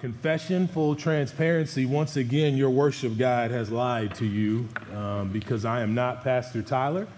confession, 0.00 0.68
full 0.68 0.94
transparency. 0.94 1.84
Once 1.84 2.16
again, 2.16 2.56
your 2.56 2.70
worship 2.70 3.18
guide 3.18 3.50
has 3.50 3.70
lied 3.70 4.14
to 4.14 4.24
you 4.24 4.68
um, 4.94 5.30
because 5.30 5.64
I 5.64 5.82
am 5.82 5.94
not 5.94 6.22
Pastor 6.22 6.62
Tyler, 6.62 7.08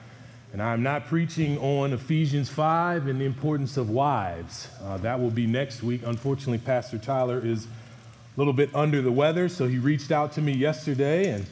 and 0.53 0.63
I 0.63 0.73
am 0.73 0.83
not 0.83 1.07
preaching 1.07 1.59
on 1.59 1.93
Ephesians 1.93 2.49
5 2.49 3.07
and 3.07 3.21
the 3.21 3.27
importance 3.27 3.77
of 3.77 3.91
wives. 3.91 4.69
Uh, 4.83 4.97
that 4.99 5.21
will 5.21 5.31
be 5.31 5.47
next 5.47 5.83
week. 5.83 6.03
Unfortunately, 6.05 6.59
Pastor 6.59 6.97
Tyler 6.97 7.45
is 7.45 7.67
a 7.67 7.69
little 8.37 8.55
bit 8.55 8.75
under 8.75 9.03
the 9.03 9.13
weather, 9.13 9.49
so 9.49 9.69
he 9.69 9.79
reached 9.79 10.11
out 10.11 10.33
to 10.33 10.41
me 10.41 10.53
yesterday 10.53 11.31
and 11.31 11.47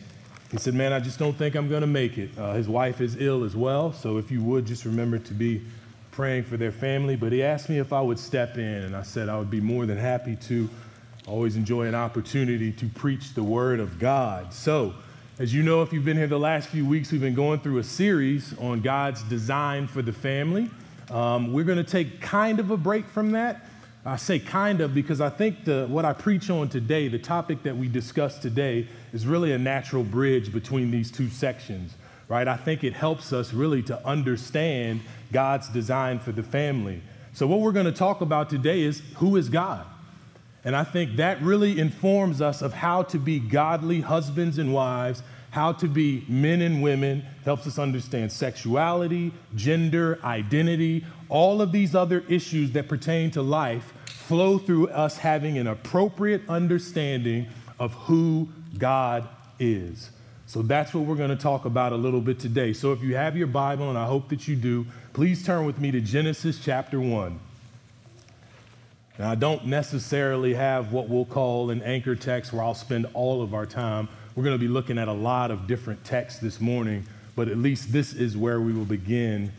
he 0.51 0.57
said, 0.57 0.73
Man, 0.73 0.95
I 0.95 1.01
just 1.01 1.19
don't 1.19 1.37
think 1.37 1.57
I'm 1.57 1.69
going 1.69 1.83
to 1.83 1.87
make 1.87 2.17
it. 2.17 2.31
Uh, 2.39 2.55
his 2.55 2.69
wife 2.69 3.03
is 3.03 3.21
ill 3.21 3.45
as 3.45 3.55
well, 3.55 3.93
so 3.93 4.17
if 4.17 4.31
you 4.31 4.43
would 4.43 4.65
just 4.65 4.87
remember 4.87 5.19
to 5.19 5.35
be 5.35 5.63
praying 6.11 6.45
for 6.45 6.57
their 6.57 6.73
family. 6.73 7.17
But 7.17 7.33
he 7.33 7.43
asked 7.43 7.69
me 7.69 7.79
if 7.79 7.93
I 7.93 8.01
would 8.01 8.19
step 8.19 8.57
in, 8.57 8.65
and 8.65 8.97
I 8.97 9.03
said 9.03 9.29
I 9.29 9.39
would 9.39 9.51
be 9.51 9.61
more 9.61 9.85
than 9.85 9.99
happy 9.99 10.37
to 10.47 10.71
always 11.29 11.57
enjoy 11.57 11.87
an 11.87 11.95
opportunity 11.95 12.73
to 12.73 12.87
preach 12.87 13.35
the 13.35 13.43
word 13.43 13.81
of 13.81 13.99
God. 13.99 14.53
So, 14.53 14.95
as 15.39 15.55
you 15.55 15.63
know, 15.63 15.83
if 15.83 15.93
you've 15.93 16.05
been 16.05 16.17
here 16.17 16.27
the 16.27 16.39
last 16.39 16.69
few 16.69 16.85
weeks, 16.85 17.13
we've 17.13 17.21
been 17.21 17.35
going 17.35 17.61
through 17.61 17.79
a 17.79 17.85
series 17.85 18.59
on 18.59 18.81
God's 18.81 19.23
design 19.25 19.87
for 19.87 20.03
the 20.03 20.13
family. 20.13 20.69
Um, 21.11 21.53
we're 21.53 21.65
going 21.65 21.79
to 21.79 21.89
take 21.89 22.21
kind 22.21 22.59
of 22.59 22.71
a 22.71 22.77
break 22.77 23.07
from 23.07 23.33
that. 23.33 23.67
I 24.05 24.17
say 24.17 24.39
kind 24.39 24.81
of 24.81 24.95
because 24.95 25.21
I 25.21 25.29
think 25.29 25.65
the, 25.65 25.87
what 25.89 26.05
I 26.05 26.15
preach 26.15 26.49
on 26.49 26.71
today, 26.71 27.09
the 27.09 27.19
topic 27.19 27.63
that 27.65 27.77
we 27.77 27.89
discuss 27.89 28.39
today, 28.39 28.89
is 29.13 29.27
really 29.27 29.53
a 29.53 29.59
natural 29.59 30.03
bridge 30.03 30.51
between 30.51 30.91
these 30.91 31.11
two 31.11 31.29
sections, 31.29 31.95
right? 32.29 32.49
I 32.49 32.57
think 32.57 32.85
it 32.85 32.95
helps 32.95 33.33
us 33.33 33.53
really 33.53 33.83
to 33.83 34.07
understand 34.07 35.03
God's 35.31 35.69
design 35.69 36.21
for 36.21 36.33
the 36.33 36.43
family. 36.43 37.03
So, 37.35 37.47
what 37.47 37.61
we're 37.61 37.73
going 37.73 37.87
to 37.87 37.93
talk 37.93 38.23
about 38.23 38.49
today 38.49 38.81
is 38.81 39.03
who 39.17 39.37
is 39.37 39.51
God? 39.51 39.87
And 40.65 40.75
I 40.75 40.85
think 40.85 41.17
that 41.17 41.41
really 41.41 41.79
informs 41.79 42.41
us 42.41 42.63
of 42.63 42.73
how 42.73 43.03
to 43.05 43.19
be 43.19 43.39
godly 43.39 44.01
husbands 44.01 44.59
and 44.59 44.75
wives, 44.75 45.23
how 45.51 45.73
to 45.73 45.89
be 45.89 46.25
men 46.29 46.61
and 46.61 46.83
women, 46.83 47.25
helps 47.45 47.67
us 47.67 47.79
understand 47.79 48.33
sexuality, 48.33 49.33
gender, 49.55 50.19
identity, 50.25 51.05
all 51.29 51.63
of 51.63 51.73
these 51.73 51.95
other 51.95 52.25
issues 52.29 52.73
that 52.73 52.89
pertain 52.89 53.31
to 53.31 53.43
life 53.43 53.93
flow 54.07 54.59
through 54.59 54.89
us 54.89 55.17
having 55.17 55.57
an 55.59 55.67
appropriate 55.67 56.43
understanding 56.49 57.47
of 57.79 57.93
who 57.95 58.49
God 58.77 59.29
is. 59.59 60.11
So 60.47 60.63
that's 60.63 60.95
what 60.95 61.05
we're 61.05 61.17
going 61.17 61.31
to 61.31 61.37
talk 61.37 61.67
about 61.67 61.93
a 61.93 61.97
little 61.97 62.21
bit 62.21 62.39
today. 62.39 62.73
So 62.73 62.93
if 62.93 63.03
you 63.03 63.15
have 63.17 63.37
your 63.37 63.47
Bible, 63.47 63.91
and 63.91 63.99
I 63.99 64.07
hope 64.07 64.29
that 64.31 64.49
you 64.49 64.57
do, 64.57 64.87
please 65.13 65.45
turn 65.45 65.67
with 65.67 65.79
me 65.79 65.91
to 65.91 66.01
Genesis 66.01 66.59
chapter 66.63 67.01
1. 67.01 67.39
Now, 69.19 69.33
I 69.33 69.35
don't 69.35 69.67
necessarily 69.67 70.55
have 70.55 70.93
what 70.93 71.09
we'll 71.09 71.25
call 71.25 71.71
an 71.71 71.83
anchor 71.83 72.15
text 72.15 72.53
where 72.53 72.63
I'll 72.63 72.75
spend 72.75 73.07
all 73.15 73.43
of 73.43 73.53
our 73.53 73.67
time. 73.67 74.09
We're 74.37 74.45
going 74.45 74.55
to 74.55 74.61
be 74.61 74.69
looking 74.69 74.97
at 74.97 75.09
a 75.09 75.13
lot 75.13 75.51
of 75.51 75.67
different 75.67 76.05
texts 76.05 76.39
this 76.41 76.61
morning, 76.61 77.05
but 77.35 77.49
at 77.49 77.59
least 77.59 77.93
this 77.93 78.13
is 78.13 78.37
where 78.37 78.61
we 78.61 78.73
will 78.73 78.85
begin 78.85 79.51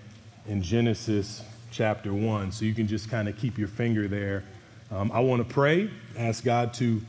in 0.48 0.62
Genesis 0.64 1.44
chapter 1.72 2.14
1. 2.14 2.54
So 2.54 2.64
you 2.64 2.74
can 2.74 2.88
just 2.88 3.10
kind 3.10 3.28
of 3.28 3.38
keep 3.38 3.58
your 3.58 3.68
finger 3.68 4.08
there. 4.08 4.46
Um, 4.92 5.12
I 5.12 5.20
want 5.20 5.46
to 5.46 5.54
pray, 5.54 5.90
ask 6.18 6.42
God 6.42 6.74
to 6.76 7.02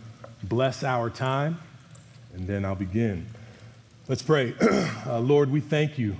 bless 0.42 0.82
our 0.82 1.08
time, 1.08 1.60
and 2.34 2.48
then 2.48 2.64
I'll 2.64 2.74
begin. 2.74 3.26
Let's 4.08 4.22
pray. 4.22 4.54
uh, 5.06 5.20
Lord, 5.20 5.52
we 5.52 5.60
thank 5.60 5.98
you 5.98 6.16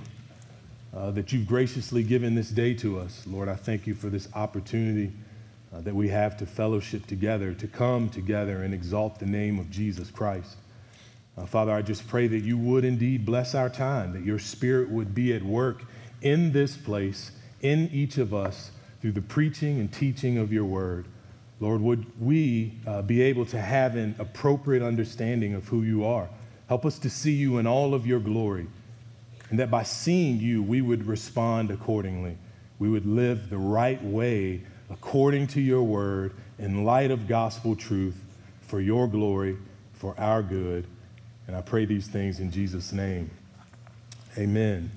uh, 0.95 1.11
that 1.11 1.33
you've 1.33 1.49
graciously 1.49 2.05
given 2.05 2.37
this 2.37 2.51
day 2.51 2.73
to 2.75 3.01
us. 3.01 3.25
Lord, 3.27 3.49
I 3.49 3.57
thank 3.57 3.89
you 3.89 3.97
for 3.97 4.09
this 4.09 4.29
opportunity 4.33 5.11
uh, 5.73 5.81
that 5.81 5.95
we 5.95 6.09
have 6.09 6.37
to 6.39 6.47
fellowship 6.47 7.07
together, 7.07 7.55
to 7.55 7.67
come 7.67 8.09
together 8.09 8.63
and 8.63 8.75
exalt 8.75 9.19
the 9.19 9.27
name 9.27 9.59
of 9.59 9.71
Jesus 9.71 10.11
Christ. 10.11 10.57
Uh, 11.39 11.47
Father, 11.47 11.73
I 11.73 11.83
just 11.83 12.07
pray 12.09 12.27
that 12.27 12.41
you 12.41 12.59
would 12.59 12.85
indeed 12.85 13.25
bless 13.25 13.55
our 13.55 13.69
time, 13.69 14.13
that 14.13 14.25
your 14.25 14.39
spirit 14.39 14.91
would 14.91 15.15
be 15.15 15.33
at 15.33 15.43
work 15.43 15.85
in 16.23 16.53
this 16.53 16.77
place, 16.77 17.31
in 17.63 17.89
each 17.93 18.19
of 18.19 18.35
us, 18.35 18.73
through 19.01 19.13
the 19.13 19.23
preaching 19.23 19.79
and 19.81 19.93
teaching 19.93 20.39
of 20.39 20.53
your 20.53 20.65
word. 20.65 21.07
Lord, 21.61 21.81
would 21.83 22.07
we 22.21 22.73
uh, 22.87 23.03
be 23.03 23.23
able 23.23 23.47
to 23.47 23.61
have 23.61 23.95
an 23.95 24.17
appropriate 24.19 24.83
understanding 24.83 25.55
of 25.55 25.69
who 25.69 25.83
you 25.83 26.05
are? 26.05 26.29
Help 26.69 26.85
us 26.85 26.99
to 27.01 27.11
see 27.11 27.33
you 27.33 27.59
in 27.59 27.67
all 27.67 27.95
of 27.95 28.07
your 28.07 28.21
glory, 28.21 28.67
and 29.51 29.59
that 29.59 29.71
by 29.71 29.83
seeing 29.83 30.39
you, 30.39 30.63
we 30.63 30.81
would 30.81 31.07
respond 31.07 31.71
accordingly. 31.71 32.37
We 32.79 32.89
would 32.89 33.07
live 33.07 33.51
the 33.51 33.59
right 33.59 34.03
way 34.03 34.63
according 34.91 35.47
to 35.49 35.61
your 35.61 35.83
word, 35.83 36.33
in 36.59 36.85
light 36.85 37.11
of 37.11 37.27
gospel 37.27 37.75
truth, 37.75 38.21
for 38.63 38.81
your 38.81 39.09
glory, 39.09 39.57
for 39.95 40.15
our 40.19 40.43
good. 40.43 40.87
And 41.47 41.57
I 41.57 41.63
pray 41.63 41.85
these 41.85 42.07
things 42.07 42.39
in 42.39 42.51
Jesus' 42.51 42.93
name. 42.93 43.31
Amen. 44.37 44.91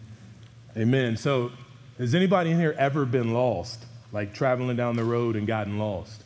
Amen. 0.77 1.17
So, 1.17 1.51
has 1.97 2.13
anybody 2.15 2.51
in 2.51 2.59
here 2.59 2.75
ever 2.77 3.05
been 3.05 3.33
lost? 3.33 3.85
Like 4.11 4.33
traveling 4.33 4.75
down 4.75 4.95
the 4.95 5.03
road 5.03 5.35
and 5.35 5.47
gotten 5.47 5.79
lost? 5.79 6.23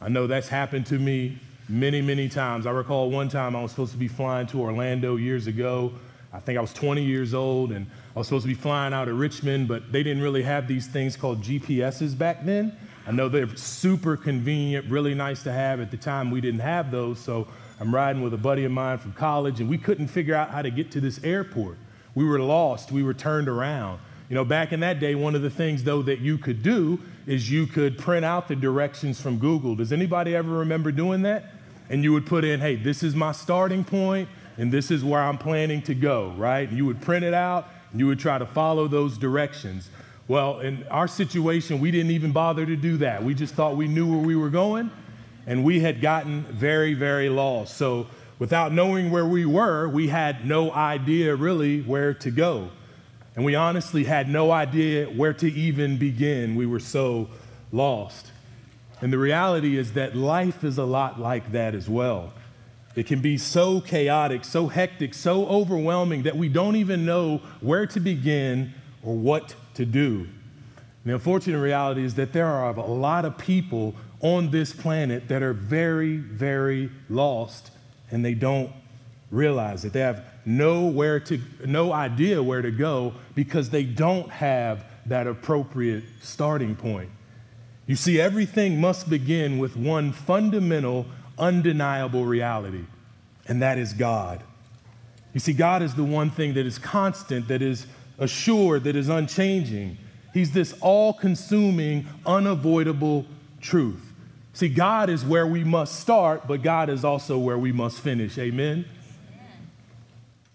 I 0.00 0.08
know 0.08 0.26
that's 0.26 0.48
happened 0.48 0.86
to 0.86 0.98
me 0.98 1.38
many, 1.68 2.02
many 2.02 2.28
times. 2.28 2.66
I 2.66 2.70
recall 2.70 3.10
one 3.10 3.28
time 3.28 3.56
I 3.56 3.62
was 3.62 3.70
supposed 3.70 3.92
to 3.92 3.98
be 3.98 4.08
flying 4.08 4.46
to 4.48 4.60
Orlando 4.60 5.16
years 5.16 5.46
ago. 5.46 5.92
I 6.32 6.40
think 6.40 6.58
I 6.58 6.60
was 6.60 6.72
20 6.72 7.02
years 7.02 7.32
old, 7.32 7.70
and 7.72 7.86
I 8.14 8.18
was 8.18 8.26
supposed 8.26 8.42
to 8.44 8.48
be 8.48 8.54
flying 8.54 8.92
out 8.92 9.08
of 9.08 9.18
Richmond, 9.18 9.68
but 9.68 9.92
they 9.92 10.02
didn't 10.02 10.22
really 10.22 10.42
have 10.42 10.66
these 10.66 10.86
things 10.86 11.16
called 11.16 11.42
GPSs 11.42 12.18
back 12.18 12.44
then. 12.44 12.76
I 13.06 13.12
know 13.12 13.28
they're 13.28 13.54
super 13.56 14.16
convenient, 14.16 14.90
really 14.90 15.14
nice 15.14 15.42
to 15.42 15.52
have. 15.52 15.80
At 15.80 15.90
the 15.90 15.96
time, 15.96 16.30
we 16.30 16.40
didn't 16.40 16.60
have 16.60 16.90
those, 16.90 17.18
so 17.18 17.46
I'm 17.80 17.94
riding 17.94 18.22
with 18.22 18.32
a 18.32 18.38
buddy 18.38 18.64
of 18.64 18.72
mine 18.72 18.98
from 18.98 19.12
college, 19.12 19.60
and 19.60 19.68
we 19.68 19.76
couldn't 19.76 20.08
figure 20.08 20.34
out 20.34 20.50
how 20.50 20.62
to 20.62 20.70
get 20.70 20.90
to 20.92 21.00
this 21.00 21.22
airport. 21.22 21.76
We 22.14 22.24
were 22.24 22.38
lost, 22.38 22.92
we 22.92 23.02
were 23.02 23.14
turned 23.14 23.48
around. 23.48 24.00
You 24.30 24.36
know, 24.36 24.44
back 24.44 24.72
in 24.72 24.80
that 24.80 25.00
day, 25.00 25.14
one 25.14 25.34
of 25.34 25.42
the 25.42 25.50
things, 25.50 25.84
though, 25.84 26.00
that 26.02 26.20
you 26.20 26.38
could 26.38 26.62
do 26.62 26.98
is 27.26 27.50
you 27.50 27.66
could 27.66 27.98
print 27.98 28.24
out 28.24 28.48
the 28.48 28.56
directions 28.56 29.20
from 29.20 29.38
Google. 29.38 29.74
Does 29.74 29.92
anybody 29.92 30.34
ever 30.34 30.50
remember 30.50 30.90
doing 30.90 31.22
that? 31.22 31.44
And 31.90 32.02
you 32.02 32.12
would 32.14 32.24
put 32.24 32.44
in, 32.44 32.60
hey, 32.60 32.76
this 32.76 33.02
is 33.02 33.14
my 33.14 33.32
starting 33.32 33.84
point, 33.84 34.30
and 34.56 34.72
this 34.72 34.90
is 34.90 35.04
where 35.04 35.20
I'm 35.20 35.36
planning 35.36 35.82
to 35.82 35.94
go, 35.94 36.32
right? 36.38 36.66
And 36.66 36.78
you 36.78 36.86
would 36.86 37.02
print 37.02 37.24
it 37.24 37.34
out, 37.34 37.68
and 37.90 38.00
you 38.00 38.06
would 38.06 38.18
try 38.18 38.38
to 38.38 38.46
follow 38.46 38.88
those 38.88 39.18
directions. 39.18 39.90
Well, 40.26 40.60
in 40.60 40.86
our 40.88 41.06
situation, 41.06 41.80
we 41.80 41.90
didn't 41.90 42.12
even 42.12 42.32
bother 42.32 42.64
to 42.64 42.76
do 42.76 42.96
that. 42.98 43.22
We 43.22 43.34
just 43.34 43.54
thought 43.54 43.76
we 43.76 43.88
knew 43.88 44.10
where 44.10 44.26
we 44.26 44.36
were 44.36 44.48
going, 44.48 44.90
and 45.46 45.62
we 45.64 45.80
had 45.80 46.00
gotten 46.00 46.44
very, 46.44 46.94
very 46.94 47.28
lost. 47.28 47.76
So, 47.76 48.06
without 48.38 48.72
knowing 48.72 49.10
where 49.10 49.26
we 49.26 49.44
were, 49.44 49.86
we 49.86 50.08
had 50.08 50.46
no 50.46 50.72
idea 50.72 51.36
really 51.36 51.82
where 51.82 52.14
to 52.14 52.30
go. 52.30 52.70
And 53.36 53.44
we 53.44 53.54
honestly 53.54 54.04
had 54.04 54.28
no 54.28 54.50
idea 54.50 55.06
where 55.06 55.34
to 55.34 55.52
even 55.52 55.98
begin. 55.98 56.54
We 56.54 56.66
were 56.66 56.80
so 56.80 57.28
lost. 57.70 58.30
And 59.00 59.12
the 59.12 59.18
reality 59.18 59.76
is 59.76 59.92
that 59.92 60.16
life 60.16 60.64
is 60.64 60.78
a 60.78 60.84
lot 60.84 61.20
like 61.20 61.52
that 61.52 61.74
as 61.74 61.88
well. 61.88 62.32
It 62.96 63.06
can 63.06 63.20
be 63.20 63.36
so 63.36 63.80
chaotic, 63.80 64.44
so 64.44 64.68
hectic, 64.68 65.14
so 65.14 65.46
overwhelming 65.46 66.22
that 66.22 66.36
we 66.36 66.48
don't 66.48 66.76
even 66.76 67.04
know 67.04 67.42
where 67.60 67.86
to 67.88 68.00
begin 68.00 68.72
or 69.02 69.16
what 69.16 69.56
to 69.74 69.84
do. 69.84 70.28
The 71.04 71.14
unfortunate 71.14 71.60
reality 71.60 72.02
is 72.02 72.14
that 72.14 72.32
there 72.32 72.46
are 72.46 72.74
a 72.74 72.86
lot 72.86 73.24
of 73.24 73.36
people 73.36 73.94
on 74.20 74.50
this 74.50 74.72
planet 74.72 75.28
that 75.28 75.42
are 75.42 75.52
very, 75.52 76.16
very 76.16 76.90
lost 77.10 77.70
and 78.10 78.24
they 78.24 78.34
don't 78.34 78.72
realize 79.30 79.84
it. 79.84 79.92
They 79.92 80.00
have 80.00 80.24
nowhere 80.46 81.20
to, 81.20 81.40
no 81.66 81.92
idea 81.92 82.42
where 82.42 82.62
to 82.62 82.70
go 82.70 83.14
because 83.34 83.70
they 83.70 83.84
don't 83.84 84.30
have 84.30 84.84
that 85.06 85.26
appropriate 85.26 86.04
starting 86.22 86.74
point. 86.74 87.10
You 87.86 87.96
see, 87.96 88.18
everything 88.18 88.80
must 88.80 89.10
begin 89.10 89.58
with 89.58 89.76
one 89.76 90.12
fundamental, 90.12 91.06
undeniable 91.38 92.24
reality, 92.24 92.84
and 93.46 93.60
that 93.60 93.76
is 93.76 93.92
God. 93.92 94.42
You 95.34 95.40
see, 95.40 95.52
God 95.52 95.82
is 95.82 95.94
the 95.94 96.04
one 96.04 96.30
thing 96.30 96.54
that 96.54 96.64
is 96.64 96.78
constant, 96.78 97.48
that 97.48 97.60
is 97.60 97.86
assured, 98.18 98.84
that 98.84 98.96
is 98.96 99.08
unchanging. 99.08 99.98
He's 100.32 100.52
this 100.52 100.74
all 100.80 101.12
consuming, 101.12 102.06
unavoidable 102.26 103.26
truth. 103.60 104.12
See, 104.52 104.68
God 104.68 105.10
is 105.10 105.24
where 105.24 105.46
we 105.46 105.64
must 105.64 106.00
start, 106.00 106.46
but 106.46 106.62
God 106.62 106.88
is 106.88 107.04
also 107.04 107.38
where 107.38 107.58
we 107.58 107.72
must 107.72 108.00
finish. 108.00 108.38
Amen? 108.38 108.84
Amen? 109.32 109.68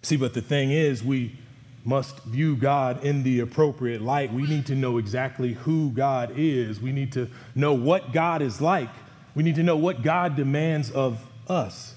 See, 0.01 0.15
but 0.15 0.33
the 0.33 0.41
thing 0.41 0.71
is, 0.71 1.03
we 1.03 1.35
must 1.83 2.23
view 2.23 2.56
God 2.56 3.03
in 3.03 3.23
the 3.23 3.39
appropriate 3.39 4.01
light. 4.01 4.33
We 4.33 4.44
need 4.44 4.65
to 4.67 4.75
know 4.75 4.97
exactly 4.97 5.53
who 5.53 5.91
God 5.91 6.33
is. 6.35 6.79
We 6.79 6.91
need 6.91 7.11
to 7.13 7.29
know 7.56 7.73
what 7.73 8.13
God 8.13 8.41
is 8.41 8.61
like. 8.61 8.89
We 9.35 9.44
need 9.44 9.56
to 9.56 9.63
know 9.63 9.77
what 9.77 10.01
God 10.01 10.35
demands 10.35 10.91
of 10.91 11.25
us. 11.47 11.95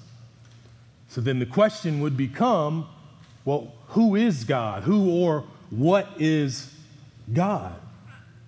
So 1.08 1.20
then 1.20 1.38
the 1.38 1.46
question 1.46 2.00
would 2.00 2.16
become 2.16 2.88
well, 3.44 3.72
who 3.88 4.14
is 4.14 4.44
God? 4.44 4.84
Who 4.84 5.10
or 5.10 5.44
what 5.72 6.06
is 6.18 6.70
God? 7.32 7.74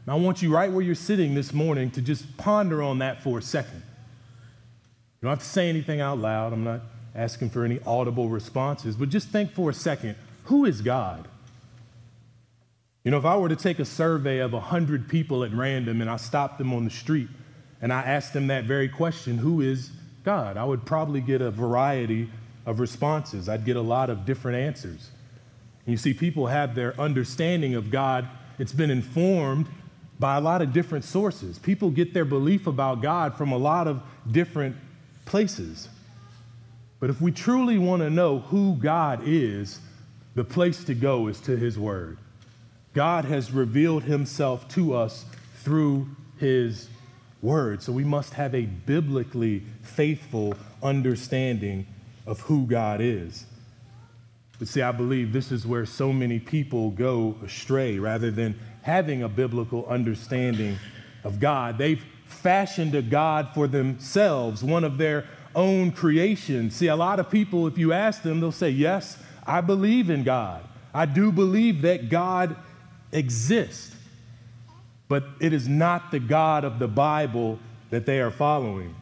Now, 0.06 0.19
I 0.19 0.21
want 0.21 0.43
you 0.43 0.53
right 0.53 0.71
where 0.71 0.82
you're 0.82 0.94
sitting 0.94 1.35
this 1.35 1.55
morning 1.55 1.91
to 1.93 2.03
just 2.03 2.37
ponder 2.37 2.82
on 2.82 2.99
that 2.99 3.23
for 3.23 3.38
a 3.38 3.43
second. 3.43 3.82
You 5.21 5.29
don't 5.29 5.31
have 5.31 5.38
to 5.38 5.44
say 5.44 5.71
anything 5.71 6.03
out 6.03 6.19
loud. 6.19 6.53
I'm 6.53 6.65
not 6.65 6.82
asking 7.15 7.49
for 7.49 7.65
any 7.65 7.81
audible 7.87 8.29
responses, 8.29 8.94
but 8.94 9.09
just 9.09 9.29
think 9.29 9.53
for 9.53 9.71
a 9.71 9.75
second 9.75 10.17
who 10.44 10.67
is 10.67 10.82
God? 10.82 11.26
You 13.05 13.11
know, 13.11 13.17
if 13.17 13.25
I 13.25 13.37
were 13.38 13.49
to 13.49 13.56
take 13.56 13.79
a 13.79 13.87
survey 13.87 14.41
of 14.41 14.53
100 14.53 15.09
people 15.09 15.44
at 15.44 15.53
random 15.53 16.03
and 16.03 16.11
I 16.11 16.17
stopped 16.17 16.59
them 16.59 16.75
on 16.75 16.85
the 16.85 16.91
street 16.91 17.29
and 17.81 17.91
I 17.91 18.03
asked 18.03 18.35
them 18.35 18.49
that 18.49 18.65
very 18.65 18.91
question, 18.91 19.38
who 19.38 19.62
is 19.62 19.91
God? 20.25 20.59
I 20.59 20.65
would 20.65 20.85
probably 20.85 21.23
get 21.23 21.41
a 21.41 21.50
variety 21.50 22.29
of 22.67 22.81
responses. 22.81 23.49
I'd 23.49 23.65
get 23.65 23.76
a 23.76 23.82
lot 23.82 24.11
of 24.11 24.26
different 24.26 24.59
answers. 24.59 25.11
You 25.87 25.97
see, 25.97 26.15
people 26.15 26.47
have 26.47 26.75
their 26.75 26.99
understanding 27.01 27.75
of 27.75 27.91
God, 27.91 28.29
it's 28.59 28.73
been 28.73 28.91
informed 28.91 29.67
by 30.19 30.37
a 30.37 30.41
lot 30.41 30.63
of 30.63 30.73
different 30.73 31.05
sources. 31.05 31.59
People 31.59 31.91
get 31.91 32.15
their 32.15 32.25
belief 32.25 32.67
about 32.67 33.03
God 33.03 33.37
from 33.37 33.53
a 33.53 33.59
lot 33.59 33.87
of 33.87 34.03
different 34.31 34.77
places. 35.25 35.89
But 37.01 37.11
if 37.11 37.21
we 37.21 37.33
truly 37.33 37.77
want 37.79 38.01
to 38.01 38.11
know 38.11 38.39
who 38.39 38.77
God 38.77 39.23
is, 39.27 39.81
the 40.35 40.45
place 40.45 40.85
to 40.85 40.95
go 40.95 41.27
is 41.27 41.41
to 41.41 41.57
His 41.57 41.79
Word. 41.79 42.19
God 42.95 43.25
has 43.25 43.53
revealed 43.53 44.05
Himself 44.05 44.69
to 44.71 44.95
us 44.95 45.27
through 45.63 46.09
His 46.39 46.89
Word. 47.43 47.83
So 47.83 47.93
we 47.93 48.05
must 48.05 48.35
have 48.35 48.55
a 48.55 48.63
biblically 48.63 49.65
faithful 49.83 50.55
understanding 50.83 51.87
of 52.27 52.41
who 52.41 52.67
God 52.67 53.01
is. 53.01 53.45
But 54.59 54.69
see, 54.69 54.83
I 54.83 54.93
believe 54.93 55.33
this 55.33 55.51
is 55.51 55.67
where 55.67 55.85
so 55.85 56.12
many 56.12 56.39
people 56.39 56.91
go 56.91 57.37
astray 57.45 57.99
rather 57.99 58.31
than 58.31 58.59
having 58.83 59.23
a 59.23 59.29
biblical 59.29 59.87
understanding 59.87 60.79
of 61.25 61.41
God. 61.41 61.79
They've 61.79 62.05
fashioned 62.27 62.95
a 62.95 63.03
God 63.03 63.49
for 63.55 63.67
themselves, 63.67 64.62
one 64.62 64.85
of 64.85 64.99
their 64.99 65.25
own 65.55 65.91
creations. 65.91 66.77
See, 66.77 66.89
a 66.89 66.97
lot 66.97 67.19
of 67.19 67.31
people, 67.31 67.67
if 67.67 67.79
you 67.79 67.93
ask 67.93 68.23
them, 68.23 68.41
they'll 68.41 68.53
say, 68.53 68.71
Yes, 68.71 69.19
I 69.47 69.61
believe 69.61 70.11
in 70.11 70.25
God. 70.25 70.62
I 70.93 71.07
do 71.07 71.33
believe 71.33 71.83
that 71.83 72.09
God 72.09 72.57
exists. 73.12 73.95
But 75.09 75.25
it 75.41 75.53
is 75.53 75.69
not 75.69 76.11
the 76.11 76.21
God 76.21 76.65
of 76.65 76.79
the 76.79 76.89
Bible 76.89 77.59
that 77.91 78.07
they 78.07 78.21
are 78.21 78.31
following. 78.31 78.95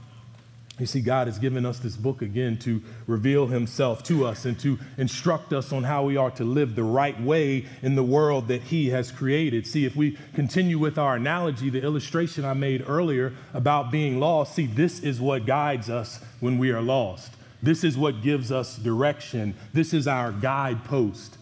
You 0.82 0.86
see, 0.86 1.00
God 1.00 1.28
has 1.28 1.38
given 1.38 1.64
us 1.64 1.78
this 1.78 1.96
book 1.96 2.22
again 2.22 2.58
to 2.58 2.82
reveal 3.06 3.46
Himself 3.46 4.02
to 4.02 4.26
us 4.26 4.44
and 4.46 4.58
to 4.58 4.80
instruct 4.98 5.52
us 5.52 5.72
on 5.72 5.84
how 5.84 6.02
we 6.02 6.16
are 6.16 6.32
to 6.32 6.42
live 6.42 6.74
the 6.74 6.82
right 6.82 7.18
way 7.22 7.66
in 7.82 7.94
the 7.94 8.02
world 8.02 8.48
that 8.48 8.62
He 8.62 8.90
has 8.90 9.12
created. 9.12 9.64
See, 9.64 9.84
if 9.84 9.94
we 9.94 10.18
continue 10.34 10.80
with 10.80 10.98
our 10.98 11.14
analogy, 11.14 11.70
the 11.70 11.80
illustration 11.80 12.44
I 12.44 12.54
made 12.54 12.82
earlier 12.88 13.32
about 13.54 13.92
being 13.92 14.18
lost, 14.18 14.56
see, 14.56 14.66
this 14.66 14.98
is 14.98 15.20
what 15.20 15.46
guides 15.46 15.88
us 15.88 16.18
when 16.40 16.58
we 16.58 16.72
are 16.72 16.82
lost. 16.82 17.32
This 17.62 17.84
is 17.84 17.96
what 17.96 18.20
gives 18.20 18.50
us 18.50 18.76
direction. 18.76 19.54
This 19.72 19.94
is 19.94 20.08
our 20.08 20.32
guidepost, 20.32 21.38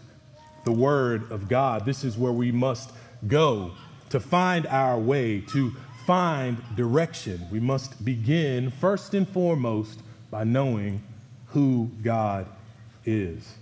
the 0.66 0.72
Word 0.72 1.32
of 1.32 1.48
God. 1.48 1.86
This 1.86 2.04
is 2.04 2.18
where 2.18 2.30
we 2.30 2.52
must 2.52 2.90
go 3.26 3.70
to 4.10 4.20
find 4.20 4.66
our 4.66 4.98
way, 4.98 5.40
to 5.52 5.72
find 6.06 6.58
direction, 6.76 7.46
we 7.50 7.60
must 7.60 8.04
begin 8.04 8.70
first 8.70 9.14
and 9.14 9.28
foremost 9.28 10.00
by 10.30 10.44
knowing 10.44 11.02
who 11.48 11.90
God 12.02 12.46
is. 13.04 13.54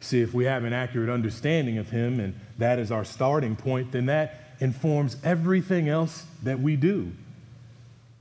See, 0.00 0.20
if 0.20 0.34
we 0.34 0.44
have 0.44 0.64
an 0.64 0.72
accurate 0.72 1.10
understanding 1.10 1.78
of 1.78 1.90
Him 1.90 2.20
and 2.20 2.38
that 2.58 2.78
is 2.78 2.90
our 2.90 3.04
starting 3.04 3.56
point, 3.56 3.92
then 3.92 4.06
that 4.06 4.54
informs 4.60 5.16
everything 5.24 5.88
else 5.88 6.24
that 6.42 6.60
we 6.60 6.76
do. 6.76 7.12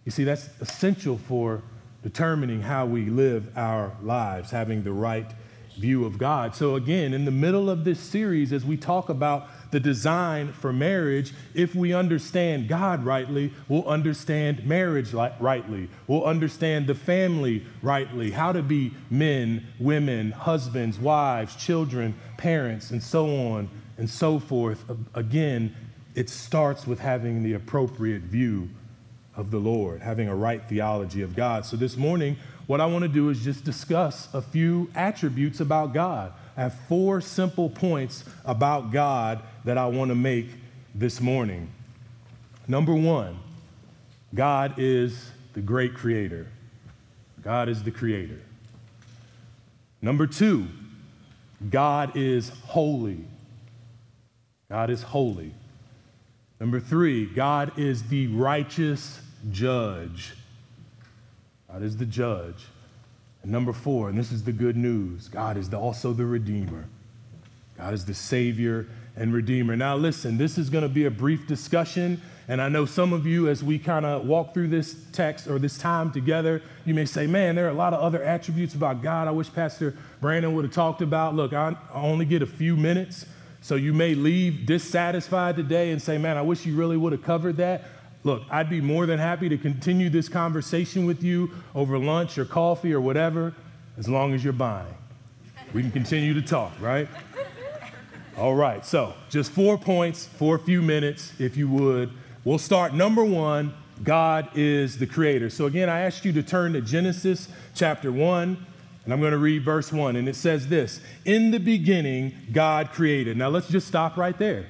You 0.03 0.11
see, 0.11 0.23
that's 0.23 0.49
essential 0.59 1.17
for 1.17 1.61
determining 2.03 2.61
how 2.61 2.85
we 2.85 3.05
live 3.05 3.57
our 3.57 3.91
lives, 4.03 4.51
having 4.51 4.83
the 4.83 4.91
right 4.91 5.29
view 5.75 6.05
of 6.05 6.17
God. 6.17 6.55
So, 6.55 6.75
again, 6.75 7.13
in 7.13 7.25
the 7.25 7.31
middle 7.31 7.69
of 7.69 7.83
this 7.83 7.99
series, 7.99 8.51
as 8.51 8.65
we 8.65 8.77
talk 8.77 9.09
about 9.09 9.47
the 9.71 9.79
design 9.79 10.53
for 10.53 10.71
marriage, 10.71 11.33
if 11.53 11.75
we 11.75 11.93
understand 11.93 12.67
God 12.67 13.05
rightly, 13.05 13.53
we'll 13.67 13.87
understand 13.87 14.65
marriage 14.65 15.13
rightly. 15.13 15.89
We'll 16.07 16.25
understand 16.25 16.87
the 16.87 16.95
family 16.95 17.65
rightly, 17.81 18.31
how 18.31 18.51
to 18.51 18.61
be 18.61 18.93
men, 19.09 19.67
women, 19.79 20.31
husbands, 20.31 20.99
wives, 20.99 21.55
children, 21.55 22.15
parents, 22.37 22.91
and 22.91 23.03
so 23.03 23.25
on 23.51 23.69
and 23.97 24.09
so 24.09 24.39
forth. 24.39 24.83
Again, 25.13 25.75
it 26.15 26.29
starts 26.29 26.87
with 26.87 26.99
having 26.99 27.43
the 27.43 27.53
appropriate 27.53 28.23
view 28.23 28.69
of 29.35 29.51
the 29.51 29.59
Lord, 29.59 30.01
having 30.01 30.29
a 30.29 30.35
right 30.35 30.67
theology 30.67 31.21
of 31.21 31.35
God. 31.35 31.65
So 31.65 31.75
this 31.75 31.97
morning, 31.97 32.37
what 32.67 32.81
I 32.81 32.85
want 32.85 33.03
to 33.03 33.09
do 33.09 33.29
is 33.29 33.43
just 33.43 33.63
discuss 33.63 34.27
a 34.33 34.41
few 34.41 34.89
attributes 34.95 35.59
about 35.59 35.93
God. 35.93 36.33
I 36.57 36.61
have 36.61 36.73
four 36.87 37.21
simple 37.21 37.69
points 37.69 38.23
about 38.43 38.91
God 38.91 39.41
that 39.65 39.77
I 39.77 39.85
want 39.87 40.09
to 40.09 40.15
make 40.15 40.47
this 40.93 41.21
morning. 41.21 41.69
Number 42.67 42.95
one, 42.95 43.37
God 44.33 44.75
is 44.77 45.31
the 45.53 45.61
great 45.61 45.93
creator. 45.93 46.47
God 47.41 47.69
is 47.69 47.83
the 47.83 47.91
creator. 47.91 48.39
Number 50.01 50.25
two, 50.25 50.67
God 51.69 52.15
is 52.15 52.49
holy. 52.67 53.25
God 54.69 54.89
is 54.89 55.03
holy. 55.03 55.53
Number 56.59 56.79
three, 56.79 57.25
God 57.25 57.77
is 57.77 58.03
the 58.03 58.27
righteous 58.27 59.21
judge. 59.51 60.33
God 61.75 61.83
is 61.83 61.97
the 61.97 62.05
judge. 62.05 62.67
And 63.43 63.51
number 63.51 63.73
four, 63.73 64.07
and 64.07 64.17
this 64.17 64.31
is 64.31 64.45
the 64.45 64.53
good 64.53 64.77
news 64.77 65.27
God 65.27 65.57
is 65.57 65.69
the, 65.69 65.77
also 65.77 66.13
the 66.13 66.25
Redeemer. 66.25 66.85
God 67.77 67.93
is 67.93 68.05
the 68.05 68.13
Savior 68.13 68.87
and 69.17 69.33
Redeemer. 69.33 69.75
Now, 69.75 69.97
listen, 69.97 70.37
this 70.37 70.57
is 70.57 70.69
going 70.69 70.83
to 70.83 70.89
be 70.89 71.03
a 71.03 71.11
brief 71.11 71.47
discussion. 71.47 72.21
And 72.47 72.61
I 72.61 72.69
know 72.69 72.85
some 72.85 73.11
of 73.11 73.25
you, 73.25 73.49
as 73.49 73.61
we 73.61 73.77
kind 73.77 74.05
of 74.05 74.25
walk 74.25 74.53
through 74.53 74.69
this 74.69 74.95
text 75.11 75.47
or 75.47 75.59
this 75.59 75.77
time 75.77 76.13
together, 76.13 76.61
you 76.85 76.93
may 76.93 77.03
say, 77.03 77.27
man, 77.27 77.55
there 77.55 77.65
are 77.65 77.71
a 77.71 77.73
lot 77.73 77.93
of 77.93 77.99
other 77.99 78.23
attributes 78.23 78.73
about 78.73 79.03
God 79.03 79.27
I 79.27 79.31
wish 79.31 79.51
Pastor 79.51 79.97
Brandon 80.21 80.55
would 80.55 80.63
have 80.63 80.73
talked 80.73 81.01
about. 81.01 81.35
Look, 81.35 81.51
I 81.51 81.75
only 81.93 82.23
get 82.23 82.41
a 82.41 82.47
few 82.47 82.77
minutes. 82.77 83.25
So 83.59 83.75
you 83.75 83.93
may 83.93 84.15
leave 84.15 84.65
dissatisfied 84.65 85.57
today 85.57 85.91
and 85.91 86.01
say, 86.01 86.17
man, 86.17 86.37
I 86.37 86.41
wish 86.41 86.65
you 86.65 86.73
really 86.77 86.95
would 86.95 87.11
have 87.11 87.23
covered 87.23 87.57
that. 87.57 87.83
Look, 88.25 88.41
I'd 88.49 88.71
be 88.71 88.81
more 88.81 89.05
than 89.05 89.19
happy 89.19 89.49
to 89.49 89.57
continue 89.57 90.09
this 90.09 90.27
conversation 90.27 91.05
with 91.05 91.23
you 91.23 91.51
over 91.75 91.99
lunch 91.99 92.39
or 92.39 92.43
coffee 92.43 92.91
or 92.91 92.99
whatever, 92.99 93.53
as 93.99 94.09
long 94.09 94.33
as 94.33 94.43
you're 94.43 94.51
buying. 94.51 94.95
We 95.75 95.83
can 95.83 95.91
continue 95.91 96.33
to 96.33 96.41
talk, 96.41 96.73
right? 96.81 97.07
All 98.35 98.55
right, 98.55 98.83
so 98.83 99.13
just 99.29 99.51
four 99.51 99.77
points 99.77 100.25
for 100.25 100.55
a 100.55 100.59
few 100.59 100.81
minutes, 100.81 101.33
if 101.37 101.55
you 101.55 101.69
would. 101.69 102.09
We'll 102.43 102.57
start 102.57 102.95
number 102.95 103.23
one 103.23 103.75
God 104.03 104.49
is 104.55 104.97
the 104.97 105.05
creator. 105.05 105.51
So, 105.51 105.67
again, 105.67 105.87
I 105.87 106.01
asked 106.01 106.25
you 106.25 106.33
to 106.33 106.41
turn 106.41 106.73
to 106.73 106.81
Genesis 106.81 107.47
chapter 107.75 108.11
1, 108.11 108.65
and 109.03 109.13
I'm 109.13 109.19
going 109.19 109.33
to 109.33 109.37
read 109.37 109.63
verse 109.63 109.93
1, 109.93 110.15
and 110.15 110.27
it 110.27 110.35
says 110.35 110.67
this 110.67 110.99
In 111.25 111.51
the 111.51 111.59
beginning, 111.59 112.33
God 112.51 112.89
created. 112.89 113.37
Now, 113.37 113.49
let's 113.49 113.67
just 113.67 113.87
stop 113.87 114.17
right 114.17 114.37
there. 114.39 114.65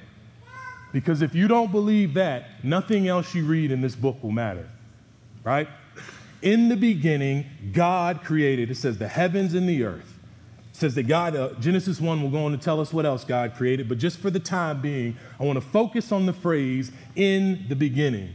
Because 0.96 1.20
if 1.20 1.34
you 1.34 1.46
don't 1.46 1.70
believe 1.70 2.14
that, 2.14 2.64
nothing 2.64 3.06
else 3.06 3.34
you 3.34 3.44
read 3.44 3.70
in 3.70 3.82
this 3.82 3.94
book 3.94 4.16
will 4.22 4.30
matter, 4.30 4.66
right? 5.44 5.68
In 6.40 6.70
the 6.70 6.76
beginning, 6.76 7.44
God 7.74 8.24
created, 8.24 8.70
it 8.70 8.76
says, 8.76 8.96
the 8.96 9.06
heavens 9.06 9.52
and 9.52 9.68
the 9.68 9.84
earth. 9.84 10.18
It 10.70 10.76
says 10.76 10.94
that 10.94 11.02
God, 11.02 11.36
uh, 11.36 11.50
Genesis 11.60 12.00
1 12.00 12.22
will 12.22 12.30
go 12.30 12.46
on 12.46 12.52
to 12.52 12.56
tell 12.56 12.80
us 12.80 12.94
what 12.94 13.04
else 13.04 13.24
God 13.24 13.56
created, 13.56 13.90
but 13.90 13.98
just 13.98 14.16
for 14.16 14.30
the 14.30 14.40
time 14.40 14.80
being, 14.80 15.18
I 15.38 15.44
want 15.44 15.58
to 15.58 15.60
focus 15.68 16.12
on 16.12 16.24
the 16.24 16.32
phrase, 16.32 16.90
in 17.14 17.66
the 17.68 17.76
beginning. 17.76 18.32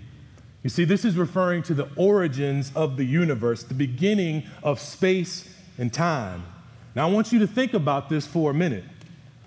You 0.61 0.69
see, 0.69 0.83
this 0.83 1.03
is 1.03 1.17
referring 1.17 1.63
to 1.63 1.73
the 1.73 1.89
origins 1.95 2.71
of 2.75 2.95
the 2.95 3.05
universe, 3.05 3.63
the 3.63 3.73
beginning 3.73 4.43
of 4.61 4.79
space 4.79 5.51
and 5.79 5.91
time. 5.91 6.45
Now, 6.93 7.07
I 7.07 7.11
want 7.11 7.31
you 7.31 7.39
to 7.39 7.47
think 7.47 7.73
about 7.73 8.07
this 8.07 8.27
for 8.27 8.51
a 8.51 8.53
minute 8.53 8.83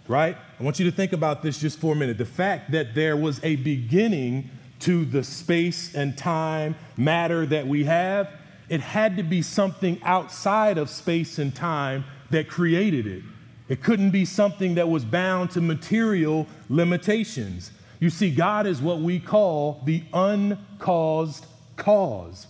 right? 0.08 0.36
I 0.64 0.66
want 0.66 0.78
you 0.78 0.90
to 0.90 0.96
think 0.96 1.12
about 1.12 1.42
this 1.42 1.58
just 1.58 1.78
for 1.78 1.92
a 1.92 1.94
minute. 1.94 2.16
The 2.16 2.24
fact 2.24 2.70
that 2.70 2.94
there 2.94 3.18
was 3.18 3.38
a 3.44 3.56
beginning 3.56 4.48
to 4.80 5.04
the 5.04 5.22
space 5.22 5.94
and 5.94 6.16
time 6.16 6.74
matter 6.96 7.44
that 7.44 7.66
we 7.66 7.84
have, 7.84 8.30
it 8.70 8.80
had 8.80 9.18
to 9.18 9.22
be 9.22 9.42
something 9.42 10.00
outside 10.02 10.78
of 10.78 10.88
space 10.88 11.38
and 11.38 11.54
time 11.54 12.06
that 12.30 12.48
created 12.48 13.06
it. 13.06 13.22
It 13.68 13.82
couldn't 13.82 14.08
be 14.08 14.24
something 14.24 14.76
that 14.76 14.88
was 14.88 15.04
bound 15.04 15.50
to 15.50 15.60
material 15.60 16.46
limitations. 16.70 17.70
You 18.00 18.08
see, 18.08 18.34
God 18.34 18.66
is 18.66 18.80
what 18.80 19.00
we 19.00 19.20
call 19.20 19.82
the 19.84 20.02
uncaused 20.14 21.44
cause. 21.76 22.46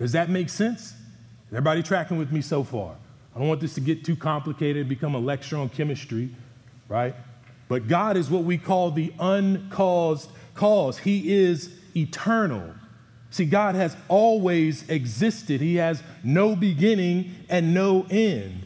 Does 0.00 0.10
that 0.10 0.30
make 0.30 0.48
sense? 0.48 0.94
Everybody 1.52 1.84
tracking 1.84 2.18
with 2.18 2.32
me 2.32 2.40
so 2.40 2.64
far? 2.64 2.96
I 3.36 3.38
don't 3.38 3.46
want 3.46 3.60
this 3.60 3.74
to 3.74 3.80
get 3.80 4.04
too 4.04 4.16
complicated 4.16 4.78
and 4.78 4.88
become 4.88 5.14
a 5.14 5.20
lecture 5.20 5.56
on 5.56 5.68
chemistry 5.68 6.30
right? 6.88 7.14
But 7.68 7.88
God 7.88 8.16
is 8.16 8.30
what 8.30 8.44
we 8.44 8.58
call 8.58 8.90
the 8.90 9.12
uncaused 9.18 10.30
cause. 10.54 10.98
He 10.98 11.34
is 11.34 11.70
eternal. 11.96 12.74
See, 13.30 13.44
God 13.44 13.74
has 13.74 13.96
always 14.08 14.88
existed, 14.88 15.60
He 15.60 15.76
has 15.76 16.02
no 16.22 16.56
beginning 16.56 17.34
and 17.48 17.74
no 17.74 18.06
end. 18.08 18.62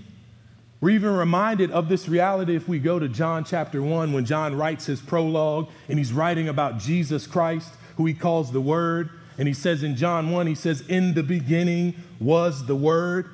We're 0.80 0.90
even 0.90 1.14
reminded 1.14 1.70
of 1.72 1.88
this 1.88 2.08
reality 2.08 2.56
if 2.56 2.66
we 2.66 2.78
go 2.78 2.98
to 2.98 3.08
John 3.08 3.44
chapter 3.44 3.82
1 3.82 4.12
when 4.14 4.24
John 4.24 4.56
writes 4.56 4.86
his 4.86 5.00
prologue 5.00 5.68
and 5.88 5.98
he's 5.98 6.12
writing 6.12 6.48
about 6.48 6.78
Jesus 6.78 7.26
Christ, 7.26 7.74
who 7.96 8.06
he 8.06 8.14
calls 8.14 8.50
the 8.50 8.62
Word. 8.62 9.10
And 9.36 9.46
he 9.46 9.52
says 9.52 9.82
in 9.82 9.94
John 9.94 10.30
1, 10.30 10.46
he 10.46 10.54
says, 10.54 10.80
In 10.88 11.12
the 11.12 11.22
beginning 11.22 11.96
was 12.18 12.66
the 12.66 12.76
Word. 12.76 13.28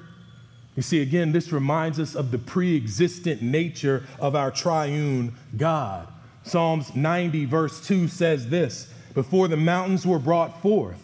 You 0.76 0.82
see, 0.82 1.00
again, 1.00 1.32
this 1.32 1.52
reminds 1.52 1.98
us 1.98 2.14
of 2.14 2.30
the 2.30 2.38
pre 2.38 2.76
existent 2.76 3.40
nature 3.40 4.04
of 4.20 4.36
our 4.36 4.50
triune 4.50 5.34
God. 5.56 6.06
Psalms 6.44 6.94
90, 6.94 7.46
verse 7.46 7.84
2 7.84 8.06
says 8.08 8.50
this 8.50 8.92
Before 9.14 9.48
the 9.48 9.56
mountains 9.56 10.06
were 10.06 10.18
brought 10.18 10.60
forth, 10.60 11.02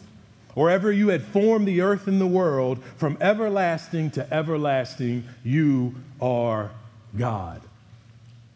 or 0.55 0.71
ever 0.71 0.93
you 0.93 1.09
had 1.09 1.23
formed 1.23 1.67
the 1.67 1.81
earth 1.81 2.07
and 2.07 2.21
the 2.21 2.27
world, 2.27 2.85
from 2.97 3.17
everlasting 3.21 4.11
to 4.13 4.33
everlasting, 4.33 5.25
you 5.43 5.95
are 6.21 6.71
God. 7.17 7.63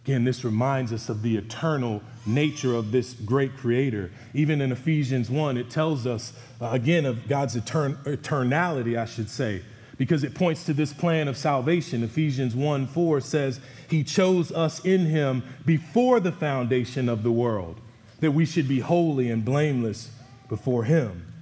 Again, 0.05 0.25
this 0.25 0.45
reminds 0.45 0.93
us 0.93 1.09
of 1.09 1.23
the 1.23 1.37
eternal 1.37 2.01
nature 2.27 2.75
of 2.77 2.93
this 2.93 3.15
great 3.15 3.57
creator. 3.57 4.13
Even 4.35 4.61
in 4.61 4.71
Ephesians 4.71 5.29
1, 5.29 5.57
it 5.57 5.69
tells 5.69 6.07
us, 6.07 6.33
uh, 6.61 6.69
again, 6.71 7.05
of 7.05 7.27
God's 7.27 7.57
etern- 7.57 7.97
eternality, 8.05 8.97
I 8.97 9.07
should 9.07 9.29
say, 9.29 9.63
because 9.99 10.25
it 10.25 10.35
points 10.35 10.65
to 10.65 10.75
this 10.75 10.93
plan 10.93 11.29
of 11.29 11.37
salvation. 11.37 12.03
Ephesians 12.03 12.55
1 12.55 12.87
4 12.87 13.21
says, 13.21 13.61
He 13.89 14.05
chose 14.05 14.53
us 14.53 14.85
in 14.85 15.07
Him 15.07 15.43
before 15.65 16.21
the 16.21 16.33
foundation 16.33 17.09
of 17.09 17.23
the 17.23 17.33
world, 17.33 17.81
that 18.21 18.33
we 18.33 18.45
should 18.45 18.69
be 18.69 18.81
holy 18.81 19.31
and 19.31 19.45
blameless 19.45 20.11
before 20.49 20.85
Him. 20.85 21.33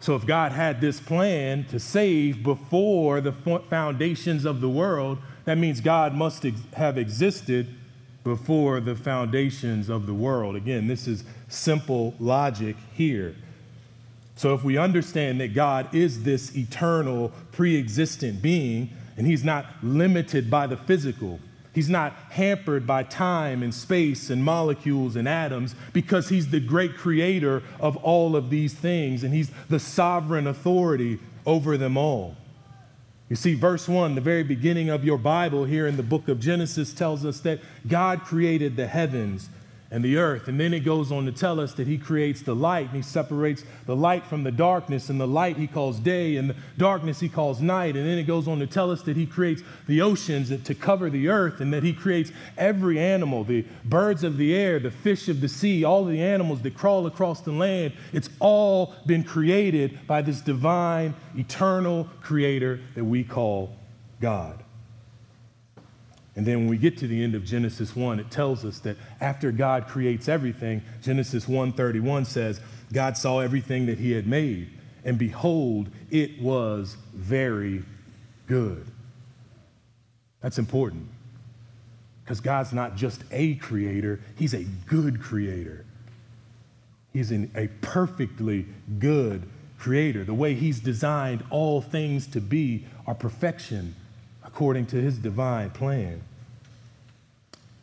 So, 0.00 0.14
if 0.14 0.26
God 0.26 0.52
had 0.52 0.80
this 0.80 1.00
plan 1.00 1.64
to 1.66 1.80
save 1.80 2.42
before 2.42 3.20
the 3.20 3.32
foundations 3.32 4.44
of 4.44 4.60
the 4.60 4.68
world, 4.68 5.18
that 5.44 5.58
means 5.58 5.80
God 5.80 6.14
must 6.14 6.44
ex- 6.44 6.60
have 6.74 6.98
existed 6.98 7.74
before 8.22 8.80
the 8.80 8.94
foundations 8.94 9.88
of 9.88 10.06
the 10.06 10.14
world. 10.14 10.56
Again, 10.56 10.86
this 10.88 11.06
is 11.06 11.24
simple 11.48 12.14
logic 12.18 12.76
here. 12.92 13.36
So, 14.36 14.54
if 14.54 14.62
we 14.62 14.76
understand 14.76 15.40
that 15.40 15.54
God 15.54 15.94
is 15.94 16.22
this 16.22 16.54
eternal, 16.56 17.32
pre 17.52 17.78
existent 17.78 18.42
being, 18.42 18.90
and 19.16 19.26
He's 19.26 19.42
not 19.42 19.66
limited 19.82 20.50
by 20.50 20.66
the 20.66 20.76
physical, 20.76 21.40
He's 21.76 21.90
not 21.90 22.14
hampered 22.30 22.86
by 22.86 23.02
time 23.02 23.62
and 23.62 23.74
space 23.74 24.30
and 24.30 24.42
molecules 24.42 25.14
and 25.14 25.28
atoms 25.28 25.74
because 25.92 26.30
he's 26.30 26.48
the 26.48 26.58
great 26.58 26.96
creator 26.96 27.62
of 27.78 27.98
all 27.98 28.34
of 28.34 28.48
these 28.48 28.72
things 28.72 29.22
and 29.22 29.34
he's 29.34 29.50
the 29.68 29.78
sovereign 29.78 30.46
authority 30.46 31.18
over 31.44 31.76
them 31.76 31.98
all. 31.98 32.34
You 33.28 33.36
see, 33.36 33.52
verse 33.52 33.86
1, 33.86 34.14
the 34.14 34.22
very 34.22 34.42
beginning 34.42 34.88
of 34.88 35.04
your 35.04 35.18
Bible 35.18 35.66
here 35.66 35.86
in 35.86 35.98
the 35.98 36.02
book 36.02 36.28
of 36.28 36.40
Genesis 36.40 36.94
tells 36.94 37.26
us 37.26 37.40
that 37.40 37.60
God 37.86 38.22
created 38.22 38.76
the 38.76 38.86
heavens 38.86 39.50
and 39.90 40.04
the 40.04 40.16
earth. 40.16 40.48
And 40.48 40.58
then 40.58 40.74
it 40.74 40.80
goes 40.80 41.12
on 41.12 41.26
to 41.26 41.32
tell 41.32 41.60
us 41.60 41.74
that 41.74 41.86
he 41.86 41.96
creates 41.96 42.42
the 42.42 42.54
light 42.54 42.86
and 42.86 42.96
he 42.96 43.02
separates 43.02 43.64
the 43.86 43.94
light 43.94 44.26
from 44.26 44.42
the 44.42 44.50
darkness. 44.50 45.08
And 45.08 45.20
the 45.20 45.28
light 45.28 45.56
he 45.56 45.66
calls 45.66 45.98
day 45.98 46.36
and 46.36 46.50
the 46.50 46.56
darkness 46.76 47.20
he 47.20 47.28
calls 47.28 47.60
night. 47.60 47.96
And 47.96 48.06
then 48.06 48.18
it 48.18 48.24
goes 48.24 48.48
on 48.48 48.58
to 48.58 48.66
tell 48.66 48.90
us 48.90 49.02
that 49.02 49.16
he 49.16 49.26
creates 49.26 49.62
the 49.86 50.00
oceans 50.00 50.52
to 50.62 50.74
cover 50.74 51.08
the 51.08 51.28
earth 51.28 51.60
and 51.60 51.72
that 51.72 51.82
he 51.82 51.92
creates 51.92 52.32
every 52.58 52.98
animal 52.98 53.44
the 53.44 53.64
birds 53.84 54.24
of 54.24 54.36
the 54.36 54.54
air, 54.54 54.78
the 54.78 54.90
fish 54.90 55.28
of 55.28 55.40
the 55.40 55.48
sea, 55.48 55.84
all 55.84 56.04
the 56.04 56.20
animals 56.20 56.62
that 56.62 56.74
crawl 56.74 57.06
across 57.06 57.40
the 57.40 57.52
land. 57.52 57.92
It's 58.12 58.30
all 58.40 58.94
been 59.06 59.22
created 59.22 60.06
by 60.06 60.22
this 60.22 60.40
divine, 60.40 61.14
eternal 61.36 62.08
creator 62.20 62.80
that 62.94 63.04
we 63.04 63.22
call 63.22 63.76
God. 64.20 64.65
And 66.36 66.44
then 66.44 66.58
when 66.58 66.68
we 66.68 66.76
get 66.76 66.98
to 66.98 67.08
the 67.08 67.24
end 67.24 67.34
of 67.34 67.44
Genesis 67.44 67.96
1, 67.96 68.20
it 68.20 68.30
tells 68.30 68.64
us 68.64 68.78
that 68.80 68.98
after 69.20 69.50
God 69.50 69.88
creates 69.88 70.28
everything, 70.28 70.82
Genesis 71.02 71.46
1:31 71.46 72.26
says, 72.26 72.60
God 72.92 73.16
saw 73.16 73.40
everything 73.40 73.86
that 73.86 73.98
he 73.98 74.12
had 74.12 74.26
made, 74.26 74.70
and 75.02 75.18
behold, 75.18 75.88
it 76.10 76.40
was 76.40 76.96
very 77.14 77.82
good. 78.46 78.86
That's 80.42 80.58
important. 80.58 81.08
Because 82.22 82.40
God's 82.40 82.72
not 82.72 82.96
just 82.96 83.24
a 83.30 83.54
creator, 83.54 84.20
he's 84.36 84.52
a 84.52 84.64
good 84.86 85.20
creator. 85.20 85.84
He's 87.12 87.32
a 87.32 87.68
perfectly 87.80 88.66
good 88.98 89.44
creator. 89.78 90.22
The 90.22 90.34
way 90.34 90.54
he's 90.54 90.80
designed 90.80 91.44
all 91.48 91.80
things 91.80 92.26
to 92.28 92.42
be 92.42 92.84
are 93.06 93.14
perfection 93.14 93.94
according 94.56 94.86
to 94.86 94.96
his 94.96 95.18
divine 95.18 95.68
plan. 95.68 96.18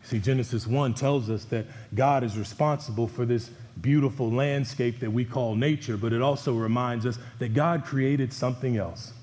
See, 0.01 0.17
Genesis 0.17 0.65
1 0.65 0.95
tells 0.95 1.29
us 1.29 1.45
that 1.45 1.67
God 1.93 2.23
is 2.23 2.35
responsible 2.35 3.07
for 3.07 3.25
this 3.25 3.51
beautiful 3.79 4.31
landscape 4.31 4.99
that 5.01 5.11
we 5.11 5.23
call 5.23 5.53
nature, 5.53 5.97
but 5.97 6.13
it 6.13 6.21
also 6.23 6.55
reminds 6.55 7.05
us 7.05 7.19
that 7.37 7.53
God 7.53 7.85
created 7.85 8.33
something 8.33 8.75
else. 8.75 9.13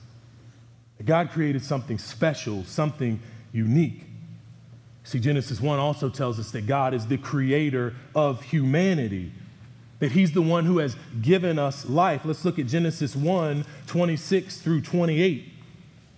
God 1.04 1.30
created 1.30 1.64
something 1.64 1.98
special, 1.98 2.62
something 2.62 3.20
unique. 3.52 4.04
See, 5.02 5.18
Genesis 5.18 5.60
1 5.60 5.76
also 5.76 6.08
tells 6.08 6.38
us 6.38 6.52
that 6.52 6.68
God 6.68 6.94
is 6.94 7.08
the 7.08 7.18
creator 7.18 7.96
of 8.14 8.44
humanity, 8.44 9.32
that 9.98 10.12
He's 10.12 10.30
the 10.30 10.42
one 10.42 10.66
who 10.66 10.78
has 10.78 10.94
given 11.20 11.58
us 11.58 11.88
life. 11.88 12.24
Let's 12.24 12.44
look 12.44 12.60
at 12.60 12.68
Genesis 12.68 13.16
1 13.16 13.64
26 13.88 14.58
through 14.58 14.82
28. 14.82 15.50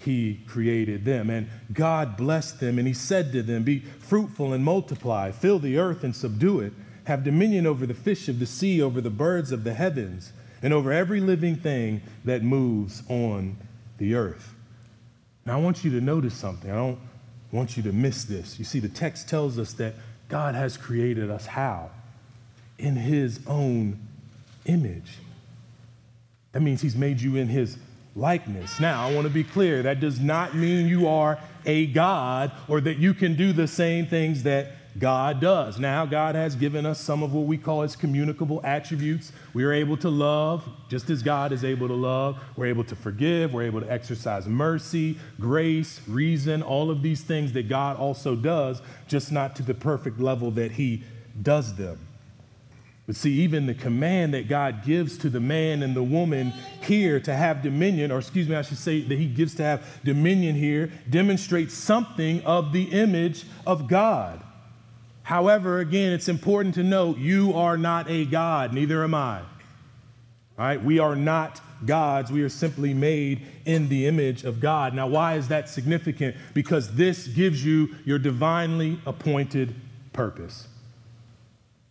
he 0.00 0.40
created 0.46 1.04
them. 1.04 1.30
And 1.30 1.48
God 1.72 2.16
blessed 2.16 2.60
them, 2.60 2.78
and 2.78 2.88
he 2.88 2.94
said 2.94 3.32
to 3.32 3.42
them, 3.42 3.62
Be 3.62 3.80
fruitful 3.80 4.52
and 4.52 4.64
multiply, 4.64 5.30
fill 5.30 5.58
the 5.58 5.78
earth 5.78 6.02
and 6.02 6.14
subdue 6.16 6.60
it, 6.60 6.72
have 7.04 7.24
dominion 7.24 7.66
over 7.66 7.86
the 7.86 7.94
fish 7.94 8.28
of 8.28 8.38
the 8.38 8.46
sea, 8.46 8.80
over 8.82 9.00
the 9.00 9.10
birds 9.10 9.52
of 9.52 9.64
the 9.64 9.74
heavens, 9.74 10.32
and 10.62 10.72
over 10.72 10.92
every 10.92 11.20
living 11.20 11.56
thing 11.56 12.02
that 12.24 12.42
moves 12.42 13.02
on 13.08 13.56
the 13.98 14.14
earth. 14.14 14.54
Now, 15.44 15.58
I 15.58 15.60
want 15.60 15.84
you 15.84 15.90
to 15.92 16.00
notice 16.00 16.34
something. 16.34 16.70
I 16.70 16.76
don't 16.76 16.98
want 17.52 17.76
you 17.76 17.82
to 17.84 17.92
miss 17.92 18.24
this. 18.24 18.58
You 18.58 18.64
see, 18.64 18.78
the 18.78 18.88
text 18.88 19.28
tells 19.28 19.58
us 19.58 19.72
that 19.74 19.94
God 20.28 20.54
has 20.54 20.76
created 20.76 21.30
us 21.30 21.46
how? 21.46 21.90
In 22.78 22.96
his 22.96 23.40
own 23.46 23.98
image. 24.66 25.18
That 26.52 26.60
means 26.60 26.80
he's 26.80 26.96
made 26.96 27.20
you 27.20 27.36
in 27.36 27.48
his 27.48 27.76
likeness. 28.20 28.78
Now, 28.78 29.08
I 29.08 29.14
want 29.14 29.26
to 29.26 29.32
be 29.32 29.42
clear 29.42 29.82
that 29.82 29.98
does 29.98 30.20
not 30.20 30.54
mean 30.54 30.86
you 30.86 31.08
are 31.08 31.38
a 31.64 31.86
God 31.86 32.52
or 32.68 32.80
that 32.82 32.98
you 32.98 33.14
can 33.14 33.34
do 33.34 33.52
the 33.52 33.66
same 33.66 34.06
things 34.06 34.42
that 34.42 34.72
God 34.98 35.40
does. 35.40 35.78
Now, 35.78 36.04
God 36.04 36.34
has 36.34 36.54
given 36.54 36.84
us 36.84 37.00
some 37.00 37.22
of 37.22 37.32
what 37.32 37.46
we 37.46 37.56
call 37.56 37.82
his 37.82 37.96
communicable 37.96 38.60
attributes. 38.64 39.32
We 39.54 39.64
are 39.64 39.72
able 39.72 39.96
to 39.98 40.10
love 40.10 40.68
just 40.88 41.08
as 41.10 41.22
God 41.22 41.52
is 41.52 41.64
able 41.64 41.88
to 41.88 41.94
love. 41.94 42.38
We're 42.56 42.66
able 42.66 42.84
to 42.84 42.96
forgive. 42.96 43.54
We're 43.54 43.62
able 43.62 43.80
to 43.80 43.90
exercise 43.90 44.46
mercy, 44.46 45.18
grace, 45.38 46.00
reason, 46.06 46.62
all 46.62 46.90
of 46.90 47.02
these 47.02 47.22
things 47.22 47.52
that 47.52 47.68
God 47.68 47.96
also 47.96 48.34
does, 48.34 48.82
just 49.06 49.32
not 49.32 49.56
to 49.56 49.62
the 49.62 49.74
perfect 49.74 50.20
level 50.20 50.50
that 50.52 50.72
he 50.72 51.04
does 51.40 51.76
them. 51.76 52.09
But 53.06 53.16
see, 53.16 53.40
even 53.40 53.66
the 53.66 53.74
command 53.74 54.34
that 54.34 54.48
God 54.48 54.84
gives 54.84 55.18
to 55.18 55.28
the 55.28 55.40
man 55.40 55.82
and 55.82 55.96
the 55.96 56.02
woman 56.02 56.52
here 56.82 57.18
to 57.20 57.34
have 57.34 57.62
dominion, 57.62 58.12
or 58.12 58.18
excuse 58.18 58.48
me, 58.48 58.54
I 58.54 58.62
should 58.62 58.78
say 58.78 59.00
that 59.00 59.18
he 59.18 59.26
gives 59.26 59.54
to 59.56 59.64
have 59.64 59.84
dominion 60.04 60.54
here, 60.54 60.92
demonstrates 61.08 61.74
something 61.74 62.40
of 62.42 62.72
the 62.72 62.84
image 62.84 63.44
of 63.66 63.88
God. 63.88 64.42
However, 65.22 65.80
again, 65.80 66.12
it's 66.12 66.28
important 66.28 66.74
to 66.76 66.82
note 66.82 67.18
you 67.18 67.52
are 67.54 67.76
not 67.76 68.08
a 68.08 68.24
God, 68.24 68.72
neither 68.72 69.02
am 69.02 69.14
I. 69.14 69.40
All 69.40 69.46
right? 70.58 70.82
We 70.82 70.98
are 70.98 71.16
not 71.16 71.60
gods. 71.86 72.30
We 72.30 72.42
are 72.42 72.48
simply 72.48 72.94
made 72.94 73.46
in 73.64 73.88
the 73.88 74.06
image 74.06 74.44
of 74.44 74.60
God. 74.60 74.94
Now, 74.94 75.06
why 75.06 75.34
is 75.34 75.48
that 75.48 75.68
significant? 75.68 76.36
Because 76.54 76.94
this 76.94 77.26
gives 77.26 77.64
you 77.64 77.94
your 78.04 78.18
divinely 78.18 79.00
appointed 79.06 79.74
purpose. 80.12 80.68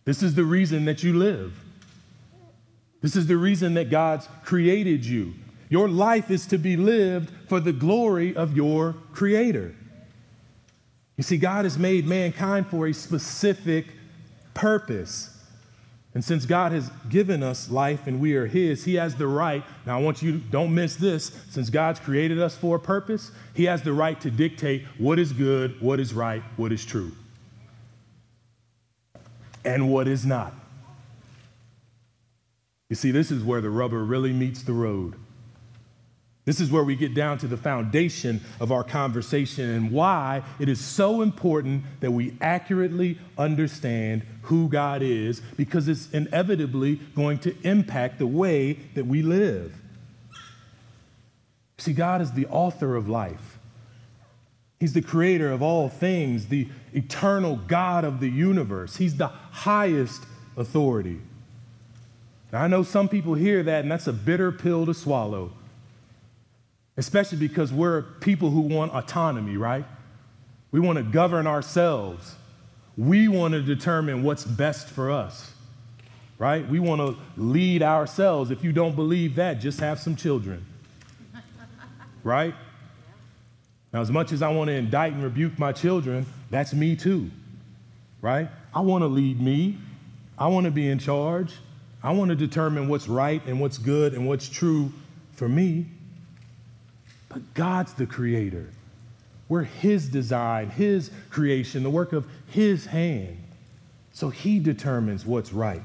This 0.04 0.22
is 0.22 0.34
the 0.34 0.44
reason 0.44 0.84
that 0.86 1.02
you 1.02 1.14
live. 1.14 1.52
This 3.00 3.16
is 3.16 3.26
the 3.26 3.36
reason 3.36 3.74
that 3.74 3.90
God's 3.90 4.28
created 4.44 5.04
you. 5.04 5.34
Your 5.68 5.88
life 5.88 6.30
is 6.30 6.46
to 6.46 6.58
be 6.58 6.76
lived 6.76 7.30
for 7.48 7.60
the 7.60 7.72
glory 7.72 8.34
of 8.34 8.56
your 8.56 8.94
Creator. 9.12 9.74
You 11.16 11.22
see, 11.22 11.36
God 11.36 11.64
has 11.64 11.78
made 11.78 12.06
mankind 12.06 12.66
for 12.66 12.86
a 12.86 12.92
specific 12.92 13.86
purpose. 14.54 15.36
And 16.12 16.24
since 16.24 16.44
God 16.44 16.72
has 16.72 16.90
given 17.08 17.42
us 17.42 17.70
life 17.70 18.06
and 18.08 18.20
we 18.20 18.34
are 18.34 18.46
His, 18.46 18.84
He 18.84 18.96
has 18.96 19.14
the 19.14 19.28
right. 19.28 19.62
Now, 19.86 19.98
I 19.98 20.02
want 20.02 20.22
you 20.22 20.32
to 20.32 20.38
don't 20.38 20.74
miss 20.74 20.96
this. 20.96 21.30
Since 21.50 21.70
God's 21.70 22.00
created 22.00 22.40
us 22.40 22.56
for 22.56 22.76
a 22.76 22.80
purpose, 22.80 23.30
He 23.54 23.64
has 23.66 23.82
the 23.82 23.92
right 23.92 24.20
to 24.22 24.30
dictate 24.30 24.86
what 24.98 25.18
is 25.20 25.32
good, 25.32 25.80
what 25.80 26.00
is 26.00 26.12
right, 26.12 26.42
what 26.56 26.72
is 26.72 26.84
true, 26.84 27.12
and 29.64 29.90
what 29.90 30.08
is 30.08 30.26
not. 30.26 30.54
You 32.88 32.96
see, 32.96 33.10
this 33.12 33.30
is 33.30 33.44
where 33.44 33.60
the 33.60 33.70
rubber 33.70 34.04
really 34.04 34.32
meets 34.32 34.62
the 34.62 34.72
road. 34.72 35.14
This 36.44 36.58
is 36.58 36.72
where 36.72 36.82
we 36.82 36.96
get 36.96 37.14
down 37.14 37.38
to 37.38 37.46
the 37.46 37.56
foundation 37.56 38.40
of 38.58 38.72
our 38.72 38.82
conversation 38.82 39.70
and 39.70 39.92
why 39.92 40.42
it 40.58 40.68
is 40.68 40.80
so 40.80 41.22
important 41.22 41.84
that 42.00 42.10
we 42.10 42.34
accurately 42.40 43.18
understand 43.38 44.22
who 44.42 44.68
God 44.68 45.02
is, 45.02 45.40
because 45.56 45.86
it's 45.86 46.10
inevitably 46.10 46.96
going 47.14 47.38
to 47.40 47.54
impact 47.62 48.18
the 48.18 48.26
way 48.26 48.72
that 48.94 49.06
we 49.06 49.22
live. 49.22 49.76
See, 51.78 51.92
God 51.92 52.20
is 52.20 52.32
the 52.32 52.46
author 52.46 52.96
of 52.96 53.08
life. 53.08 53.59
He's 54.80 54.94
the 54.94 55.02
creator 55.02 55.52
of 55.52 55.60
all 55.60 55.90
things, 55.90 56.46
the 56.46 56.66
eternal 56.94 57.56
God 57.68 58.02
of 58.02 58.18
the 58.18 58.30
universe. 58.30 58.96
He's 58.96 59.18
the 59.18 59.28
highest 59.28 60.24
authority. 60.56 61.20
Now, 62.50 62.62
I 62.62 62.66
know 62.66 62.82
some 62.82 63.06
people 63.06 63.34
hear 63.34 63.62
that, 63.62 63.82
and 63.82 63.92
that's 63.92 64.06
a 64.06 64.12
bitter 64.12 64.50
pill 64.50 64.86
to 64.86 64.94
swallow, 64.94 65.52
especially 66.96 67.38
because 67.38 67.74
we're 67.74 68.02
people 68.02 68.50
who 68.50 68.62
want 68.62 68.92
autonomy, 68.92 69.58
right? 69.58 69.84
We 70.72 70.80
want 70.80 70.96
to 70.96 71.04
govern 71.04 71.46
ourselves. 71.46 72.36
We 72.96 73.28
want 73.28 73.52
to 73.52 73.62
determine 73.62 74.22
what's 74.22 74.44
best 74.44 74.88
for 74.88 75.10
us, 75.10 75.52
right? 76.38 76.66
We 76.66 76.80
want 76.80 77.02
to 77.02 77.16
lead 77.36 77.82
ourselves. 77.82 78.50
If 78.50 78.64
you 78.64 78.72
don't 78.72 78.96
believe 78.96 79.34
that, 79.34 79.60
just 79.60 79.78
have 79.80 80.00
some 80.00 80.16
children, 80.16 80.64
right? 82.24 82.54
Now, 83.92 84.00
as 84.00 84.10
much 84.10 84.32
as 84.32 84.42
I 84.42 84.48
want 84.48 84.68
to 84.68 84.74
indict 84.74 85.12
and 85.12 85.22
rebuke 85.22 85.58
my 85.58 85.72
children, 85.72 86.26
that's 86.50 86.72
me 86.72 86.94
too, 86.96 87.30
right? 88.20 88.48
I 88.74 88.80
want 88.80 89.02
to 89.02 89.08
lead 89.08 89.40
me, 89.40 89.78
I 90.38 90.46
want 90.46 90.64
to 90.64 90.70
be 90.70 90.88
in 90.88 90.98
charge. 90.98 91.54
I 92.02 92.12
want 92.12 92.30
to 92.30 92.34
determine 92.34 92.88
what's 92.88 93.08
right 93.08 93.44
and 93.46 93.60
what's 93.60 93.76
good 93.76 94.14
and 94.14 94.26
what's 94.26 94.48
true 94.48 94.92
for 95.32 95.48
me. 95.48 95.86
But 97.28 97.54
God's 97.54 97.92
the 97.94 98.06
creator. 98.06 98.70
We're 99.48 99.64
His 99.64 100.08
design, 100.08 100.70
His 100.70 101.10
creation, 101.28 101.82
the 101.82 101.90
work 101.90 102.12
of 102.12 102.26
His 102.46 102.86
hand. 102.86 103.36
So 104.12 104.30
He 104.30 104.58
determines 104.58 105.26
what's 105.26 105.52
right. 105.52 105.82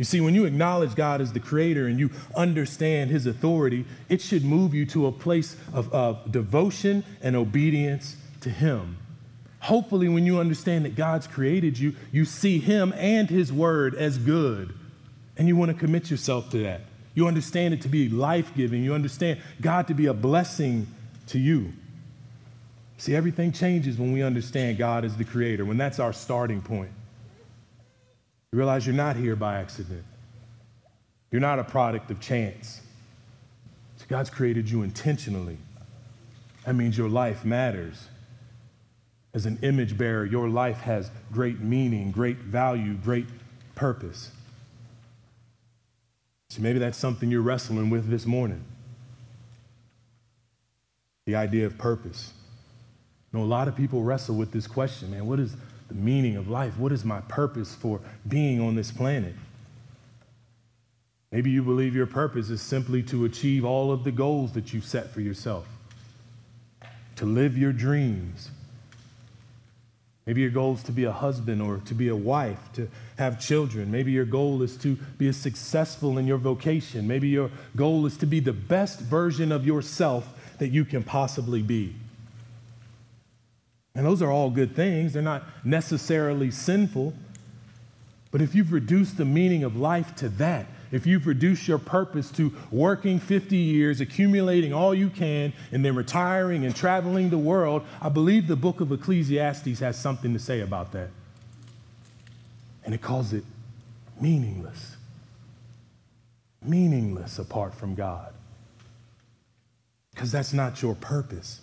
You 0.00 0.04
see, 0.06 0.22
when 0.22 0.34
you 0.34 0.46
acknowledge 0.46 0.94
God 0.94 1.20
as 1.20 1.34
the 1.34 1.40
creator 1.40 1.86
and 1.86 2.00
you 2.00 2.08
understand 2.34 3.10
His 3.10 3.26
authority, 3.26 3.84
it 4.08 4.22
should 4.22 4.46
move 4.46 4.72
you 4.72 4.86
to 4.86 5.06
a 5.06 5.12
place 5.12 5.58
of, 5.74 5.92
of 5.92 6.32
devotion 6.32 7.04
and 7.20 7.36
obedience 7.36 8.16
to 8.40 8.48
Him. 8.48 8.96
Hopefully, 9.58 10.08
when 10.08 10.24
you 10.24 10.40
understand 10.40 10.86
that 10.86 10.96
God's 10.96 11.26
created 11.26 11.78
you, 11.78 11.94
you 12.10 12.24
see 12.24 12.58
Him 12.58 12.94
and 12.96 13.28
His 13.28 13.52
word 13.52 13.94
as 13.94 14.16
good 14.16 14.72
and 15.36 15.46
you 15.46 15.54
want 15.54 15.70
to 15.70 15.76
commit 15.76 16.10
yourself 16.10 16.48
to 16.52 16.62
that. 16.62 16.80
You 17.14 17.26
understand 17.26 17.74
it 17.74 17.82
to 17.82 17.88
be 17.88 18.08
life 18.08 18.54
giving. 18.56 18.82
You 18.82 18.94
understand 18.94 19.38
God 19.60 19.86
to 19.88 19.94
be 19.94 20.06
a 20.06 20.14
blessing 20.14 20.86
to 21.26 21.38
you. 21.38 21.74
See, 22.96 23.14
everything 23.14 23.52
changes 23.52 23.98
when 23.98 24.12
we 24.12 24.22
understand 24.22 24.78
God 24.78 25.04
as 25.04 25.18
the 25.18 25.24
creator, 25.24 25.66
when 25.66 25.76
that's 25.76 25.98
our 25.98 26.14
starting 26.14 26.62
point. 26.62 26.90
You 28.52 28.58
realize 28.58 28.84
you're 28.84 28.96
not 28.96 29.14
here 29.14 29.36
by 29.36 29.58
accident, 29.60 30.04
you're 31.30 31.40
not 31.40 31.58
a 31.58 31.64
product 31.64 32.10
of 32.10 32.20
chance. 32.20 32.80
So 33.96 34.06
God's 34.08 34.30
created 34.30 34.68
you 34.68 34.82
intentionally. 34.82 35.58
That 36.64 36.74
means 36.74 36.98
your 36.98 37.08
life 37.08 37.44
matters. 37.44 38.08
As 39.32 39.46
an 39.46 39.58
image 39.62 39.96
bearer, 39.96 40.24
your 40.24 40.48
life 40.48 40.80
has 40.80 41.10
great 41.32 41.60
meaning, 41.60 42.10
great 42.10 42.38
value, 42.38 42.94
great 42.94 43.26
purpose. 43.76 44.32
So 46.48 46.60
maybe 46.60 46.80
that's 46.80 46.98
something 46.98 47.30
you're 47.30 47.42
wrestling 47.42 47.90
with 47.90 48.10
this 48.10 48.26
morning. 48.26 48.64
The 51.26 51.36
idea 51.36 51.66
of 51.66 51.78
purpose. 51.78 52.32
You 53.32 53.38
know, 53.38 53.44
a 53.44 53.46
lot 53.46 53.68
of 53.68 53.76
people 53.76 54.02
wrestle 54.02 54.34
with 54.34 54.50
this 54.50 54.66
question, 54.66 55.12
man, 55.12 55.26
what 55.26 55.38
is 55.38 55.54
the 55.90 55.94
meaning 55.94 56.36
of 56.36 56.48
life? 56.48 56.78
What 56.78 56.92
is 56.92 57.04
my 57.04 57.20
purpose 57.22 57.74
for 57.74 58.00
being 58.26 58.60
on 58.60 58.74
this 58.74 58.90
planet? 58.90 59.34
Maybe 61.30 61.50
you 61.50 61.62
believe 61.62 61.94
your 61.94 62.06
purpose 62.06 62.48
is 62.48 62.62
simply 62.62 63.02
to 63.04 63.26
achieve 63.26 63.64
all 63.64 63.92
of 63.92 64.02
the 64.04 64.10
goals 64.10 64.52
that 64.52 64.72
you've 64.72 64.84
set 64.84 65.10
for 65.10 65.20
yourself, 65.20 65.68
to 67.16 67.26
live 67.26 67.58
your 67.58 67.72
dreams, 67.72 68.50
Maybe 70.30 70.42
your 70.42 70.50
goal 70.50 70.74
is 70.74 70.82
to 70.84 70.92
be 70.92 71.02
a 71.02 71.12
husband 71.12 71.60
or 71.60 71.78
to 71.86 71.92
be 71.92 72.06
a 72.06 72.14
wife, 72.14 72.70
to 72.74 72.88
have 73.18 73.40
children. 73.40 73.90
Maybe 73.90 74.12
your 74.12 74.24
goal 74.24 74.62
is 74.62 74.76
to 74.76 74.96
be 75.18 75.32
successful 75.32 76.18
in 76.18 76.26
your 76.28 76.38
vocation. 76.38 77.08
Maybe 77.08 77.26
your 77.26 77.50
goal 77.74 78.06
is 78.06 78.16
to 78.18 78.26
be 78.26 78.38
the 78.38 78.52
best 78.52 79.00
version 79.00 79.50
of 79.50 79.66
yourself 79.66 80.32
that 80.58 80.68
you 80.68 80.84
can 80.84 81.02
possibly 81.02 81.62
be. 81.62 81.96
And 83.94 84.06
those 84.06 84.22
are 84.22 84.30
all 84.30 84.50
good 84.50 84.76
things. 84.76 85.12
They're 85.12 85.22
not 85.22 85.44
necessarily 85.64 86.50
sinful. 86.50 87.14
But 88.30 88.40
if 88.40 88.54
you've 88.54 88.72
reduced 88.72 89.16
the 89.16 89.24
meaning 89.24 89.64
of 89.64 89.76
life 89.76 90.14
to 90.16 90.28
that, 90.30 90.66
if 90.92 91.06
you've 91.06 91.26
reduced 91.26 91.68
your 91.68 91.78
purpose 91.78 92.30
to 92.32 92.52
working 92.70 93.18
50 93.18 93.56
years, 93.56 94.00
accumulating 94.00 94.72
all 94.72 94.94
you 94.94 95.08
can, 95.08 95.52
and 95.72 95.84
then 95.84 95.94
retiring 95.94 96.64
and 96.64 96.74
traveling 96.74 97.30
the 97.30 97.38
world, 97.38 97.84
I 98.00 98.08
believe 98.08 98.46
the 98.46 98.56
book 98.56 98.80
of 98.80 98.90
Ecclesiastes 98.90 99.80
has 99.80 99.98
something 99.98 100.32
to 100.32 100.38
say 100.38 100.60
about 100.60 100.92
that. 100.92 101.10
And 102.84 102.94
it 102.94 103.02
calls 103.02 103.32
it 103.32 103.44
meaningless. 104.20 104.96
Meaningless 106.62 107.38
apart 107.38 107.74
from 107.74 107.94
God. 107.94 108.32
Because 110.12 110.32
that's 110.32 110.52
not 110.52 110.82
your 110.82 110.94
purpose. 110.94 111.60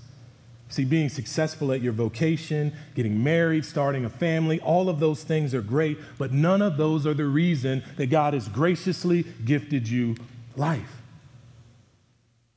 See, 0.69 0.83
being 0.83 1.07
successful 1.07 1.71
at 1.71 1.81
your 1.81 1.93
vocation, 1.93 2.73
getting 2.93 3.23
married, 3.23 3.63
starting 3.63 4.03
a 4.03 4.09
family, 4.09 4.59
all 4.59 4.89
of 4.89 4.99
those 4.99 5.23
things 5.23 5.53
are 5.53 5.61
great, 5.61 5.97
but 6.17 6.33
none 6.33 6.61
of 6.61 6.75
those 6.75 7.07
are 7.07 7.13
the 7.13 7.25
reason 7.25 7.83
that 7.95 8.07
God 8.07 8.33
has 8.33 8.49
graciously 8.49 9.23
gifted 9.45 9.87
you 9.87 10.15
life. 10.57 11.01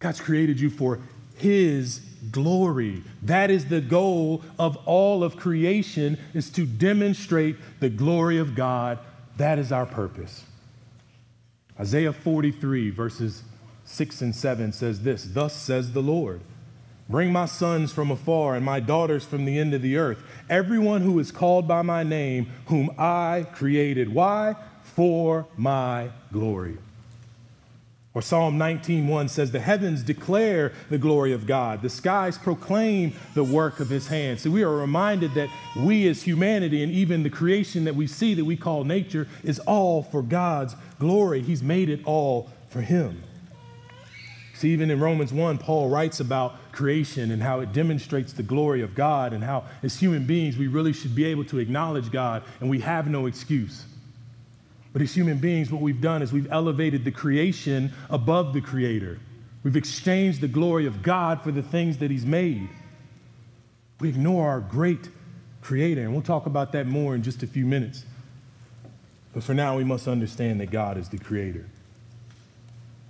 God's 0.00 0.20
created 0.20 0.58
you 0.58 0.70
for 0.70 0.98
His 1.36 2.00
glory. 2.32 3.02
That 3.22 3.50
is 3.50 3.66
the 3.66 3.80
goal 3.80 4.42
of 4.58 4.76
all 4.86 5.22
of 5.22 5.36
creation 5.36 6.18
is 6.34 6.50
to 6.50 6.66
demonstrate 6.66 7.56
the 7.78 7.90
glory 7.90 8.38
of 8.38 8.54
God. 8.54 8.98
That 9.36 9.58
is 9.58 9.70
our 9.70 9.86
purpose. 9.86 10.44
Isaiah 11.78 12.12
43 12.12 12.90
verses 12.90 13.42
6 13.84 14.22
and 14.22 14.34
7 14.34 14.72
says 14.72 15.02
this, 15.02 15.24
thus 15.24 15.54
says 15.54 15.92
the 15.92 16.02
Lord, 16.02 16.40
Bring 17.10 17.32
my 17.32 17.46
sons 17.46 17.90
from 17.92 18.12
afar 18.12 18.54
and 18.54 18.64
my 18.64 18.78
daughters 18.78 19.24
from 19.24 19.44
the 19.44 19.58
end 19.58 19.74
of 19.74 19.82
the 19.82 19.96
earth. 19.96 20.22
Everyone 20.48 21.02
who 21.02 21.18
is 21.18 21.32
called 21.32 21.66
by 21.66 21.82
my 21.82 22.04
name, 22.04 22.46
whom 22.66 22.88
I 22.96 23.48
created. 23.52 24.14
Why? 24.14 24.54
For 24.84 25.46
my 25.56 26.10
glory. 26.32 26.78
Or 28.14 28.22
Psalm 28.22 28.56
19:1 28.56 29.28
says, 29.28 29.50
The 29.50 29.58
heavens 29.58 30.04
declare 30.04 30.72
the 30.88 30.98
glory 30.98 31.32
of 31.32 31.48
God, 31.48 31.82
the 31.82 31.88
skies 31.88 32.38
proclaim 32.38 33.12
the 33.34 33.44
work 33.44 33.80
of 33.80 33.88
his 33.88 34.06
hands. 34.06 34.42
So 34.42 34.50
we 34.50 34.62
are 34.62 34.76
reminded 34.76 35.34
that 35.34 35.48
we 35.76 36.06
as 36.06 36.22
humanity 36.22 36.80
and 36.80 36.92
even 36.92 37.24
the 37.24 37.30
creation 37.30 37.84
that 37.84 37.96
we 37.96 38.06
see 38.06 38.34
that 38.34 38.44
we 38.44 38.56
call 38.56 38.84
nature 38.84 39.26
is 39.42 39.58
all 39.60 40.04
for 40.04 40.22
God's 40.22 40.76
glory. 41.00 41.42
He's 41.42 41.62
made 41.62 41.88
it 41.88 42.02
all 42.04 42.50
for 42.68 42.82
him. 42.82 43.24
See, 44.60 44.72
even 44.74 44.90
in 44.90 45.00
Romans 45.00 45.32
1, 45.32 45.56
Paul 45.56 45.88
writes 45.88 46.20
about 46.20 46.54
creation 46.70 47.30
and 47.30 47.42
how 47.42 47.60
it 47.60 47.72
demonstrates 47.72 48.34
the 48.34 48.42
glory 48.42 48.82
of 48.82 48.94
God, 48.94 49.32
and 49.32 49.42
how, 49.42 49.64
as 49.82 49.98
human 49.98 50.26
beings, 50.26 50.58
we 50.58 50.66
really 50.66 50.92
should 50.92 51.14
be 51.14 51.24
able 51.24 51.46
to 51.46 51.58
acknowledge 51.58 52.12
God, 52.12 52.42
and 52.60 52.68
we 52.68 52.80
have 52.80 53.08
no 53.08 53.24
excuse. 53.24 53.86
But 54.92 55.00
as 55.00 55.14
human 55.14 55.38
beings, 55.38 55.72
what 55.72 55.80
we've 55.80 56.02
done 56.02 56.20
is 56.20 56.30
we've 56.30 56.52
elevated 56.52 57.06
the 57.06 57.10
creation 57.10 57.90
above 58.10 58.52
the 58.52 58.60
Creator. 58.60 59.18
We've 59.62 59.76
exchanged 59.76 60.42
the 60.42 60.48
glory 60.48 60.84
of 60.84 61.02
God 61.02 61.40
for 61.40 61.52
the 61.52 61.62
things 61.62 61.96
that 61.96 62.10
He's 62.10 62.26
made. 62.26 62.68
We 63.98 64.10
ignore 64.10 64.46
our 64.50 64.60
great 64.60 65.08
Creator, 65.62 66.02
and 66.02 66.12
we'll 66.12 66.20
talk 66.20 66.44
about 66.44 66.72
that 66.72 66.86
more 66.86 67.14
in 67.14 67.22
just 67.22 67.42
a 67.42 67.46
few 67.46 67.64
minutes. 67.64 68.04
But 69.32 69.42
for 69.42 69.54
now, 69.54 69.78
we 69.78 69.84
must 69.84 70.06
understand 70.06 70.60
that 70.60 70.70
God 70.70 70.98
is 70.98 71.08
the 71.08 71.18
Creator. 71.18 71.64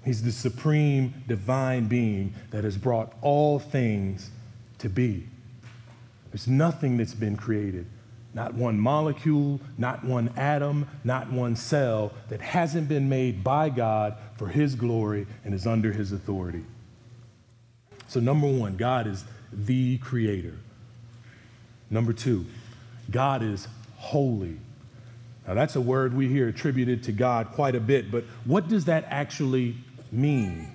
He's 0.05 0.23
the 0.23 0.33
supreme 0.33 1.25
divine 1.29 1.87
being 1.87 2.35
that 2.51 2.65
has 2.65 2.77
brought 2.77 3.13
all 3.21 3.59
things 3.59 4.31
to 4.79 4.89
be. 4.89 5.27
There's 6.31 6.49
nothing 6.49 6.97
that's 6.97 7.15
been 7.15 7.37
created, 7.37 7.87
not 8.33 8.55
one 8.55 8.79
molecule, 8.79 9.61
not 9.77 10.05
one 10.05 10.33
atom, 10.37 10.89
not 11.05 11.31
one 11.31 11.57
cell 11.57 12.13
that 12.29 12.41
hasn't 12.41 12.89
been 12.89 13.09
made 13.09 13.45
by 13.45 13.69
God 13.69 14.17
for 14.37 14.49
His 14.49 14.75
glory 14.75 15.27
and 15.45 15.53
is 15.53 15.67
under 15.67 15.93
His 15.93 16.13
authority. 16.13 16.65
So, 18.09 18.21
number 18.21 18.47
one, 18.47 18.77
God 18.77 19.07
is 19.07 19.25
the 19.53 19.99
creator. 19.99 20.55
Number 21.91 22.13
two, 22.13 22.47
God 23.11 23.43
is 23.43 23.67
holy. 23.97 24.57
Now, 25.47 25.55
that's 25.55 25.75
a 25.75 25.81
word 25.81 26.15
we 26.15 26.29
hear 26.29 26.49
attributed 26.49 27.03
to 27.05 27.13
God 27.13 27.51
quite 27.53 27.75
a 27.75 27.81
bit, 27.81 28.11
but 28.11 28.25
what 28.45 28.69
does 28.69 28.85
that 28.85 29.05
actually 29.09 29.77
mean? 30.13 30.69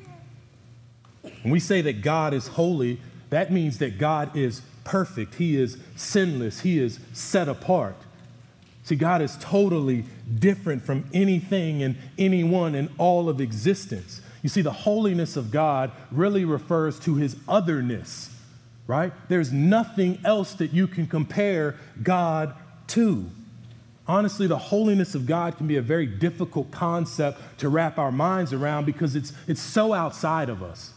When 1.41 1.51
we 1.51 1.59
say 1.59 1.81
that 1.81 2.01
God 2.01 2.33
is 2.33 2.47
holy, 2.47 2.99
that 3.29 3.51
means 3.51 3.79
that 3.79 3.97
God 3.97 4.35
is 4.35 4.61
perfect, 4.83 5.35
He 5.35 5.57
is 5.57 5.77
sinless, 5.95 6.61
He 6.61 6.79
is 6.79 6.99
set 7.13 7.47
apart. 7.47 7.95
See, 8.83 8.95
God 8.95 9.21
is 9.21 9.35
totally 9.39 10.05
different 10.37 10.83
from 10.83 11.09
anything 11.11 11.81
and 11.81 11.97
anyone 12.19 12.75
in 12.75 12.89
all 12.99 13.29
of 13.29 13.41
existence. 13.41 14.21
You 14.43 14.49
see, 14.49 14.61
the 14.61 14.71
holiness 14.71 15.35
of 15.35 15.49
God 15.49 15.91
really 16.11 16.45
refers 16.45 16.99
to 16.99 17.15
His 17.15 17.35
otherness, 17.47 18.29
right? 18.85 19.11
There's 19.27 19.51
nothing 19.51 20.19
else 20.23 20.53
that 20.53 20.71
you 20.71 20.87
can 20.87 21.07
compare 21.07 21.75
God 22.03 22.53
to. 22.89 23.25
Honestly, 24.07 24.45
the 24.45 24.57
holiness 24.57 25.15
of 25.15 25.25
God 25.25 25.57
can 25.57 25.67
be 25.67 25.77
a 25.77 25.81
very 25.81 26.05
difficult 26.05 26.69
concept 26.71 27.59
to 27.59 27.69
wrap 27.69 27.97
our 27.97 28.11
minds 28.11 28.53
around 28.53 28.85
because 28.85 29.15
it's, 29.15 29.33
it's 29.47 29.61
so 29.61 29.93
outside 29.93 30.47
of 30.47 30.61
us. 30.61 30.93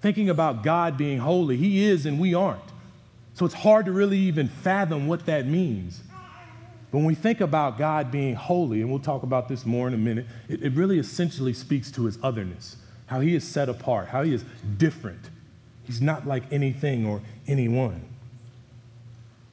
Thinking 0.00 0.28
about 0.28 0.62
God 0.62 0.96
being 0.96 1.18
holy, 1.18 1.56
He 1.56 1.84
is 1.84 2.06
and 2.06 2.18
we 2.18 2.34
aren't. 2.34 2.62
So 3.34 3.46
it's 3.46 3.54
hard 3.54 3.86
to 3.86 3.92
really 3.92 4.18
even 4.18 4.48
fathom 4.48 5.06
what 5.06 5.26
that 5.26 5.46
means. 5.46 6.02
But 6.90 6.98
when 6.98 7.06
we 7.06 7.14
think 7.14 7.40
about 7.40 7.78
God 7.78 8.10
being 8.10 8.34
holy, 8.34 8.80
and 8.80 8.90
we'll 8.90 8.98
talk 8.98 9.22
about 9.22 9.48
this 9.48 9.64
more 9.64 9.86
in 9.86 9.94
a 9.94 9.98
minute, 9.98 10.26
it, 10.48 10.62
it 10.62 10.72
really 10.72 10.98
essentially 10.98 11.52
speaks 11.52 11.90
to 11.92 12.06
His 12.06 12.18
otherness, 12.20 12.76
how 13.06 13.20
He 13.20 13.36
is 13.36 13.46
set 13.46 13.68
apart, 13.68 14.08
how 14.08 14.24
He 14.24 14.34
is 14.34 14.44
different. 14.76 15.30
He's 15.84 16.00
not 16.00 16.26
like 16.26 16.52
anything 16.52 17.06
or 17.06 17.20
anyone. 17.46 18.04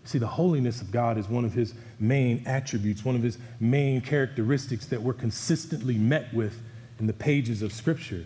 See, 0.08 0.20
the 0.20 0.26
holiness 0.26 0.82
of 0.82 0.90
God 0.90 1.18
is 1.18 1.28
one 1.28 1.44
of 1.44 1.52
his 1.52 1.74
main 2.00 2.42
attributes, 2.46 3.04
one 3.04 3.18
of 3.18 3.24
his 3.24 3.38
main 3.60 4.00
characteristics 4.00 4.86
that 4.86 5.02
we're 5.02 5.12
consistently 5.12 5.98
met 5.98 6.34
with 6.34 6.62
in 6.98 7.08
the 7.08 7.14
pages 7.14 7.62
of 7.62 7.74
Scripture. 7.74 8.24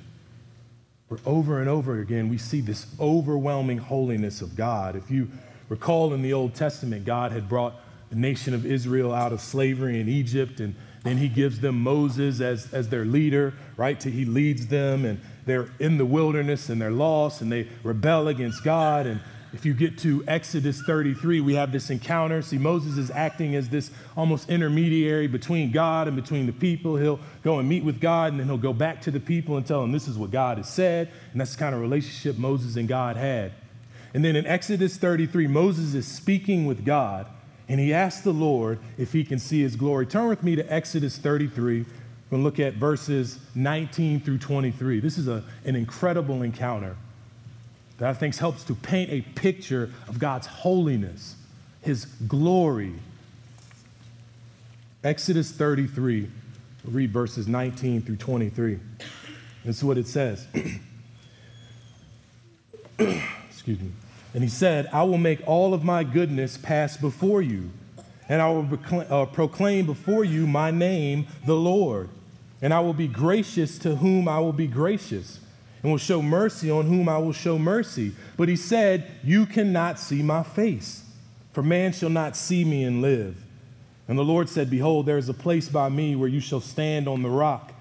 Where 1.08 1.20
over 1.26 1.60
and 1.60 1.68
over 1.68 2.00
again 2.00 2.30
we 2.30 2.38
see 2.38 2.62
this 2.62 2.86
overwhelming 3.00 3.80
holiness 3.80 4.44
of 4.44 4.56
God. 4.56 4.96
If 4.96 5.10
you 5.10 5.30
recall 5.70 6.14
in 6.14 6.22
the 6.22 6.34
Old 6.34 6.54
Testament, 6.54 7.04
God 7.04 7.32
had 7.32 7.50
brought 7.50 7.74
the 8.12 8.16
nation 8.16 8.54
of 8.54 8.64
Israel 8.64 9.12
out 9.12 9.34
of 9.34 9.42
slavery 9.42 10.00
in 10.00 10.08
Egypt, 10.08 10.60
and 10.60 10.76
then 11.04 11.18
he 11.18 11.30
gives 11.30 11.62
them 11.62 11.82
Moses 11.82 12.42
as, 12.42 12.72
as 12.72 12.90
their 12.90 13.06
leader, 13.06 13.56
right? 13.76 14.02
He 14.04 14.24
leads 14.24 14.68
them, 14.68 15.04
and 15.04 15.20
they're 15.48 15.72
in 15.80 15.98
the 15.98 16.06
wilderness 16.06 16.70
and 16.70 16.80
they're 16.80 16.92
lost, 16.92 17.42
and 17.42 17.52
they 17.52 17.68
rebel 17.82 18.28
against 18.28 18.64
God, 18.64 19.08
and 19.08 19.20
if 19.54 19.66
you 19.66 19.74
get 19.74 19.98
to 20.00 20.24
Exodus 20.28 20.82
33, 20.82 21.42
we 21.42 21.56
have 21.56 21.74
this 21.74 21.90
encounter. 21.90 22.42
See, 22.42 22.58
Moses 22.58 22.98
is 22.98 23.12
acting 23.12 23.54
as 23.56 23.68
this 23.68 23.92
almost 24.16 24.50
intermediary 24.50 25.28
between 25.28 25.72
God 25.72 26.08
and 26.08 26.16
between 26.16 26.46
the 26.46 26.54
people. 26.54 26.96
He'll 26.96 27.20
go 27.44 27.60
and 27.60 27.68
meet 27.68 27.84
with 27.84 28.00
God, 28.00 28.32
and 28.32 28.40
then 28.40 28.48
he'll 28.48 28.58
go 28.58 28.72
back 28.72 29.02
to 29.02 29.12
the 29.12 29.20
people 29.20 29.58
and 29.58 29.66
tell 29.66 29.82
them 29.82 29.92
this 29.92 30.08
is 30.08 30.18
what 30.18 30.32
God 30.32 30.58
has 30.58 30.70
said. 30.70 31.12
And 31.34 31.42
that's 31.42 31.54
the 31.54 31.60
kind 31.60 31.76
of 31.76 31.82
relationship 31.82 32.38
Moses 32.38 32.78
and 32.78 32.88
God 32.88 33.18
had. 33.18 33.52
And 34.14 34.24
then 34.24 34.38
in 34.38 34.46
Exodus 34.46 34.96
33, 34.96 35.48
Moses 35.48 35.96
is 35.96 36.08
speaking 36.08 36.66
with 36.66 36.86
God, 36.86 37.28
and 37.68 37.78
he 37.78 37.94
asks 37.94 38.22
the 38.22 38.32
Lord 38.32 38.80
if 38.98 39.12
he 39.12 39.26
can 39.26 39.38
see 39.38 39.62
his 39.62 39.76
glory. 39.76 40.06
Turn 40.06 40.30
with 40.30 40.44
me 40.44 40.56
to 40.56 40.74
Exodus 40.74 41.18
33. 41.18 41.80
We're 41.80 41.86
going 42.30 42.42
to 42.42 42.44
look 42.44 42.60
at 42.60 42.76
verses 42.76 43.40
19 43.56 44.22
through 44.22 44.38
23. 44.38 45.02
This 45.02 45.18
is 45.18 45.28
a, 45.28 45.44
an 45.66 45.76
incredible 45.76 46.42
encounter 46.42 46.96
that 48.02 48.10
I 48.10 48.14
think 48.16 48.36
helps 48.36 48.64
to 48.64 48.74
paint 48.74 49.12
a 49.12 49.22
picture 49.22 49.92
of 50.08 50.18
God's 50.18 50.48
holiness, 50.48 51.36
His 51.84 52.06
glory. 52.06 52.96
Exodus 55.04 55.52
33, 55.52 56.28
read 56.84 57.12
verses 57.12 57.48
19 57.48 58.02
through 58.02 58.16
23. 58.16 58.80
This 59.64 59.78
is 59.78 59.84
what 59.84 60.00
it 60.00 60.08
says. 60.08 60.48
Excuse 62.98 63.80
me. 63.80 63.92
And 64.34 64.42
he 64.42 64.50
said, 64.50 64.90
I 64.92 65.04
will 65.04 65.20
make 65.20 65.48
all 65.48 65.76
of 65.76 65.84
my 65.84 66.04
goodness 66.04 66.58
pass 66.58 66.98
before 66.98 67.44
you, 67.44 67.70
and 68.28 68.42
I 68.42 68.50
will 68.50 68.80
uh, 69.12 69.26
proclaim 69.28 69.86
before 69.86 70.26
you 70.26 70.48
my 70.48 70.72
name, 70.72 71.28
the 71.46 71.54
Lord. 71.54 72.10
And 72.64 72.74
I 72.74 72.80
will 72.80 72.94
be 72.94 73.08
gracious 73.08 73.78
to 73.78 73.98
whom 73.98 74.28
I 74.28 74.40
will 74.40 74.54
be 74.54 74.66
gracious 74.66 75.40
and 75.82 75.92
will 75.92 75.98
show 75.98 76.22
mercy 76.22 76.70
on 76.70 76.86
whom 76.86 77.10
I 77.10 77.18
will 77.18 77.34
show 77.34 77.58
mercy. 77.58 78.14
But 78.38 78.50
he 78.50 78.56
said, 78.56 79.10
You 79.24 79.46
cannot 79.46 80.00
see 80.00 80.22
my 80.22 80.44
face, 80.44 81.04
for 81.54 81.64
man 81.64 81.94
shall 81.94 82.10
not 82.10 82.36
see 82.36 82.64
me 82.64 82.84
and 82.84 83.02
live. 83.02 83.38
And 84.08 84.18
the 84.18 84.24
Lord 84.24 84.50
said, 84.50 84.70
Behold, 84.70 85.06
there 85.06 85.18
is 85.18 85.30
a 85.30 85.34
place 85.34 85.70
by 85.70 85.90
me 85.90 86.16
where 86.16 86.30
you 86.30 86.40
shall 86.40 86.62
stand 86.62 87.08
on 87.08 87.22
the 87.22 87.30
rock. 87.30 87.74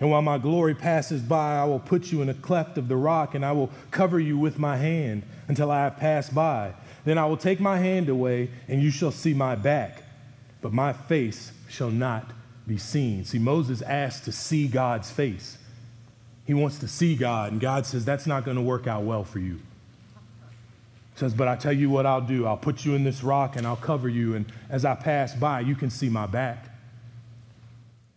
And 0.00 0.10
while 0.10 0.22
my 0.22 0.38
glory 0.38 0.74
passes 0.74 1.22
by, 1.22 1.56
I 1.58 1.64
will 1.64 1.78
put 1.78 2.10
you 2.10 2.20
in 2.22 2.28
a 2.28 2.34
cleft 2.34 2.78
of 2.78 2.88
the 2.88 2.96
rock, 2.96 3.34
and 3.34 3.44
I 3.44 3.52
will 3.52 3.70
cover 3.90 4.18
you 4.18 4.36
with 4.36 4.58
my 4.58 4.76
hand 4.76 5.22
until 5.46 5.70
I 5.70 5.84
have 5.84 5.98
passed 5.98 6.34
by. 6.34 6.72
Then 7.04 7.18
I 7.18 7.26
will 7.26 7.36
take 7.36 7.60
my 7.60 7.78
hand 7.78 8.08
away, 8.08 8.50
and 8.66 8.82
you 8.82 8.90
shall 8.90 9.12
see 9.12 9.34
my 9.34 9.54
back, 9.54 10.02
but 10.60 10.72
my 10.72 10.92
face 10.92 11.52
shall 11.68 11.90
not 11.90 12.30
be 12.66 12.78
seen. 12.78 13.24
See, 13.24 13.38
Moses 13.38 13.82
asked 13.82 14.24
to 14.24 14.32
see 14.32 14.66
God's 14.66 15.10
face. 15.10 15.58
He 16.44 16.54
wants 16.54 16.78
to 16.78 16.88
see 16.88 17.16
God, 17.16 17.52
and 17.52 17.60
God 17.60 17.86
says, 17.86 18.04
That's 18.04 18.26
not 18.26 18.44
going 18.44 18.56
to 18.56 18.62
work 18.62 18.86
out 18.86 19.02
well 19.02 19.24
for 19.24 19.38
you. 19.38 19.54
He 19.54 21.20
says, 21.20 21.32
But 21.32 21.48
I 21.48 21.56
tell 21.56 21.72
you 21.72 21.88
what 21.88 22.06
I'll 22.06 22.20
do. 22.20 22.46
I'll 22.46 22.56
put 22.56 22.84
you 22.84 22.94
in 22.94 23.04
this 23.04 23.22
rock 23.22 23.56
and 23.56 23.66
I'll 23.66 23.76
cover 23.76 24.08
you, 24.08 24.34
and 24.34 24.46
as 24.68 24.84
I 24.84 24.94
pass 24.94 25.34
by, 25.34 25.60
you 25.60 25.74
can 25.74 25.90
see 25.90 26.08
my 26.08 26.26
back. 26.26 26.70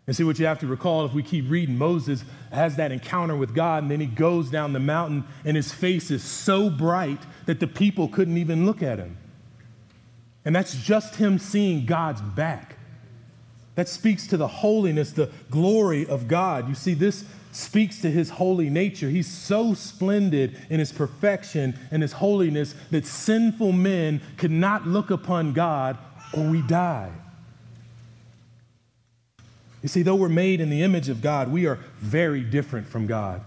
And 0.07 0.15
see 0.15 0.23
what 0.23 0.39
you 0.39 0.45
have 0.45 0.59
to 0.59 0.67
recall 0.67 1.05
if 1.05 1.13
we 1.13 1.21
keep 1.21 1.49
reading, 1.49 1.77
Moses 1.77 2.23
has 2.51 2.77
that 2.77 2.93
encounter 2.93 3.35
with 3.35 3.53
God, 3.53 3.83
and 3.83 3.91
then 3.91 3.99
he 3.99 4.07
goes 4.07 4.49
down 4.49 4.71
the 4.71 4.79
mountain, 4.79 5.25
and 5.43 5.57
his 5.57 5.73
face 5.73 6.11
is 6.11 6.23
so 6.23 6.69
bright 6.69 7.19
that 7.45 7.59
the 7.59 7.67
people 7.67 8.07
couldn't 8.07 8.37
even 8.37 8.65
look 8.65 8.81
at 8.81 8.99
him. 8.99 9.17
And 10.45 10.55
that's 10.55 10.75
just 10.75 11.17
him 11.17 11.39
seeing 11.39 11.85
God's 11.85 12.21
back. 12.21 12.77
That 13.75 13.89
speaks 13.89 14.25
to 14.27 14.37
the 14.37 14.47
holiness, 14.47 15.11
the 15.11 15.29
glory 15.51 16.07
of 16.07 16.29
God. 16.29 16.69
You 16.69 16.73
see, 16.73 16.93
this 16.93 17.25
speaks 17.57 18.01
to 18.01 18.11
his 18.11 18.29
holy 18.29 18.69
nature. 18.69 19.09
He's 19.09 19.27
so 19.27 19.73
splendid 19.73 20.55
in 20.69 20.79
his 20.79 20.91
perfection 20.91 21.77
and 21.89 22.03
his 22.03 22.13
holiness 22.13 22.75
that 22.91 23.07
sinful 23.07 23.71
men 23.71 24.21
could 24.37 24.51
not 24.51 24.87
look 24.87 25.09
upon 25.09 25.53
God 25.53 25.97
or 26.33 26.43
we 26.43 26.61
die. 26.61 27.11
You 29.81 29.89
see, 29.89 30.03
though 30.03 30.15
we're 30.15 30.29
made 30.29 30.61
in 30.61 30.69
the 30.69 30.83
image 30.83 31.09
of 31.09 31.19
God, 31.19 31.51
we 31.51 31.65
are 31.65 31.79
very 31.97 32.41
different 32.41 32.87
from 32.87 33.07
God. 33.07 33.41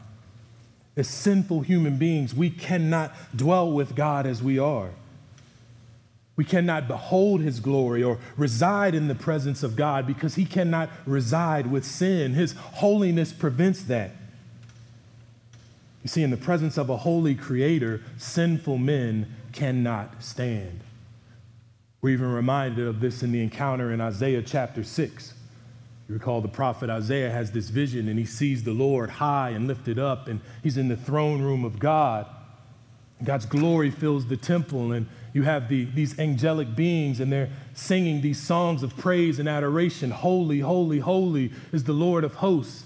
As 0.97 1.07
sinful 1.07 1.61
human 1.61 1.97
beings, 1.97 2.35
we 2.35 2.51
cannot 2.51 3.15
dwell 3.37 3.71
with 3.71 3.95
God 3.95 4.27
as 4.27 4.43
we 4.43 4.59
are. 4.59 4.91
We 6.41 6.47
cannot 6.47 6.89
behold 6.89 7.43
his 7.43 7.61
glory 7.61 8.03
or 8.03 8.19
reside 8.39 8.95
in 8.95 9.09
the 9.09 9.15
presence 9.15 9.63
of 9.63 9.77
God 9.77 10.07
because 10.07 10.37
he 10.37 10.47
cannot 10.47 10.89
reside 11.05 11.67
with 11.67 11.85
sin. 11.85 12.33
His 12.33 12.53
holiness 12.53 13.31
prevents 13.31 13.83
that. 13.83 14.13
You 16.03 16.09
see, 16.09 16.23
in 16.23 16.31
the 16.31 16.39
presence 16.39 16.79
of 16.79 16.89
a 16.89 16.97
holy 16.97 17.35
creator, 17.35 18.01
sinful 18.17 18.79
men 18.79 19.37
cannot 19.53 20.25
stand. 20.25 20.81
We're 22.01 22.15
even 22.15 22.33
reminded 22.33 22.87
of 22.87 23.01
this 23.01 23.23
in 23.23 23.33
the 23.33 23.43
encounter 23.43 23.93
in 23.93 24.01
Isaiah 24.01 24.41
chapter 24.41 24.83
6. 24.83 25.35
You 26.09 26.15
recall 26.15 26.41
the 26.41 26.49
prophet 26.49 26.89
Isaiah 26.89 27.31
has 27.31 27.53
this 27.53 27.69
vision 27.69 28.09
and 28.09 28.19
he 28.19 28.25
sees 28.25 28.63
the 28.63 28.73
Lord 28.73 29.11
high 29.11 29.51
and 29.51 29.69
lifted 29.69 29.99
up, 29.99 30.27
and 30.27 30.41
he's 30.63 30.79
in 30.79 30.89
the 30.89 30.97
throne 30.97 31.43
room 31.43 31.67
of 31.67 31.79
God. 31.79 32.25
God's 33.23 33.45
glory 33.45 33.91
fills 33.91 34.29
the 34.29 34.39
temple, 34.39 34.93
and 34.93 35.07
you 35.33 35.43
have 35.43 35.69
the, 35.69 35.85
these 35.85 36.19
angelic 36.19 36.75
beings, 36.75 37.21
and 37.21 37.33
they're 37.33 37.51
singing 37.75 38.21
these 38.21 38.41
songs 38.41 38.83
of 38.83 38.97
praise 38.97 39.39
and 39.39 39.49
adoration. 39.49 40.11
Holy, 40.11 40.61
holy, 40.61 40.99
holy 40.99 41.53
is 41.73 41.85
the 41.85 41.93
Lord 41.93 42.25
of 42.25 42.35
hosts. 42.35 42.85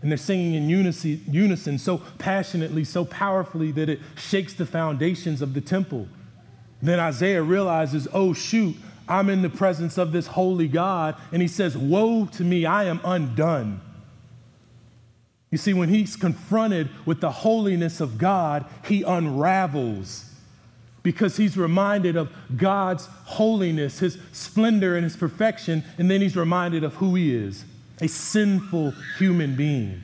And 0.00 0.10
they're 0.10 0.18
singing 0.18 0.54
in 0.54 0.68
unison, 0.68 1.22
unison 1.28 1.78
so 1.78 1.98
passionately, 2.18 2.84
so 2.84 3.04
powerfully 3.04 3.70
that 3.72 3.88
it 3.88 4.00
shakes 4.16 4.54
the 4.54 4.66
foundations 4.66 5.42
of 5.42 5.54
the 5.54 5.60
temple. 5.60 6.08
Then 6.80 6.98
Isaiah 6.98 7.42
realizes, 7.42 8.08
oh, 8.12 8.32
shoot, 8.32 8.76
I'm 9.08 9.28
in 9.28 9.42
the 9.42 9.50
presence 9.50 9.98
of 9.98 10.12
this 10.12 10.28
holy 10.28 10.68
God. 10.68 11.16
And 11.32 11.42
he 11.42 11.48
says, 11.48 11.76
Woe 11.76 12.26
to 12.26 12.44
me, 12.44 12.66
I 12.66 12.84
am 12.84 13.00
undone. 13.04 13.80
You 15.50 15.58
see, 15.58 15.74
when 15.74 15.90
he's 15.90 16.16
confronted 16.16 16.88
with 17.04 17.20
the 17.20 17.30
holiness 17.30 18.00
of 18.00 18.18
God, 18.18 18.64
he 18.86 19.02
unravels. 19.02 20.31
Because 21.02 21.36
he's 21.36 21.56
reminded 21.56 22.16
of 22.16 22.30
God's 22.56 23.06
holiness, 23.24 23.98
his 23.98 24.18
splendor, 24.32 24.94
and 24.94 25.04
his 25.04 25.16
perfection, 25.16 25.84
and 25.98 26.10
then 26.10 26.20
he's 26.20 26.36
reminded 26.36 26.84
of 26.84 26.94
who 26.94 27.14
he 27.14 27.34
is 27.34 27.64
a 28.00 28.08
sinful 28.08 28.92
human 29.18 29.54
being 29.54 30.00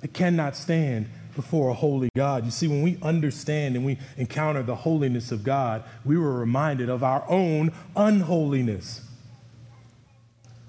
that 0.00 0.14
cannot 0.14 0.56
stand 0.56 1.06
before 1.34 1.70
a 1.70 1.74
holy 1.74 2.08
God. 2.16 2.44
You 2.44 2.50
see, 2.50 2.66
when 2.66 2.82
we 2.82 2.98
understand 3.02 3.76
and 3.76 3.84
we 3.84 3.98
encounter 4.16 4.62
the 4.62 4.74
holiness 4.74 5.32
of 5.32 5.44
God, 5.44 5.84
we 6.04 6.16
were 6.16 6.38
reminded 6.38 6.88
of 6.88 7.02
our 7.02 7.28
own 7.28 7.72
unholiness. 7.94 9.02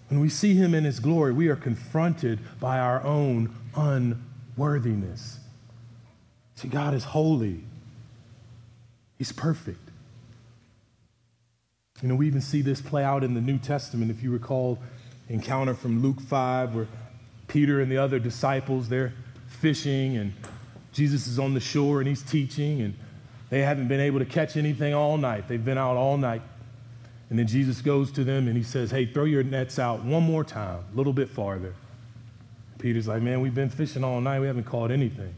When 0.10 0.20
we 0.20 0.30
see 0.30 0.54
him 0.56 0.74
in 0.74 0.84
his 0.84 1.00
glory, 1.00 1.34
we 1.34 1.48
are 1.48 1.56
confronted 1.56 2.40
by 2.60 2.80
our 2.80 3.04
own 3.04 3.56
unworthiness. 3.76 5.40
See, 6.56 6.68
God 6.68 6.94
is 6.94 7.04
holy. 7.04 7.64
He's 9.18 9.32
perfect. 9.32 9.80
You 12.02 12.10
know, 12.10 12.16
we 12.16 12.28
even 12.28 12.42
see 12.42 12.62
this 12.62 12.82
play 12.82 13.04
out 13.04 13.24
in 13.24 13.34
the 13.34 13.42
New 13.42 13.58
Testament. 13.58 14.12
If 14.12 14.22
you 14.22 14.32
recall, 14.32 14.80
encounter 15.30 15.74
from 15.74 16.02
Luke 16.02 16.20
5, 16.20 16.76
where 16.76 16.88
Peter 17.48 17.80
and 17.82 17.92
the 17.92 17.98
other 17.98 18.20
disciples, 18.20 18.90
they're 18.90 19.14
fishing, 19.48 20.18
and 20.18 20.34
Jesus 20.92 21.28
is 21.28 21.40
on 21.40 21.54
the 21.54 21.60
shore 21.60 22.00
and 22.00 22.08
he's 22.08 22.22
teaching, 22.22 22.82
and 22.82 22.96
they 23.50 23.62
haven't 23.62 23.88
been 23.88 24.00
able 24.00 24.20
to 24.20 24.26
catch 24.26 24.58
anything 24.58 24.94
all 24.94 25.18
night. 25.18 25.48
They've 25.48 25.64
been 25.64 25.78
out 25.78 25.96
all 25.96 26.18
night. 26.18 26.42
And 27.30 27.40
then 27.40 27.48
Jesus 27.48 27.82
goes 27.82 28.12
to 28.14 28.24
them 28.24 28.48
and 28.48 28.56
he 28.56 28.64
says, 28.64 28.92
Hey, 28.92 29.06
throw 29.06 29.24
your 29.24 29.44
nets 29.44 29.80
out 29.80 30.04
one 30.04 30.24
more 30.24 30.44
time, 30.44 30.84
a 30.94 30.96
little 30.96 31.14
bit 31.14 31.30
farther. 31.30 31.74
Peter's 32.80 33.08
like, 33.08 33.22
Man, 33.22 33.42
we've 33.42 33.56
been 33.56 33.70
fishing 33.70 34.04
all 34.04 34.22
night. 34.22 34.40
We 34.40 34.48
haven't 34.48 34.66
caught 34.66 34.92
anything. 34.92 35.34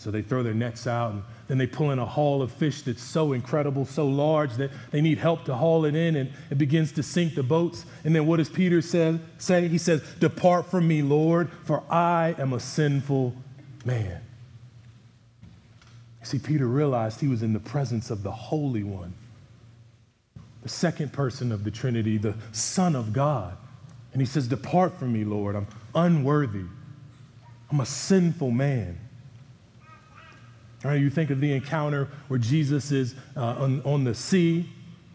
So 0.00 0.10
they 0.10 0.22
throw 0.22 0.42
their 0.42 0.54
nets 0.54 0.86
out 0.86 1.12
and 1.12 1.22
then 1.46 1.58
they 1.58 1.66
pull 1.66 1.90
in 1.90 1.98
a 1.98 2.06
haul 2.06 2.40
of 2.40 2.50
fish 2.50 2.80
that's 2.80 3.02
so 3.02 3.34
incredible, 3.34 3.84
so 3.84 4.06
large 4.06 4.54
that 4.54 4.70
they 4.92 5.02
need 5.02 5.18
help 5.18 5.44
to 5.44 5.54
haul 5.54 5.84
it 5.84 5.94
in 5.94 6.16
and 6.16 6.32
it 6.48 6.56
begins 6.56 6.90
to 6.92 7.02
sink 7.02 7.34
the 7.34 7.42
boats. 7.42 7.84
And 8.02 8.16
then 8.16 8.26
what 8.26 8.38
does 8.38 8.48
Peter 8.48 8.80
say? 8.80 9.18
say? 9.36 9.68
He 9.68 9.76
says, 9.76 10.02
Depart 10.18 10.70
from 10.70 10.88
me, 10.88 11.02
Lord, 11.02 11.50
for 11.64 11.82
I 11.90 12.34
am 12.38 12.54
a 12.54 12.60
sinful 12.60 13.34
man. 13.84 14.22
See, 16.22 16.38
Peter 16.38 16.66
realized 16.66 17.20
he 17.20 17.28
was 17.28 17.42
in 17.42 17.52
the 17.52 17.60
presence 17.60 18.08
of 18.10 18.22
the 18.22 18.32
Holy 18.32 18.82
One, 18.82 19.12
the 20.62 20.70
second 20.70 21.12
person 21.12 21.52
of 21.52 21.62
the 21.62 21.70
Trinity, 21.70 22.16
the 22.16 22.36
Son 22.52 22.96
of 22.96 23.12
God. 23.12 23.54
And 24.14 24.22
he 24.22 24.26
says, 24.26 24.48
Depart 24.48 24.98
from 24.98 25.12
me, 25.12 25.24
Lord. 25.24 25.56
I'm 25.56 25.66
unworthy. 25.94 26.64
I'm 27.70 27.80
a 27.80 27.86
sinful 27.86 28.50
man. 28.50 28.98
You 30.84 31.10
think 31.10 31.30
of 31.30 31.40
the 31.40 31.52
encounter 31.52 32.08
where 32.28 32.38
Jesus 32.38 32.90
is 32.90 33.14
uh, 33.36 33.40
on, 33.40 33.82
on 33.82 34.04
the 34.04 34.14
sea 34.14 34.68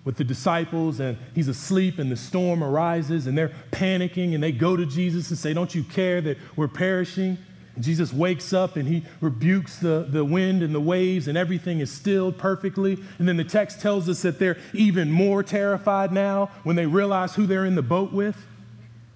with 0.04 0.18
the 0.18 0.24
disciples 0.24 1.00
and 1.00 1.18
he's 1.34 1.48
asleep 1.48 1.98
and 1.98 2.12
the 2.12 2.16
storm 2.16 2.64
arises 2.64 3.26
and 3.26 3.38
they're 3.38 3.52
panicking 3.72 4.36
and 4.36 4.44
they 4.44 4.52
go 4.52 4.78
to 4.78 4.86
Jesus 4.86 5.30
and 5.30 5.40
say, 5.40 5.54
Don't 5.54 5.74
you 5.74 5.84
care 5.84 6.22
that 6.22 6.38
we're 6.56 6.68
perishing? 6.68 7.38
And 7.74 7.84
Jesus 7.84 8.14
wakes 8.14 8.54
up 8.54 8.76
and 8.76 8.88
he 8.88 9.04
rebukes 9.20 9.80
the, 9.80 10.06
the 10.08 10.24
wind 10.24 10.64
and 10.64 10.74
the 10.74 10.80
waves, 10.80 11.28
and 11.28 11.38
everything 11.38 11.80
is 11.80 11.92
stilled 11.92 12.38
perfectly. 12.38 12.98
And 13.20 13.28
then 13.28 13.36
the 13.36 13.44
text 13.44 13.82
tells 13.82 14.08
us 14.08 14.22
that 14.22 14.40
they're 14.40 14.58
even 14.74 15.12
more 15.12 15.44
terrified 15.44 16.14
now 16.14 16.52
when 16.64 16.76
they 16.76 16.86
realize 16.86 17.36
who 17.36 17.46
they're 17.46 17.66
in 17.66 17.76
the 17.76 17.82
boat 17.82 18.14
with 18.14 18.38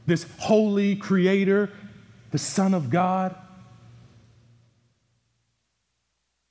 this 0.09 0.25
holy 0.39 0.95
creator, 0.95 1.69
the 2.31 2.37
Son 2.37 2.73
of 2.73 2.89
God. 2.89 3.35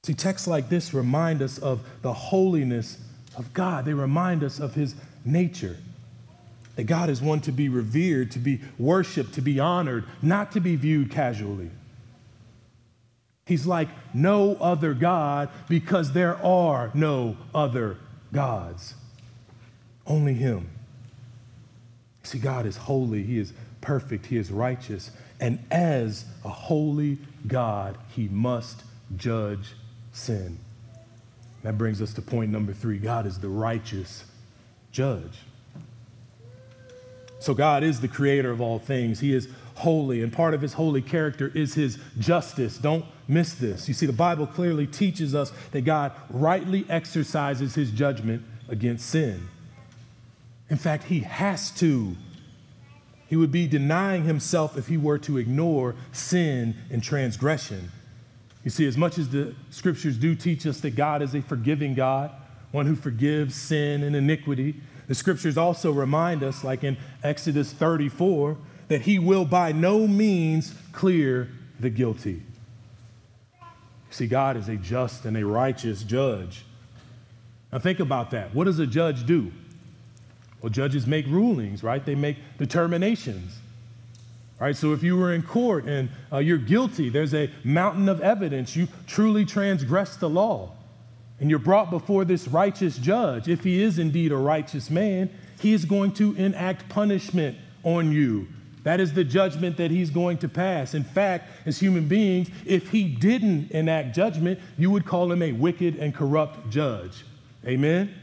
See, 0.08 0.14
texts 0.14 0.48
like 0.48 0.70
this 0.70 0.94
remind 0.94 1.42
us 1.42 1.58
of 1.58 1.86
the 2.00 2.14
holiness 2.14 2.96
of 3.36 3.52
God, 3.52 3.84
they 3.84 3.92
remind 3.92 4.42
us 4.42 4.58
of 4.58 4.72
his 4.72 4.94
nature. 5.22 5.76
That 6.76 6.84
God 6.84 7.10
is 7.10 7.20
one 7.20 7.40
to 7.40 7.52
be 7.52 7.68
revered, 7.68 8.30
to 8.30 8.38
be 8.38 8.62
worshiped, 8.78 9.34
to 9.34 9.42
be 9.42 9.60
honored, 9.60 10.04
not 10.22 10.52
to 10.52 10.60
be 10.60 10.76
viewed 10.76 11.10
casually. 11.10 11.70
He's 13.44 13.66
like 13.66 13.90
no 14.14 14.54
other 14.54 14.94
God 14.94 15.50
because 15.68 16.12
there 16.12 16.42
are 16.42 16.90
no 16.94 17.36
other 17.54 17.98
gods. 18.32 18.94
Only 20.06 20.32
Him. 20.32 20.70
See, 22.22 22.38
God 22.38 22.64
is 22.64 22.78
holy, 22.78 23.24
He 23.24 23.38
is 23.38 23.52
perfect, 23.82 24.24
He 24.24 24.38
is 24.38 24.50
righteous. 24.50 25.10
And 25.38 25.62
as 25.70 26.24
a 26.46 26.48
holy 26.48 27.18
God, 27.46 27.98
He 28.16 28.28
must 28.28 28.84
judge 29.14 29.74
sin. 30.18 30.58
That 31.62 31.78
brings 31.78 32.00
us 32.00 32.12
to 32.14 32.22
point 32.22 32.50
number 32.50 32.72
three 32.72 32.98
God 32.98 33.26
is 33.26 33.38
the 33.38 33.48
righteous 33.48 34.24
judge. 34.92 35.38
So, 37.40 37.54
God 37.54 37.84
is 37.84 38.00
the 38.00 38.08
creator 38.08 38.50
of 38.50 38.60
all 38.60 38.78
things. 38.78 39.20
He 39.20 39.32
is 39.32 39.48
holy, 39.76 40.22
and 40.22 40.32
part 40.32 40.54
of 40.54 40.60
his 40.60 40.72
holy 40.72 41.02
character 41.02 41.52
is 41.54 41.74
his 41.74 41.98
justice. 42.18 42.78
Don't 42.78 43.04
miss 43.28 43.54
this. 43.54 43.86
You 43.86 43.94
see, 43.94 44.06
the 44.06 44.12
Bible 44.12 44.46
clearly 44.46 44.86
teaches 44.86 45.34
us 45.34 45.52
that 45.70 45.82
God 45.82 46.12
rightly 46.30 46.84
exercises 46.88 47.76
his 47.76 47.92
judgment 47.92 48.42
against 48.68 49.08
sin. 49.08 49.48
In 50.68 50.76
fact, 50.76 51.04
he 51.04 51.20
has 51.20 51.70
to. 51.72 52.16
He 53.28 53.36
would 53.36 53.52
be 53.52 53.68
denying 53.68 54.24
himself 54.24 54.76
if 54.76 54.88
he 54.88 54.96
were 54.96 55.18
to 55.18 55.38
ignore 55.38 55.94
sin 56.12 56.74
and 56.90 57.02
transgression. 57.02 57.92
You 58.64 58.70
see, 58.70 58.86
as 58.86 58.96
much 58.96 59.18
as 59.18 59.28
the 59.28 59.54
scriptures 59.70 60.16
do 60.16 60.34
teach 60.34 60.66
us 60.66 60.80
that 60.80 60.96
God 60.96 61.22
is 61.22 61.34
a 61.34 61.40
forgiving 61.40 61.94
God, 61.94 62.30
one 62.72 62.86
who 62.86 62.96
forgives 62.96 63.54
sin 63.54 64.02
and 64.02 64.14
iniquity, 64.14 64.80
the 65.06 65.14
scriptures 65.14 65.56
also 65.56 65.90
remind 65.90 66.42
us, 66.42 66.64
like 66.64 66.84
in 66.84 66.98
Exodus 67.22 67.72
34, 67.72 68.58
that 68.88 69.02
he 69.02 69.18
will 69.18 69.44
by 69.44 69.72
no 69.72 70.06
means 70.06 70.74
clear 70.92 71.48
the 71.80 71.88
guilty. 71.88 72.42
See, 74.10 74.26
God 74.26 74.56
is 74.56 74.68
a 74.68 74.76
just 74.76 75.24
and 75.24 75.36
a 75.36 75.46
righteous 75.46 76.02
judge. 76.02 76.64
Now, 77.72 77.78
think 77.78 78.00
about 78.00 78.30
that. 78.32 78.54
What 78.54 78.64
does 78.64 78.78
a 78.78 78.86
judge 78.86 79.26
do? 79.26 79.52
Well, 80.60 80.70
judges 80.70 81.06
make 81.06 81.26
rulings, 81.26 81.82
right? 81.82 82.04
They 82.04 82.14
make 82.14 82.36
determinations. 82.58 83.58
Right? 84.60 84.76
So 84.76 84.92
if 84.92 85.02
you 85.02 85.16
were 85.16 85.32
in 85.32 85.42
court 85.42 85.84
and 85.84 86.08
uh, 86.32 86.38
you're 86.38 86.58
guilty, 86.58 87.10
there's 87.10 87.34
a 87.34 87.50
mountain 87.62 88.08
of 88.08 88.20
evidence. 88.20 88.74
You 88.74 88.88
truly 89.06 89.44
transgressed 89.44 90.20
the 90.20 90.28
law. 90.28 90.72
And 91.40 91.48
you're 91.48 91.60
brought 91.60 91.90
before 91.90 92.24
this 92.24 92.48
righteous 92.48 92.98
judge. 92.98 93.46
If 93.46 93.62
he 93.62 93.82
is 93.82 94.00
indeed 94.00 94.32
a 94.32 94.36
righteous 94.36 94.90
man, 94.90 95.30
he 95.60 95.72
is 95.72 95.84
going 95.84 96.12
to 96.14 96.34
enact 96.34 96.88
punishment 96.88 97.56
on 97.84 98.10
you 98.10 98.48
that 98.84 99.00
is 99.00 99.12
the 99.12 99.24
judgment 99.24 99.76
that 99.76 99.90
he's 99.90 100.10
going 100.10 100.38
to 100.38 100.48
pass. 100.48 100.94
In 100.94 101.04
fact, 101.04 101.50
as 101.66 101.78
human 101.78 102.08
beings, 102.08 102.48
if 102.64 102.90
he 102.90 103.04
didn't 103.04 103.70
enact 103.70 104.14
judgment, 104.14 104.58
you 104.78 104.90
would 104.90 105.04
call 105.04 105.30
him 105.30 105.42
a 105.42 105.52
wicked 105.52 105.96
and 105.96 106.14
corrupt 106.14 106.70
judge. 106.70 107.24
Amen? 107.66 108.14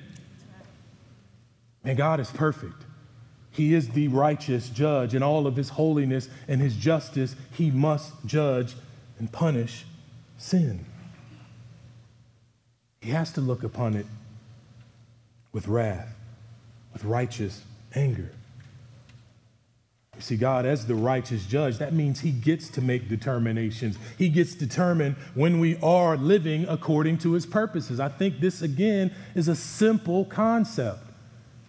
And 1.84 1.98
God 1.98 2.19
is 2.19 2.32
perfect. 2.32 2.85
He 3.56 3.74
is 3.74 3.89
the 3.89 4.10
righteous 4.10 4.70
judge. 4.70 5.15
In 5.15 5.24
all 5.24 5.48
of 5.48 5.56
his 5.56 5.70
holiness 5.70 6.28
and 6.48 6.60
his 6.60 6.76
justice, 6.76 7.36
he 7.52 7.72
must 7.72 8.13
judge 8.26 8.76
and 9.18 9.32
punish 9.32 9.86
sin. 10.38 10.86
He 13.02 13.12
has 13.12 13.32
to 13.34 13.41
look 13.41 13.63
upon 13.63 13.96
it 13.96 14.06
with 15.54 15.68
wrath, 15.68 16.13
with 16.91 17.06
righteous 17.06 17.63
anger. 17.94 18.32
You 20.15 20.22
see, 20.22 20.38
God, 20.38 20.65
as 20.65 20.88
the 20.88 20.96
righteous 20.96 21.46
judge, 21.46 21.78
that 21.78 21.94
means 21.94 22.22
He 22.22 22.32
gets 22.32 22.70
to 22.72 22.82
make 22.82 23.10
determinations. 23.10 23.98
He 24.18 24.30
gets 24.30 24.54
to 24.54 24.60
determine 24.65 25.18
when 25.34 25.60
we 25.60 25.78
are 25.78 26.15
living 26.18 26.65
according 26.68 27.18
to 27.20 27.34
His 27.34 27.46
purposes. 27.46 28.00
I 28.00 28.10
think 28.10 28.39
this, 28.39 28.62
again, 28.62 29.13
is 29.36 29.48
a 29.48 29.56
simple 29.56 30.26
concept. 30.26 31.05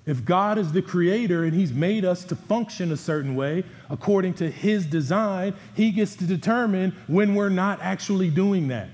If 0.06 0.24
God 0.24 0.56
is 0.56 0.70
the 0.70 0.82
creator 0.82 1.42
and 1.42 1.52
He's 1.52 1.72
made 1.72 2.04
us 2.04 2.24
to 2.24 2.36
function 2.36 2.92
a 2.92 2.96
certain 2.96 3.34
way 3.34 3.64
according 3.90 4.34
to 4.34 4.48
His 4.48 4.86
design, 4.86 5.54
He 5.74 5.90
gets 5.90 6.14
to 6.16 6.24
determine 6.24 6.94
when 7.08 7.34
we're 7.34 7.48
not 7.48 7.80
actually 7.82 8.30
doing 8.30 8.68
that. 8.68 8.88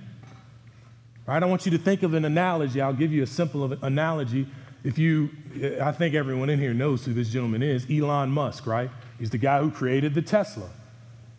Right? 1.27 1.43
I 1.43 1.47
want 1.47 1.67
you 1.67 1.73
to 1.73 1.79
think 1.79 2.03
of 2.03 2.15
an 2.15 2.25
analogy. 2.25 2.81
I'll 2.81 2.95
give 2.95 3.13
you 3.13 3.23
a 3.23 3.27
simple 3.27 3.73
analogy. 3.85 4.47
If 4.85 4.99
you, 4.99 5.31
I 5.81 5.93
think 5.93 6.15
everyone 6.15 6.51
in 6.51 6.59
here 6.59 6.75
knows 6.75 7.05
who 7.05 7.13
this 7.13 7.29
gentleman 7.29 7.63
is 7.63 7.87
Elon 7.89 8.31
Musk, 8.31 8.67
right? 8.67 8.91
He's 9.19 9.31
the 9.31 9.39
guy 9.39 9.61
who 9.61 9.71
created 9.71 10.15
the 10.15 10.23
Tesla, 10.23 10.71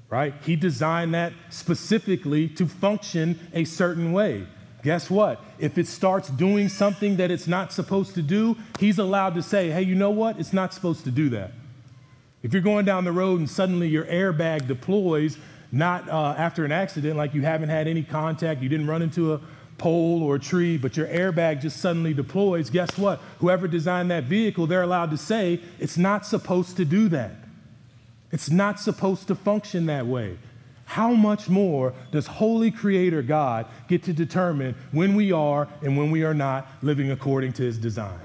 right? 0.09 0.33
He 0.45 0.55
designed 0.55 1.13
that 1.15 1.33
specifically 1.49 2.47
to 2.49 2.67
function 2.67 3.39
a 3.53 3.65
certain 3.65 4.13
way. 4.13 4.47
Guess 4.83 5.09
what? 5.09 5.41
If 5.59 5.77
it 5.77 5.87
starts 5.87 6.29
doing 6.29 6.67
something 6.67 7.15
that 7.15 7.31
it's 7.31 7.47
not 7.47 7.71
supposed 7.71 8.15
to 8.15 8.21
do, 8.21 8.57
he's 8.79 8.99
allowed 8.99 9.33
to 9.35 9.41
say, 9.41 9.71
hey, 9.71 9.81
you 9.81 9.95
know 9.95 10.11
what? 10.11 10.37
It's 10.39 10.51
not 10.51 10.73
supposed 10.73 11.05
to 11.05 11.11
do 11.11 11.29
that. 11.29 11.51
If 12.43 12.51
you're 12.51 12.61
going 12.61 12.83
down 12.83 13.05
the 13.05 13.13
road 13.13 13.39
and 13.39 13.49
suddenly 13.49 13.87
your 13.87 14.03
airbag 14.03 14.67
deploys, 14.67 15.37
not 15.71 16.09
uh, 16.09 16.35
after 16.37 16.65
an 16.65 16.73
accident, 16.73 17.15
like 17.15 17.33
you 17.33 17.41
haven't 17.41 17.69
had 17.69 17.87
any 17.87 18.03
contact, 18.03 18.61
you 18.61 18.67
didn't 18.67 18.87
run 18.87 19.01
into 19.01 19.33
a 19.33 19.41
pole 19.77 20.21
or 20.21 20.35
a 20.35 20.39
tree, 20.39 20.77
but 20.77 20.97
your 20.97 21.07
airbag 21.07 21.61
just 21.61 21.77
suddenly 21.77 22.13
deploys, 22.13 22.69
guess 22.69 22.97
what? 22.97 23.21
Whoever 23.39 23.69
designed 23.69 24.11
that 24.11 24.25
vehicle, 24.25 24.67
they're 24.67 24.83
allowed 24.83 25.11
to 25.11 25.17
say 25.17 25.61
it's 25.79 25.97
not 25.97 26.25
supposed 26.25 26.75
to 26.77 26.85
do 26.85 27.07
that. 27.09 27.31
It's 28.31 28.49
not 28.49 28.79
supposed 28.79 29.27
to 29.29 29.35
function 29.35 29.85
that 29.85 30.05
way. 30.05 30.37
How 30.93 31.11
much 31.11 31.49
more 31.49 31.91
does 32.11 32.27
Holy 32.27 32.69
Creator 32.69 33.23
God 33.23 33.65
get 33.87 34.03
to 34.03 34.13
determine 34.13 34.75
when 34.91 35.15
we 35.15 35.31
are 35.31 35.67
and 35.81 35.97
when 35.97 36.11
we 36.11 36.23
are 36.23 36.35
not 36.35 36.67
living 36.83 37.09
according 37.09 37.53
to 37.53 37.63
His 37.63 37.79
design? 37.79 38.19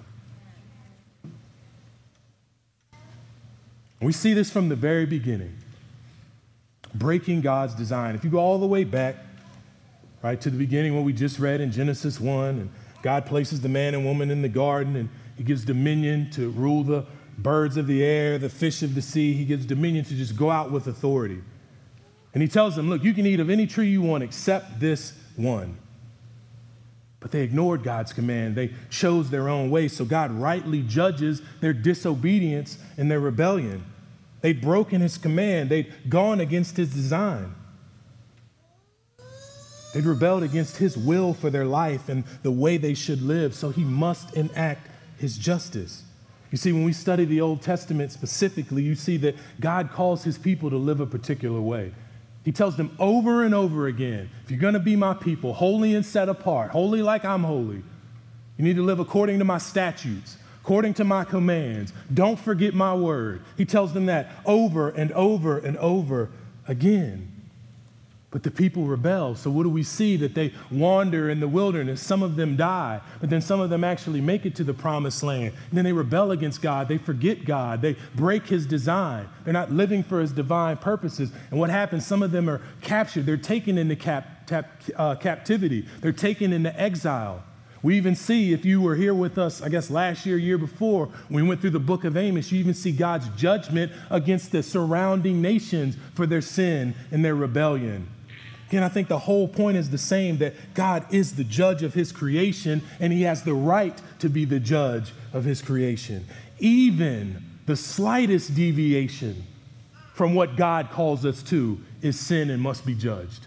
We 4.02 4.12
see 4.12 4.35
this 4.35 4.50
from 4.50 4.68
the 4.68 4.76
very 4.76 5.07
beginning 5.07 5.57
breaking 6.94 7.40
God's 7.40 7.74
design. 7.74 8.14
If 8.14 8.22
you 8.22 8.28
go 8.28 8.38
all 8.38 8.59
the 8.59 8.66
way 8.66 8.85
back, 8.85 9.16
right, 10.22 10.38
to 10.38 10.50
the 10.50 10.59
beginning, 10.59 10.94
what 10.94 11.04
we 11.04 11.14
just 11.14 11.38
read 11.38 11.62
in 11.62 11.72
Genesis 11.72 12.20
1, 12.20 12.48
and 12.48 12.70
God 13.00 13.24
places 13.24 13.62
the 13.62 13.70
man 13.70 13.94
and 13.94 14.04
woman 14.04 14.31
in 14.31 14.42
the 14.42 14.48
garden, 14.50 14.94
and 14.94 15.09
He 15.38 15.42
gives 15.42 15.64
dominion 15.64 16.31
to 16.33 16.50
rule 16.50 16.85
the 16.85 17.07
birds 17.38 17.78
of 17.78 17.87
the 17.87 18.04
air, 18.04 18.37
the 18.37 18.50
fish 18.50 18.83
of 18.83 18.94
the 18.94 19.00
sea. 19.00 19.33
He 19.33 19.46
gives 19.46 19.64
dominion 19.64 20.04
to 20.04 20.14
just 20.14 20.37
go 20.37 20.50
out 20.50 20.70
with 20.70 20.87
authority. 20.87 21.40
And 22.38 22.42
He 22.44 22.48
tells 22.48 22.77
them, 22.77 22.88
Look, 22.88 23.03
you 23.03 23.12
can 23.14 23.27
eat 23.27 23.40
of 23.40 23.51
any 23.51 23.66
tree 23.66 23.88
you 23.88 24.01
want 24.01 24.22
except 24.22 24.79
this 24.79 25.12
one. 25.35 25.77
But 27.18 27.33
they 27.33 27.40
ignored 27.40 27.83
God's 27.83 28.12
command. 28.12 28.55
They 28.55 28.70
chose 28.90 29.29
their 29.29 29.48
own 29.48 29.72
way. 29.72 29.88
So 29.88 30.05
God 30.05 30.31
rightly 30.31 30.83
judges 30.83 31.42
their 31.61 31.72
disobedience 31.72 32.79
and 32.96 33.11
their 33.11 33.18
rebellion. 33.18 33.85
They'd 34.40 34.61
broken 34.61 35.01
his 35.01 35.18
command, 35.18 35.68
they'd 35.68 35.92
gone 36.09 36.38
against 36.38 36.77
his 36.77 36.94
design. 36.94 37.57
They'd 39.92 40.05
rebelled 40.05 40.44
against 40.44 40.77
his 40.77 40.96
will 40.96 41.35
for 41.35 41.51
their 41.51 41.64
life 41.64 42.09
and 42.09 42.22
the 42.44 42.53
way 42.53 42.77
they 42.77 42.94
should 42.94 43.20
live, 43.20 43.53
so 43.53 43.70
he 43.70 43.83
must 43.83 44.37
enact 44.37 44.88
his 45.16 45.37
justice. 45.37 46.05
You 46.53 46.57
see, 46.57 46.72
when 46.72 46.85
we 46.85 46.92
study 46.92 47.24
the 47.24 47.40
Old 47.40 47.62
Testament 47.62 48.12
specifically, 48.12 48.85
you 48.85 48.94
see 48.94 49.16
that 49.16 49.35
God 49.59 49.90
calls 49.90 50.22
his 50.22 50.38
people 50.38 50.70
to 50.70 50.77
live 50.77 51.01
a 51.01 51.07
particular 51.07 51.61
way. 51.61 51.94
He 52.48 52.52
tells 52.52 52.78
them 52.78 52.96
over 52.98 53.44
and 53.44 53.54
over 53.54 53.88
again 53.88 54.30
if 54.42 54.50
you're 54.50 54.58
going 54.58 54.72
to 54.72 54.80
be 54.80 54.96
my 54.96 55.12
people, 55.12 55.52
holy 55.52 55.94
and 55.94 56.02
set 56.02 56.30
apart, 56.30 56.70
holy 56.70 57.02
like 57.02 57.22
I'm 57.22 57.44
holy, 57.44 57.82
you 58.56 58.64
need 58.64 58.76
to 58.76 58.82
live 58.82 59.00
according 59.00 59.38
to 59.40 59.44
my 59.44 59.58
statutes 59.58 60.38
according 60.62 60.94
to 60.94 61.04
my 61.04 61.24
commands. 61.24 61.92
Don't 62.14 62.38
forget 62.38 62.72
my 62.72 62.94
word. 62.94 63.42
He 63.58 63.66
tells 63.66 63.92
them 63.92 64.06
that 64.06 64.30
over 64.46 64.88
and 64.88 65.12
over 65.12 65.58
and 65.58 65.76
over 65.76 66.30
again. 66.66 67.38
But 68.31 68.43
the 68.43 68.51
people 68.51 68.85
rebel. 68.85 69.35
So, 69.35 69.51
what 69.51 69.62
do 69.62 69.71
we 69.71 69.83
see? 69.83 70.17
That 70.19 70.35
they 70.35 70.53
wander 70.71 71.31
in 71.31 71.41
the 71.41 71.49
wilderness. 71.49 72.03
Some 72.03 72.23
of 72.23 72.37
them 72.37 72.57
die, 72.57 73.01
but 73.21 73.31
then 73.31 73.41
some 73.41 73.59
of 73.59 73.71
them 73.71 73.85
actually 73.85 74.21
make 74.21 74.45
it 74.45 74.55
to 74.57 74.64
the 74.64 74.75
promised 74.75 75.23
land. 75.23 75.55
And 75.71 75.79
then 75.79 75.87
they 75.87 75.95
rebel 75.95 76.31
against 76.31 76.61
God. 76.61 76.88
They 76.88 76.99
forget 76.99 77.47
God. 77.47 77.81
They 77.81 77.97
break 78.14 78.47
his 78.47 78.67
design. 78.67 79.29
They're 79.45 79.55
not 79.55 79.73
living 79.73 80.03
for 80.03 80.21
his 80.21 80.33
divine 80.33 80.77
purposes. 80.77 81.33
And 81.51 81.59
what 81.59 81.71
happens? 81.71 82.05
Some 82.05 82.23
of 82.23 82.31
them 82.31 82.51
are 82.51 82.61
captured. 82.83 83.25
They're 83.25 83.38
taken 83.38 83.79
into 83.79 83.97
cap, 83.97 84.47
cap, 84.47 84.83
uh, 84.97 85.14
captivity, 85.14 85.87
they're 86.03 86.12
taken 86.12 86.53
into 86.53 86.79
exile. 86.79 87.45
We 87.81 87.97
even 87.97 88.17
see, 88.17 88.53
if 88.53 88.64
you 88.64 88.81
were 88.81 88.97
here 88.97 89.14
with 89.14 89.38
us, 89.38 89.62
I 89.62 89.69
guess 89.69 89.88
last 89.88 90.27
year, 90.27 90.37
year 90.37 90.59
before, 90.59 91.11
we 91.31 91.43
went 91.45 91.61
through 91.61 91.71
the 91.71 91.79
book 91.79 92.05
of 92.05 92.17
Amos, 92.17 92.51
you 92.51 92.59
even 92.59 92.75
see 92.75 92.91
God's 92.91 93.29
judgment 93.41 93.93
against 94.11 94.51
the 94.51 94.64
surrounding 94.64 95.41
nations 95.41 95.97
for 96.12 96.27
their 96.27 96.41
sin 96.41 96.95
and 97.12 97.25
their 97.25 97.37
rebellion. 97.37 98.09
Again, 98.68 98.83
I 98.83 98.90
think 98.90 99.09
the 99.09 99.20
whole 99.20 99.48
point 99.48 99.78
is 99.78 99.88
the 99.88 99.96
same 99.96 100.38
that 100.38 100.74
God 100.74 101.07
is 101.11 101.37
the 101.37 101.44
judge 101.44 101.83
of 101.83 101.94
his 101.94 102.12
creation 102.12 102.83
and 103.00 103.14
he 103.14 103.22
has 103.22 103.42
the 103.42 103.54
right 103.54 103.98
to 104.18 104.28
be 104.28 104.44
the 104.44 104.61
judge 104.61 105.12
of 105.33 105.44
his 105.44 105.62
creation. 105.62 106.26
Even 106.59 107.42
the 107.64 107.76
slightest 107.76 108.54
deviation 108.54 109.44
from 110.12 110.35
what 110.35 110.57
God 110.57 110.90
calls 110.90 111.24
us 111.24 111.42
to 111.44 111.81
is 112.02 112.20
sin 112.20 112.50
and 112.50 112.62
must 112.62 112.85
be 112.85 112.94
judged. 112.94 113.46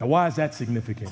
Now, 0.00 0.06
why 0.06 0.28
is 0.28 0.36
that 0.36 0.54
significant? 0.54 1.10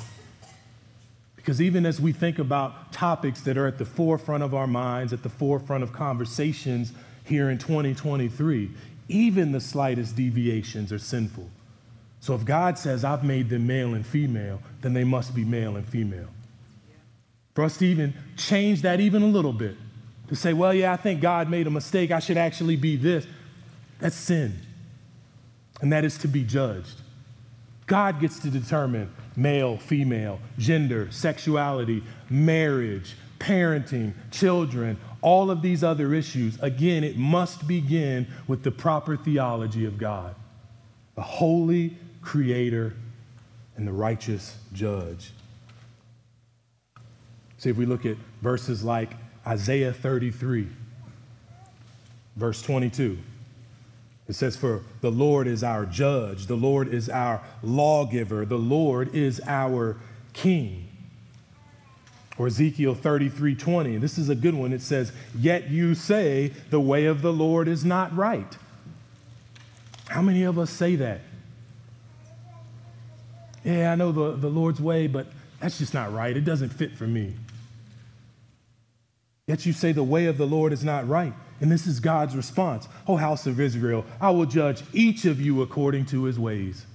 Because 1.35 1.61
even 1.61 1.85
as 1.85 2.01
we 2.01 2.13
think 2.13 2.39
about 2.39 2.93
topics 2.93 3.41
that 3.41 3.57
are 3.57 3.67
at 3.67 3.79
the 3.79 3.85
forefront 3.85 4.45
of 4.45 4.55
our 4.55 4.69
minds, 4.69 5.13
at 5.13 5.25
the 5.25 5.29
forefront 5.29 5.83
of 5.83 5.93
conversations 5.93 6.93
here 7.25 7.51
in 7.51 7.59
2023, 7.59 8.71
even 9.09 9.51
the 9.51 9.61
slightest 9.61 10.15
deviations 10.15 10.93
are 10.93 10.99
sinful. 10.99 11.51
So 12.27 12.35
if 12.35 12.45
God 12.45 12.77
says, 12.77 13.05
I've 13.05 13.23
made 13.23 13.51
them 13.51 13.69
male 13.69 13.95
and 13.95 14.05
female, 14.05 14.61
then 14.81 14.95
they 14.95 15.05
must 15.05 15.33
be 15.33 15.45
male 15.45 15.77
and 15.77 15.87
female. 15.87 16.27
For 17.55 17.63
us 17.63 17.77
to 17.77 17.87
even 17.87 18.15
change 18.37 18.83
that 18.83 18.99
even 18.99 19.23
a 19.23 19.29
little 19.29 19.53
bit, 19.53 19.77
to 20.27 20.35
say, 20.35 20.53
well, 20.53 20.75
yeah, 20.75 20.93
I 20.93 20.97
think 20.97 21.21
God 21.21 21.49
made 21.49 21.69
a 21.69 21.71
mistake, 21.71 22.11
I 22.11 22.19
should 22.19 22.37
actually 22.37 22.75
be 22.75 22.97
this, 22.97 23.29
that's 24.01 24.17
sin. 24.17 24.59
And 25.81 25.93
that 25.93 26.05
is 26.05 26.19
to 26.19 26.27
be 26.27 26.43
judged. 26.43 27.01
God 27.87 28.19
gets 28.19 28.41
to 28.41 28.51
determine 28.51 29.15
male, 29.37 29.77
female, 29.77 30.41
gender, 30.59 31.09
sexuality, 31.13 32.03
marriage, 32.29 33.15
parenting, 33.39 34.15
children, 34.33 34.99
all 35.23 35.49
of 35.49 35.63
these 35.63 35.85
other 35.85 36.13
issues. 36.13 36.61
Again, 36.61 37.05
it 37.05 37.17
must 37.17 37.69
begin 37.69 38.27
with 38.49 38.65
the 38.65 38.73
proper 38.73 39.17
theology 39.17 39.85
of 39.85 39.97
God, 39.97 40.35
the 41.15 41.23
holy 41.23 41.97
creator 42.27 42.93
and 43.77 43.87
the 43.87 43.93
righteous 43.93 44.57
judge. 44.73 45.31
See, 47.59 47.71
if 47.71 47.77
we 47.77 47.87
look 47.87 48.05
at 48.05 48.17
verses 48.43 48.83
like 48.83 49.11
Isaiah 49.47 49.93
33, 49.93 50.67
verse 52.35 52.61
22. 52.63 53.17
It 54.29 54.35
says, 54.35 54.57
For 54.57 54.83
the 55.03 55.11
Lord 55.11 55.47
is 55.47 55.63
our 55.63 55.87
judge, 55.87 56.47
the 56.47 56.57
Lord 56.57 56.93
is 56.93 57.09
our 57.09 57.43
lawgiver, 57.63 58.45
the 58.45 58.59
Lord 58.59 59.15
is 59.15 59.41
our 59.47 59.97
king. 60.33 60.89
Or 62.39 62.49
Ezekiel 62.49 62.95
33 62.95 63.55
20, 63.55 63.99
this 63.99 64.19
is 64.19 64.29
a 64.29 64.35
good 64.35 64.55
one. 64.55 64.73
It 64.73 64.83
says, 64.83 65.13
Yet 65.39 65.71
you 65.71 65.95
say, 65.95 66.49
the 66.71 66.81
way 66.81 67.07
of 67.07 67.23
the 67.23 67.33
Lord 67.33 67.69
is 67.69 67.85
not 67.85 68.15
right. 68.15 68.59
How 70.09 70.23
many 70.23 70.43
of 70.43 70.59
us 70.59 70.71
say 70.71 70.97
that? 70.97 71.21
Yeah, 73.67 73.91
I 73.91 73.97
know 73.97 74.13
the, 74.13 74.37
the 74.37 74.49
Lord's 74.49 74.81
way, 74.81 75.09
but 75.09 75.27
that's 75.59 75.79
just 75.79 75.93
not 75.93 76.13
right. 76.13 76.37
It 76.37 76.45
doesn't 76.45 76.69
fit 76.69 76.93
for 76.93 77.05
me. 77.05 77.35
Yet 79.49 79.67
you 79.67 79.73
say, 79.73 79.91
The 79.91 80.05
way 80.05 80.27
of 80.27 80.39
the 80.39 80.47
Lord 80.47 80.73
is 80.73 80.85
not 80.85 81.09
right. 81.09 81.33
And 81.61 81.73
this 81.73 81.87
is 81.87 81.99
God's 81.99 82.37
response 82.37 82.87
O 83.09 83.17
house 83.17 83.45
of 83.45 83.59
Israel, 83.59 84.05
I 84.21 84.31
will 84.31 84.47
judge 84.47 84.85
each 84.93 85.25
of 85.25 85.41
you 85.41 85.63
according 85.63 86.07
to 86.07 86.25
his 86.25 86.39
ways. 86.39 86.87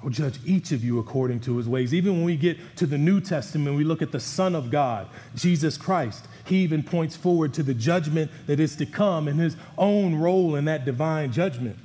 I 0.00 0.04
will 0.04 0.10
judge 0.10 0.38
each 0.46 0.70
of 0.70 0.84
you 0.84 1.00
according 1.00 1.40
to 1.40 1.56
his 1.56 1.68
ways. 1.68 1.92
Even 1.92 2.12
when 2.18 2.24
we 2.24 2.36
get 2.36 2.58
to 2.76 2.86
the 2.86 2.98
New 2.98 3.20
Testament, 3.20 3.76
we 3.76 3.82
look 3.82 4.00
at 4.00 4.12
the 4.12 4.20
Son 4.20 4.54
of 4.54 4.70
God, 4.70 5.08
Jesus 5.34 5.76
Christ. 5.76 6.24
He 6.44 6.58
even 6.58 6.84
points 6.84 7.16
forward 7.16 7.52
to 7.54 7.64
the 7.64 7.74
judgment 7.74 8.30
that 8.46 8.60
is 8.60 8.76
to 8.76 8.86
come 8.86 9.26
and 9.26 9.40
his 9.40 9.56
own 9.76 10.14
role 10.14 10.54
in 10.54 10.66
that 10.66 10.84
divine 10.84 11.32
judgment. 11.32 11.78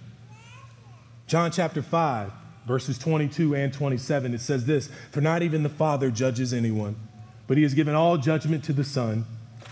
John 1.28 1.52
chapter 1.52 1.82
5, 1.82 2.32
verses 2.66 2.98
22 2.98 3.54
and 3.54 3.74
27, 3.74 4.34
it 4.34 4.42
says 4.42 4.66
this 4.66 4.90
For 5.12 5.22
not 5.22 5.44
even 5.44 5.62
the 5.62 5.70
Father 5.70 6.10
judges 6.10 6.54
anyone, 6.54 6.96
but 7.48 7.58
he 7.58 7.64
has 7.64 7.74
given 7.74 7.96
all 7.96 8.18
judgment 8.18 8.64
to 8.64 8.74
the 8.74 8.84
Son 8.84 9.26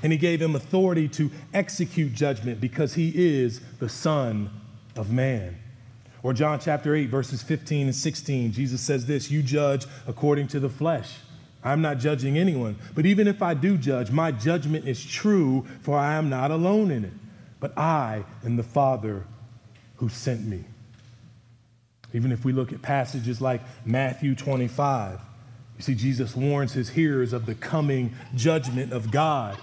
and 0.03 0.11
he 0.11 0.17
gave 0.17 0.41
him 0.41 0.55
authority 0.55 1.07
to 1.07 1.31
execute 1.53 2.13
judgment 2.13 2.59
because 2.59 2.93
he 2.93 3.11
is 3.15 3.61
the 3.79 3.89
Son 3.89 4.49
of 4.95 5.11
Man. 5.11 5.57
Or 6.23 6.33
John 6.33 6.59
chapter 6.59 6.95
8, 6.95 7.07
verses 7.07 7.41
15 7.41 7.87
and 7.87 7.95
16, 7.95 8.51
Jesus 8.51 8.81
says 8.81 9.05
this 9.05 9.31
You 9.31 9.41
judge 9.41 9.85
according 10.07 10.47
to 10.49 10.59
the 10.59 10.69
flesh. 10.69 11.17
I'm 11.63 11.81
not 11.81 11.97
judging 11.97 12.37
anyone, 12.37 12.75
but 12.93 13.05
even 13.05 13.27
if 13.27 13.41
I 13.41 13.55
do 13.55 13.77
judge, 13.77 14.11
my 14.11 14.31
judgment 14.31 14.87
is 14.87 15.03
true, 15.03 15.65
for 15.81 15.97
I 15.97 16.15
am 16.15 16.29
not 16.29 16.51
alone 16.51 16.91
in 16.91 17.05
it, 17.05 17.13
but 17.59 17.75
I 17.77 18.25
and 18.43 18.59
the 18.59 18.63
Father 18.63 19.25
who 19.95 20.09
sent 20.09 20.45
me. 20.45 20.65
Even 22.15 22.31
if 22.31 22.45
we 22.45 22.53
look 22.53 22.71
at 22.71 22.81
passages 22.81 23.41
like 23.41 23.61
Matthew 23.85 24.35
25, 24.35 25.19
you 25.75 25.83
see, 25.83 25.95
Jesus 25.95 26.33
warns 26.33 26.71
his 26.71 26.89
hearers 26.89 27.33
of 27.33 27.45
the 27.45 27.55
coming 27.55 28.15
judgment 28.33 28.93
of 28.93 29.11
God 29.11 29.57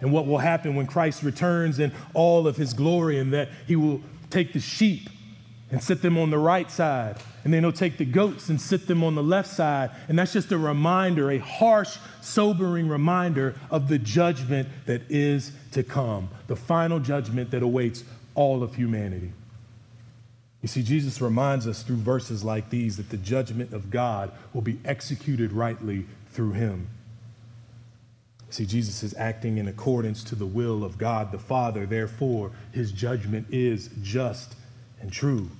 and 0.00 0.12
what 0.12 0.26
will 0.26 0.38
happen 0.38 0.74
when 0.74 0.88
Christ 0.88 1.22
returns 1.22 1.78
in 1.78 1.92
all 2.12 2.48
of 2.48 2.56
his 2.56 2.74
glory, 2.74 3.18
and 3.20 3.32
that 3.32 3.48
he 3.66 3.76
will 3.76 4.02
take 4.30 4.52
the 4.52 4.58
sheep 4.58 5.08
and 5.70 5.80
sit 5.82 6.02
them 6.02 6.18
on 6.18 6.30
the 6.30 6.38
right 6.38 6.70
side, 6.70 7.16
and 7.44 7.54
then 7.54 7.62
he'll 7.62 7.72
take 7.72 7.96
the 7.96 8.04
goats 8.04 8.48
and 8.48 8.60
sit 8.60 8.88
them 8.88 9.04
on 9.04 9.14
the 9.14 9.22
left 9.22 9.48
side. 9.48 9.90
And 10.08 10.18
that's 10.18 10.32
just 10.32 10.50
a 10.50 10.58
reminder, 10.58 11.30
a 11.30 11.38
harsh, 11.38 11.98
sobering 12.20 12.88
reminder 12.88 13.54
of 13.70 13.88
the 13.88 13.98
judgment 13.98 14.68
that 14.86 15.02
is 15.08 15.52
to 15.72 15.82
come, 15.84 16.28
the 16.48 16.56
final 16.56 16.98
judgment 16.98 17.52
that 17.52 17.62
awaits 17.62 18.02
all 18.34 18.62
of 18.62 18.74
humanity. 18.74 19.32
You 20.62 20.68
see, 20.68 20.82
Jesus 20.82 21.20
reminds 21.20 21.66
us 21.66 21.82
through 21.82 21.96
verses 21.96 22.42
like 22.42 22.70
these 22.70 22.96
that 22.96 23.10
the 23.10 23.16
judgment 23.16 23.72
of 23.72 23.90
God 23.90 24.32
will 24.52 24.62
be 24.62 24.78
executed 24.84 25.52
rightly 25.52 26.06
through 26.30 26.52
him. 26.52 26.88
See, 28.50 28.64
Jesus 28.64 29.02
is 29.02 29.14
acting 29.18 29.58
in 29.58 29.68
accordance 29.68 30.24
to 30.24 30.34
the 30.34 30.46
will 30.46 30.84
of 30.84 30.98
God 30.98 31.32
the 31.32 31.38
Father. 31.38 31.84
Therefore, 31.84 32.52
his 32.72 32.92
judgment 32.92 33.46
is 33.50 33.90
just 34.02 34.54
and 35.00 35.12
true. 35.12 35.50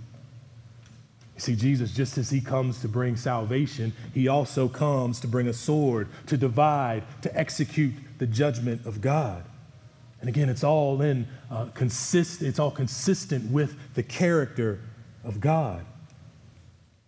You 1.34 1.40
see, 1.40 1.56
Jesus, 1.56 1.92
just 1.92 2.16
as 2.16 2.30
he 2.30 2.40
comes 2.40 2.80
to 2.80 2.88
bring 2.88 3.16
salvation, 3.16 3.92
he 4.14 4.26
also 4.26 4.68
comes 4.68 5.20
to 5.20 5.28
bring 5.28 5.46
a 5.46 5.52
sword, 5.52 6.08
to 6.26 6.38
divide, 6.38 7.02
to 7.20 7.36
execute 7.36 7.92
the 8.18 8.26
judgment 8.26 8.86
of 8.86 9.02
God. 9.02 9.44
And 10.26 10.34
again, 10.34 10.48
it's 10.48 10.64
all 10.64 11.02
in 11.02 11.28
uh, 11.52 11.66
consist, 11.66 12.42
it's 12.42 12.58
all 12.58 12.72
consistent 12.72 13.48
with 13.52 13.76
the 13.94 14.02
character 14.02 14.80
of 15.22 15.38
God. 15.38 15.86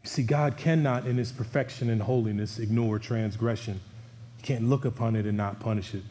You 0.04 0.08
see, 0.08 0.22
God 0.22 0.56
cannot, 0.56 1.04
in 1.04 1.16
his 1.16 1.32
perfection 1.32 1.90
and 1.90 2.00
holiness, 2.00 2.60
ignore 2.60 3.00
transgression. 3.00 3.80
He 4.36 4.44
can't 4.44 4.68
look 4.68 4.84
upon 4.84 5.16
it 5.16 5.26
and 5.26 5.36
not 5.36 5.58
punish 5.58 5.96
it. 5.96 6.02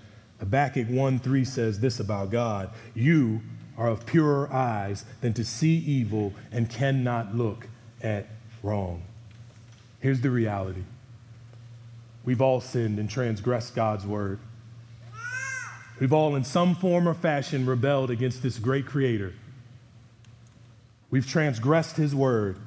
Habakkuk 0.41 0.89
1 0.89 1.19
3 1.19 1.45
says 1.45 1.79
this 1.79 2.01
about 2.01 2.29
God 2.29 2.71
You 2.93 3.39
are 3.77 3.87
of 3.87 4.05
purer 4.05 4.51
eyes 4.51 5.05
than 5.21 5.31
to 5.35 5.45
see 5.45 5.77
evil 5.77 6.33
and 6.51 6.69
cannot 6.69 7.33
look 7.33 7.69
at 8.03 8.27
wrong. 8.61 9.01
Here's 10.01 10.19
the 10.19 10.29
reality 10.29 10.83
we've 12.25 12.41
all 12.41 12.59
sinned 12.59 12.99
and 12.99 13.09
transgressed 13.09 13.75
God's 13.75 14.05
word. 14.05 14.39
We've 15.99 16.13
all, 16.13 16.35
in 16.35 16.43
some 16.43 16.75
form 16.75 17.07
or 17.07 17.13
fashion, 17.13 17.65
rebelled 17.65 18.11
against 18.11 18.43
this 18.43 18.59
great 18.59 18.85
creator. 18.85 19.33
We've 21.09 21.27
transgressed 21.27 21.97
his 21.97 22.13
word. 22.13 22.57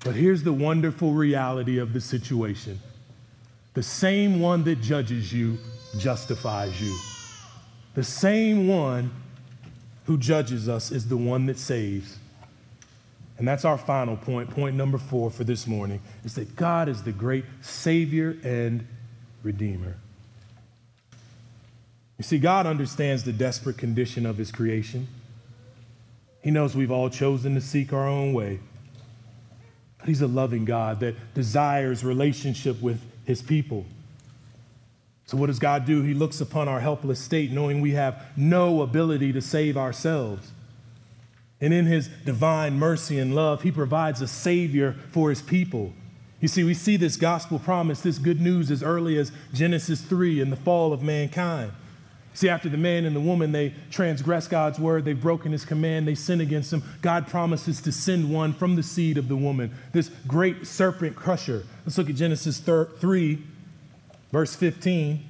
But 0.00 0.14
here's 0.14 0.42
the 0.42 0.52
wonderful 0.52 1.12
reality 1.12 1.78
of 1.78 1.92
the 1.92 2.00
situation 2.00 2.80
the 3.74 3.82
same 3.82 4.40
one 4.40 4.64
that 4.64 4.80
judges 4.80 5.32
you 5.32 5.58
justifies 5.98 6.80
you. 6.80 6.96
The 7.94 8.04
same 8.04 8.68
one 8.68 9.10
who 10.04 10.16
judges 10.16 10.68
us 10.68 10.90
is 10.90 11.08
the 11.08 11.16
one 11.16 11.46
that 11.46 11.58
saves. 11.58 12.18
And 13.38 13.46
that's 13.46 13.64
our 13.64 13.76
final 13.76 14.16
point, 14.16 14.48
point 14.48 14.76
number 14.76 14.96
four 14.96 15.30
for 15.30 15.44
this 15.44 15.66
morning, 15.66 16.00
is 16.24 16.34
that 16.36 16.56
God 16.56 16.88
is 16.88 17.02
the 17.02 17.12
great 17.12 17.44
Savior 17.60 18.36
and 18.42 18.86
Redeemer. 19.42 19.96
You 22.18 22.24
see, 22.24 22.38
God 22.38 22.66
understands 22.66 23.24
the 23.24 23.32
desperate 23.32 23.76
condition 23.76 24.24
of 24.26 24.38
His 24.38 24.50
creation. 24.50 25.08
He 26.42 26.50
knows 26.50 26.74
we've 26.74 26.90
all 26.90 27.10
chosen 27.10 27.54
to 27.54 27.60
seek 27.60 27.92
our 27.92 28.06
own 28.06 28.32
way. 28.32 28.60
But 29.98 30.08
He's 30.08 30.22
a 30.22 30.26
loving 30.26 30.64
God 30.64 31.00
that 31.00 31.34
desires 31.34 32.04
relationship 32.04 32.80
with 32.80 33.00
His 33.24 33.42
people. 33.42 33.84
So, 35.26 35.36
what 35.36 35.46
does 35.46 35.58
God 35.58 35.84
do? 35.84 36.02
He 36.02 36.14
looks 36.14 36.40
upon 36.40 36.68
our 36.68 36.80
helpless 36.80 37.18
state, 37.18 37.50
knowing 37.50 37.80
we 37.80 37.92
have 37.92 38.24
no 38.36 38.80
ability 38.80 39.32
to 39.32 39.42
save 39.42 39.76
ourselves. 39.76 40.52
And 41.60 41.72
in 41.72 41.86
his 41.86 42.08
divine 42.24 42.78
mercy 42.78 43.18
and 43.18 43.34
love, 43.34 43.62
he 43.62 43.72
provides 43.72 44.20
a 44.20 44.28
savior 44.28 44.94
for 45.10 45.30
his 45.30 45.42
people. 45.42 45.94
You 46.40 46.48
see, 46.48 46.62
we 46.64 46.74
see 46.74 46.96
this 46.96 47.16
gospel 47.16 47.58
promise, 47.58 48.02
this 48.02 48.18
good 48.18 48.40
news, 48.40 48.70
as 48.70 48.82
early 48.82 49.18
as 49.18 49.32
Genesis 49.54 50.02
3 50.02 50.40
and 50.40 50.52
the 50.52 50.56
fall 50.56 50.92
of 50.92 51.02
mankind. 51.02 51.72
See, 52.36 52.48
after 52.48 52.68
the 52.68 52.76
man 52.76 53.04
and 53.04 53.16
the 53.16 53.20
woman, 53.20 53.50
they 53.50 53.74
transgress 53.90 54.46
God's 54.46 54.78
word, 54.78 55.04
they've 55.04 55.20
broken 55.20 55.52
his 55.52 55.64
command, 55.64 56.06
they 56.06 56.14
sin 56.14 56.40
against 56.40 56.72
him. 56.72 56.84
God 57.02 57.26
promises 57.26 57.80
to 57.80 57.90
send 57.90 58.30
one 58.30 58.52
from 58.52 58.76
the 58.76 58.82
seed 58.82 59.18
of 59.18 59.26
the 59.26 59.36
woman, 59.36 59.74
this 59.92 60.10
great 60.28 60.66
serpent 60.66 61.16
crusher. 61.16 61.64
Let's 61.84 61.98
look 61.98 62.10
at 62.10 62.16
Genesis 62.16 62.58
3, 62.58 63.42
verse 64.30 64.54
15. 64.54 65.12
It 65.14 65.20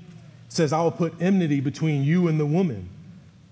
says, 0.53 0.73
I 0.73 0.83
will 0.83 0.91
put 0.91 1.15
enmity 1.21 1.61
between 1.61 2.03
you 2.03 2.29
and 2.29 2.39
the 2.39 2.47
woman, 2.47 2.89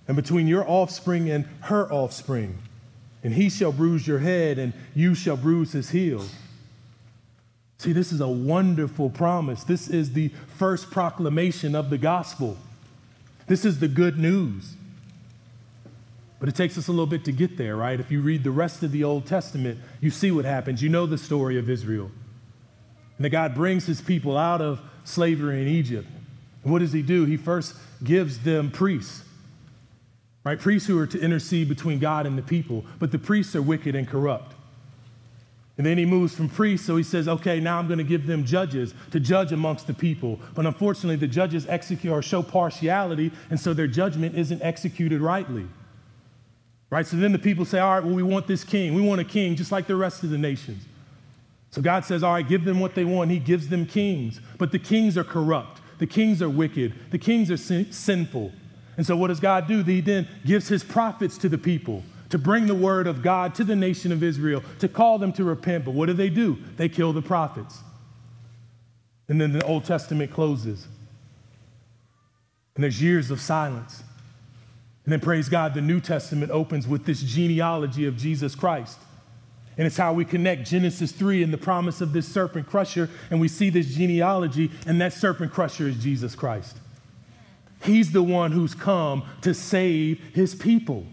and 0.07 0.17
between 0.17 0.49
your 0.49 0.69
offspring 0.69 1.31
and 1.31 1.47
her 1.63 1.91
offspring 1.91 2.59
and 3.25 3.33
he 3.33 3.49
shall 3.49 3.73
bruise 3.73 4.07
your 4.07 4.19
head, 4.19 4.59
and 4.59 4.75
you 4.95 5.15
shall 5.15 5.37
bruise 5.37 5.73
his 5.73 5.91
heel. 5.91 6.23
See, 7.79 7.93
this 7.93 8.13
is 8.13 8.21
a 8.21 8.29
wonderful 8.29 9.09
promise. 9.09 9.65
This 9.65 9.89
is 9.89 10.13
the 10.13 10.29
first 10.59 10.91
proclamation 10.91 11.75
of 11.75 11.89
the 11.89 11.99
gospel. 11.99 12.59
This 13.47 13.65
is 13.65 13.81
the 13.81 13.89
good 13.89 14.19
news. 14.19 14.75
But 16.41 16.49
it 16.49 16.55
takes 16.55 16.77
us 16.77 16.89
a 16.89 16.91
little 16.91 17.07
bit 17.07 17.25
to 17.25 17.33
get 17.33 17.57
there, 17.57 17.77
right? 17.77 17.99
If 17.99 18.11
you 18.11 18.21
read 18.21 18.45
the 18.45 18.51
rest 18.51 18.83
of 18.83 18.93
the 18.93 19.05
Old 19.05 19.27
Testament, 19.27 19.79
you 20.01 20.11
see 20.11 20.31
what 20.31 20.45
happens. 20.45 20.83
You 20.83 20.89
know 20.89 21.07
the 21.07 21.19
story 21.19 21.59
of 21.59 21.71
Israel. 21.71 22.11
And 23.17 23.25
that 23.25 23.31
God 23.31 23.55
brings 23.55 23.87
his 23.87 24.01
people 24.01 24.37
out 24.37 24.61
of 24.61 24.81
slavery 25.05 25.63
in 25.63 25.69
Egypt. 25.69 26.09
And 26.63 26.73
what 26.73 26.81
does 26.81 26.93
he 26.93 27.03
do? 27.03 27.25
He 27.25 27.37
first 27.37 27.75
gives 28.03 28.41
them 28.41 28.71
priests 28.71 29.25
right? 30.45 30.61
Priests 30.61 30.87
who 30.87 30.99
are 30.99 31.07
to 31.07 31.21
intercede 31.21 31.69
between 31.69 31.99
God 31.99 32.27
and 32.27 32.39
the 32.39 32.43
people, 32.43 32.85
but 32.99 33.11
the 33.11 33.19
priests 33.19 33.57
are 33.57 33.63
wicked 33.63 33.95
and 33.95 34.07
corrupt. 34.07 34.54
And 35.77 35.85
then 35.85 35.99
he 35.99 36.07
moves 36.07 36.35
from 36.35 36.49
priests, 36.49 36.87
so 36.87 36.97
he 36.97 37.03
says, 37.03 37.27
okay, 37.27 37.59
now 37.59 37.79
I'm 37.79 37.89
going 37.89 37.99
to 37.99 38.05
give 38.05 38.27
them 38.27 38.45
judges 38.45 38.95
to 39.11 39.19
judge 39.19 39.51
amongst 39.51 39.89
the 39.89 39.95
people. 39.95 40.39
But 40.55 40.67
unfortunately, 40.67 41.17
the 41.17 41.27
judges 41.27 41.67
execute 41.69 42.13
or 42.13 42.23
show 42.23 42.45
partiality, 42.45 43.33
and 43.51 43.59
so 43.59 43.75
their 43.75 43.89
judgment 43.89 44.37
isn't 44.37 44.63
executed 44.63 45.21
rightly. 45.21 45.67
Right? 46.91 47.05
So 47.05 47.17
then 47.17 47.33
the 47.33 47.41
people 47.41 47.65
say, 47.65 47.81
all 47.81 47.95
right, 47.95 48.05
well, 48.05 48.15
we 48.15 48.23
want 48.23 48.47
this 48.47 48.63
king. 48.63 48.95
We 48.95 49.03
want 49.03 49.21
a 49.21 49.25
king 49.25 49.57
just 49.57 49.73
like 49.73 49.89
the 49.89 49.97
rest 49.97 50.23
of 50.23 50.31
the 50.31 50.39
nations. 50.39 50.85
So 51.71 51.83
God 51.83 52.05
says, 52.05 52.23
all 52.23 52.35
right, 52.35 52.49
give 52.49 52.65
them 52.65 52.79
what 52.79 52.95
they 52.95 53.05
want. 53.05 53.33
He 53.33 53.41
gives 53.41 53.69
them 53.69 53.85
kings. 53.85 54.41
But 54.59 54.71
the 54.71 54.79
kings 54.79 55.19
are 55.19 55.25
corrupt, 55.25 55.81
the 55.99 56.07
kings 56.07 56.41
are 56.41 56.49
wicked, 56.49 56.95
the 57.11 57.19
kings 57.19 57.51
are 57.51 57.57
sin- 57.57 57.91
sinful. 57.91 58.53
And 58.97 59.05
so, 59.05 59.17
what 59.17 59.27
does 59.27 59.41
God 59.41 59.67
do? 59.67 59.83
He 59.83 60.01
then 60.01 60.29
gives 60.47 60.69
his 60.69 60.85
prophets 60.85 61.37
to 61.39 61.49
the 61.49 61.59
people 61.59 62.05
to 62.35 62.39
bring 62.39 62.67
the 62.67 62.75
word 62.75 63.07
of 63.07 63.23
God 63.23 63.55
to 63.55 63.63
the 63.63 63.77
nation 63.77 64.11
of 64.11 64.21
Israel, 64.21 64.65
to 64.81 64.89
call 64.89 65.21
them 65.21 65.33
to 65.35 65.45
repent. 65.45 65.85
But 65.85 65.95
what 65.95 66.07
do 66.07 66.15
they 66.15 66.31
do? 66.31 66.59
They 66.77 66.89
kill 66.89 67.13
the 67.13 67.23
prophets. 67.23 67.79
And 69.29 69.41
then 69.41 69.53
the 69.53 69.65
Old 69.65 69.85
Testament 69.85 70.33
closes. 70.33 70.89
And 72.75 72.83
there's 72.83 73.01
years 73.01 73.31
of 73.31 73.41
silence. 73.41 74.03
And 75.05 75.13
then, 75.13 75.21
praise 75.21 75.49
God, 75.49 75.75
the 75.75 75.81
New 75.81 76.01
Testament 76.01 76.51
opens 76.51 76.89
with 76.89 77.05
this 77.05 77.23
genealogy 77.23 78.05
of 78.05 78.17
Jesus 78.17 78.57
Christ. 78.57 78.99
And 79.79 79.87
it's 79.87 79.97
how 79.97 80.13
we 80.13 80.25
connect 80.25 80.67
Genesis 80.67 81.13
3 81.13 81.41
and 81.45 81.53
the 81.53 81.57
promise 81.57 82.01
of 82.01 82.13
this 82.13 82.27
serpent 82.27 82.67
crusher. 82.67 83.09
And 83.31 83.41
we 83.41 83.47
see 83.47 83.71
this 83.71 83.95
genealogy, 83.95 84.73
and 84.89 85.01
that 85.01 85.13
serpent 85.13 85.53
crusher 85.53 85.87
is 85.87 86.03
Jesus 86.03 86.35
Christ. 86.35 86.79
He's 87.85 88.11
the 88.11 88.25
one 88.25 88.51
who's 88.51 88.75
come 88.75 89.23
to 89.43 89.55
save 89.55 90.19
his 90.35 90.57
people. 90.57 91.07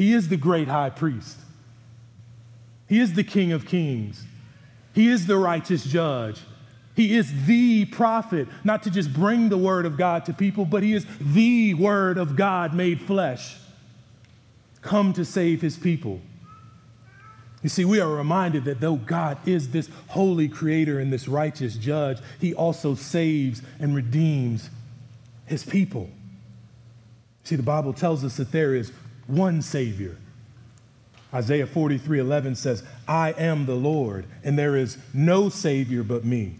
He 0.00 0.14
is 0.14 0.30
the 0.30 0.38
great 0.38 0.66
high 0.66 0.88
priest. 0.88 1.36
He 2.88 3.00
is 3.00 3.12
the 3.12 3.22
King 3.22 3.52
of 3.52 3.66
kings. 3.66 4.24
He 4.94 5.10
is 5.10 5.26
the 5.26 5.36
righteous 5.36 5.84
judge. 5.84 6.40
He 6.96 7.14
is 7.18 7.44
the 7.44 7.84
prophet, 7.84 8.48
not 8.64 8.82
to 8.84 8.90
just 8.90 9.12
bring 9.12 9.50
the 9.50 9.58
word 9.58 9.84
of 9.84 9.98
God 9.98 10.24
to 10.24 10.32
people, 10.32 10.64
but 10.64 10.82
he 10.82 10.94
is 10.94 11.04
the 11.20 11.74
word 11.74 12.16
of 12.16 12.34
God 12.34 12.72
made 12.72 13.02
flesh, 13.02 13.58
come 14.80 15.12
to 15.12 15.22
save 15.22 15.60
his 15.60 15.76
people. 15.76 16.22
You 17.62 17.68
see, 17.68 17.84
we 17.84 18.00
are 18.00 18.08
reminded 18.08 18.64
that 18.64 18.80
though 18.80 18.96
God 18.96 19.46
is 19.46 19.68
this 19.68 19.90
holy 20.08 20.48
creator 20.48 20.98
and 20.98 21.12
this 21.12 21.28
righteous 21.28 21.76
judge, 21.76 22.20
he 22.40 22.54
also 22.54 22.94
saves 22.94 23.60
and 23.78 23.94
redeems 23.94 24.70
his 25.44 25.62
people. 25.62 26.08
See, 27.44 27.56
the 27.56 27.62
Bible 27.62 27.92
tells 27.92 28.24
us 28.24 28.38
that 28.38 28.50
there 28.50 28.74
is 28.74 28.92
one 29.30 29.62
Savior. 29.62 30.16
Isaiah 31.32 31.66
43 31.66 32.18
11 32.18 32.56
says, 32.56 32.82
I 33.06 33.32
am 33.32 33.66
the 33.66 33.74
Lord, 33.74 34.26
and 34.42 34.58
there 34.58 34.76
is 34.76 34.98
no 35.14 35.48
Savior 35.48 36.02
but 36.02 36.24
me. 36.24 36.56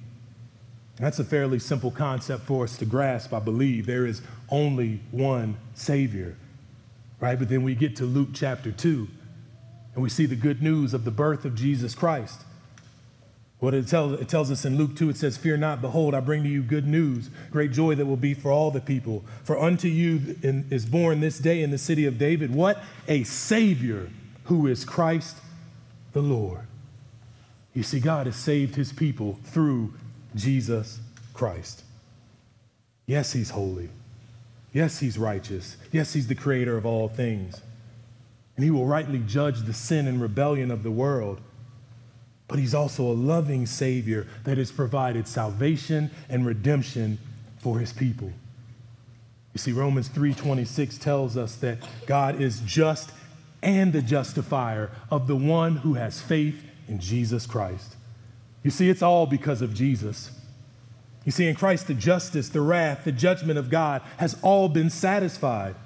That's 0.97 1.18
a 1.18 1.25
fairly 1.25 1.59
simple 1.59 1.91
concept 1.91 2.45
for 2.45 2.64
us 2.64 2.77
to 2.77 2.85
grasp, 2.85 3.33
I 3.33 3.41
believe. 3.41 3.87
There 3.87 4.07
is 4.07 4.21
only 4.51 5.01
one 5.11 5.57
Savior, 5.75 6.37
right? 7.21 7.39
But 7.39 7.49
then 7.49 7.62
we 7.62 7.75
get 7.75 7.97
to 7.97 8.05
Luke 8.05 8.31
chapter 8.35 8.71
2 8.71 9.09
and 9.95 10.03
we 10.03 10.11
see 10.11 10.27
the 10.27 10.37
good 10.37 10.62
news 10.62 10.95
of 10.95 11.05
the 11.05 11.11
birth 11.11 11.45
of 11.45 11.55
Jesus 11.55 11.95
Christ. 11.95 12.43
What 13.61 13.74
it 13.74 13.86
tells, 13.86 14.18
it 14.20 14.28
tells 14.28 14.50
us 14.50 14.64
in 14.64 14.78
Luke 14.78 14.96
2, 14.96 15.11
it 15.11 15.16
says, 15.18 15.36
Fear 15.36 15.58
not, 15.58 15.82
behold, 15.82 16.14
I 16.14 16.20
bring 16.20 16.42
to 16.42 16.48
you 16.48 16.62
good 16.62 16.86
news, 16.86 17.28
great 17.50 17.72
joy 17.72 17.94
that 17.94 18.06
will 18.06 18.16
be 18.16 18.32
for 18.34 18.50
all 18.50 18.70
the 18.70 18.80
people. 18.80 19.22
For 19.44 19.61
unto 19.61 19.86
you 19.86 20.36
is 20.42 20.86
born 20.86 21.20
this 21.20 21.38
day 21.38 21.62
in 21.62 21.70
the 21.70 21.78
city 21.78 22.06
of 22.06 22.16
David, 22.18 22.54
what? 22.54 22.82
A 23.06 23.22
Savior 23.24 24.08
who 24.44 24.66
is 24.66 24.84
Christ 24.86 25.36
the 26.12 26.22
Lord. 26.22 26.62
You 27.74 27.82
see, 27.82 28.00
God 28.00 28.26
has 28.26 28.36
saved 28.36 28.76
his 28.76 28.92
people 28.92 29.38
through 29.44 29.92
Jesus 30.34 30.98
Christ. 31.34 31.84
Yes, 33.06 33.32
he's 33.34 33.50
holy. 33.50 33.90
Yes, 34.72 35.00
he's 35.00 35.18
righteous. 35.18 35.76
Yes, 35.92 36.14
he's 36.14 36.28
the 36.28 36.34
creator 36.34 36.76
of 36.76 36.86
all 36.86 37.08
things. 37.08 37.61
and 38.56 38.64
he 38.64 38.70
will 38.70 38.86
rightly 38.86 39.20
judge 39.26 39.61
the 39.62 39.72
sin 39.72 40.06
and 40.06 40.20
rebellion 40.20 40.70
of 40.70 40.82
the 40.82 40.90
world. 40.90 41.40
But 42.51 42.59
he's 42.59 42.74
also 42.74 43.05
a 43.05 43.14
loving 43.14 43.64
Savior 43.64 44.26
that 44.42 44.59
has 44.59 44.72
provided 44.72 45.28
salvation 45.28 46.11
and 46.28 46.44
redemption 46.44 47.18
for 47.61 47.78
his 47.78 47.92
people. 47.92 48.32
You 49.55 49.59
see, 49.59 49.70
Romans 49.70 50.09
3:26 50.09 50.98
tells 50.98 51.36
us 51.36 51.55
that 51.57 51.78
God 52.07 52.40
is 52.40 52.61
just 52.66 53.12
and 53.62 53.92
the 53.92 54.03
justifier 54.03 54.90
of 55.12 55.28
the 55.28 55.36
one 55.36 55.76
who 55.76 55.94
has 55.94 56.20
faith 56.20 56.64
in 56.88 56.98
Jesus 56.98 57.46
Christ. 57.46 57.94
You 58.64 58.72
see, 58.72 58.90
it's 58.90 59.03
all 59.03 59.26
because 59.26 59.62
of 59.62 59.72
Jesus. 59.72 60.32
You 61.24 61.30
see, 61.30 61.46
in 61.46 61.55
Christ, 61.55 61.86
the 61.86 61.94
justice, 61.94 62.48
the 62.48 62.62
wrath, 62.62 63.05
the 63.05 63.12
judgment 63.12 63.59
of 63.59 63.70
God 63.70 64.03
has 64.16 64.36
all 64.42 64.68
been 64.68 64.90
satisfied. 64.90 65.76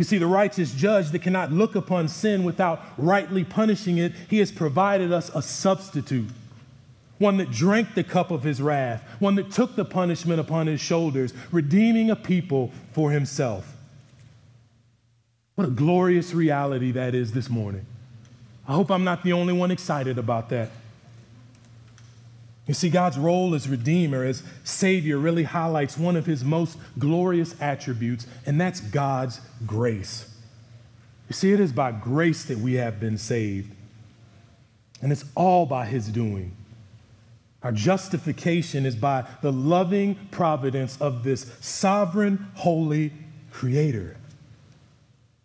You 0.00 0.04
see, 0.04 0.16
the 0.16 0.26
righteous 0.26 0.72
judge 0.72 1.10
that 1.10 1.18
cannot 1.18 1.52
look 1.52 1.74
upon 1.74 2.08
sin 2.08 2.42
without 2.42 2.82
rightly 2.96 3.44
punishing 3.44 3.98
it, 3.98 4.14
he 4.30 4.38
has 4.38 4.50
provided 4.50 5.12
us 5.12 5.30
a 5.34 5.42
substitute. 5.42 6.30
One 7.18 7.36
that 7.36 7.50
drank 7.50 7.94
the 7.94 8.02
cup 8.02 8.30
of 8.30 8.42
his 8.42 8.62
wrath, 8.62 9.04
one 9.18 9.34
that 9.34 9.50
took 9.50 9.76
the 9.76 9.84
punishment 9.84 10.40
upon 10.40 10.68
his 10.68 10.80
shoulders, 10.80 11.34
redeeming 11.52 12.08
a 12.08 12.16
people 12.16 12.72
for 12.92 13.10
himself. 13.10 13.76
What 15.54 15.68
a 15.68 15.70
glorious 15.70 16.32
reality 16.32 16.92
that 16.92 17.14
is 17.14 17.32
this 17.32 17.50
morning. 17.50 17.84
I 18.66 18.72
hope 18.72 18.90
I'm 18.90 19.04
not 19.04 19.22
the 19.22 19.34
only 19.34 19.52
one 19.52 19.70
excited 19.70 20.16
about 20.16 20.48
that. 20.48 20.70
You 22.70 22.74
see, 22.74 22.88
God's 22.88 23.18
role 23.18 23.56
as 23.56 23.68
Redeemer, 23.68 24.24
as 24.24 24.44
Savior, 24.62 25.18
really 25.18 25.42
highlights 25.42 25.98
one 25.98 26.14
of 26.14 26.24
His 26.24 26.44
most 26.44 26.78
glorious 27.00 27.60
attributes, 27.60 28.28
and 28.46 28.60
that's 28.60 28.78
God's 28.78 29.40
grace. 29.66 30.32
You 31.28 31.34
see, 31.34 31.52
it 31.52 31.58
is 31.58 31.72
by 31.72 31.90
grace 31.90 32.44
that 32.44 32.58
we 32.58 32.74
have 32.74 33.00
been 33.00 33.18
saved, 33.18 33.72
and 35.02 35.10
it's 35.10 35.24
all 35.34 35.66
by 35.66 35.86
His 35.86 36.10
doing. 36.10 36.54
Our 37.64 37.72
justification 37.72 38.86
is 38.86 38.94
by 38.94 39.26
the 39.42 39.50
loving 39.50 40.28
providence 40.30 40.96
of 41.00 41.24
this 41.24 41.52
sovereign, 41.60 42.52
holy 42.54 43.12
Creator. 43.50 44.16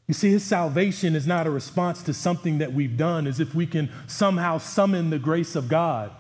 You 0.06 0.14
see, 0.14 0.30
His 0.30 0.44
salvation 0.44 1.16
is 1.16 1.26
not 1.26 1.48
a 1.48 1.50
response 1.50 2.04
to 2.04 2.14
something 2.14 2.60
that 2.60 2.72
we've 2.72 2.98
done, 2.98 3.26
as 3.26 3.40
if 3.40 3.56
we 3.56 3.66
can 3.66 3.90
somehow 4.06 4.60
summon 4.60 5.10
the 5.10 5.18
grace 5.18 5.56
of 5.56 5.68
God. 5.68 6.12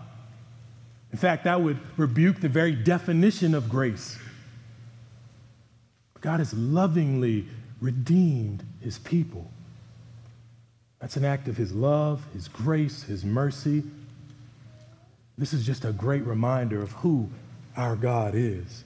In 1.16 1.20
fact, 1.20 1.46
that 1.46 1.62
would 1.62 1.80
rebuke 1.96 2.42
the 2.42 2.50
very 2.50 2.74
definition 2.76 3.56
of 3.56 3.70
grace. 3.70 4.18
God 6.20 6.40
has 6.40 6.54
lovingly 6.54 7.48
redeemed 7.80 8.66
his 8.82 9.00
people. 9.00 9.50
That's 11.00 11.16
an 11.16 11.24
act 11.24 11.48
of 11.48 11.56
his 11.56 11.72
love, 11.72 12.22
his 12.34 12.50
grace, 12.50 13.04
his 13.04 13.24
mercy. 13.24 13.84
This 15.38 15.54
is 15.54 15.66
just 15.66 15.86
a 15.86 15.94
great 15.94 16.26
reminder 16.26 16.82
of 16.82 16.92
who 16.92 17.30
our 17.78 17.96
God 17.96 18.34
is. 18.36 18.84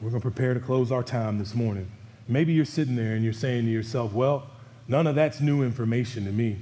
We're 0.00 0.10
going 0.10 0.22
to 0.22 0.30
prepare 0.30 0.54
to 0.54 0.60
close 0.60 0.92
our 0.92 1.02
time 1.02 1.40
this 1.40 1.52
morning. 1.52 1.90
Maybe 2.28 2.52
you're 2.52 2.64
sitting 2.64 2.94
there 2.94 3.16
and 3.16 3.24
you're 3.24 3.32
saying 3.32 3.64
to 3.64 3.70
yourself, 3.72 4.12
well, 4.12 4.46
none 4.86 5.08
of 5.08 5.16
that's 5.16 5.40
new 5.40 5.64
information 5.64 6.26
to 6.26 6.30
me. 6.30 6.58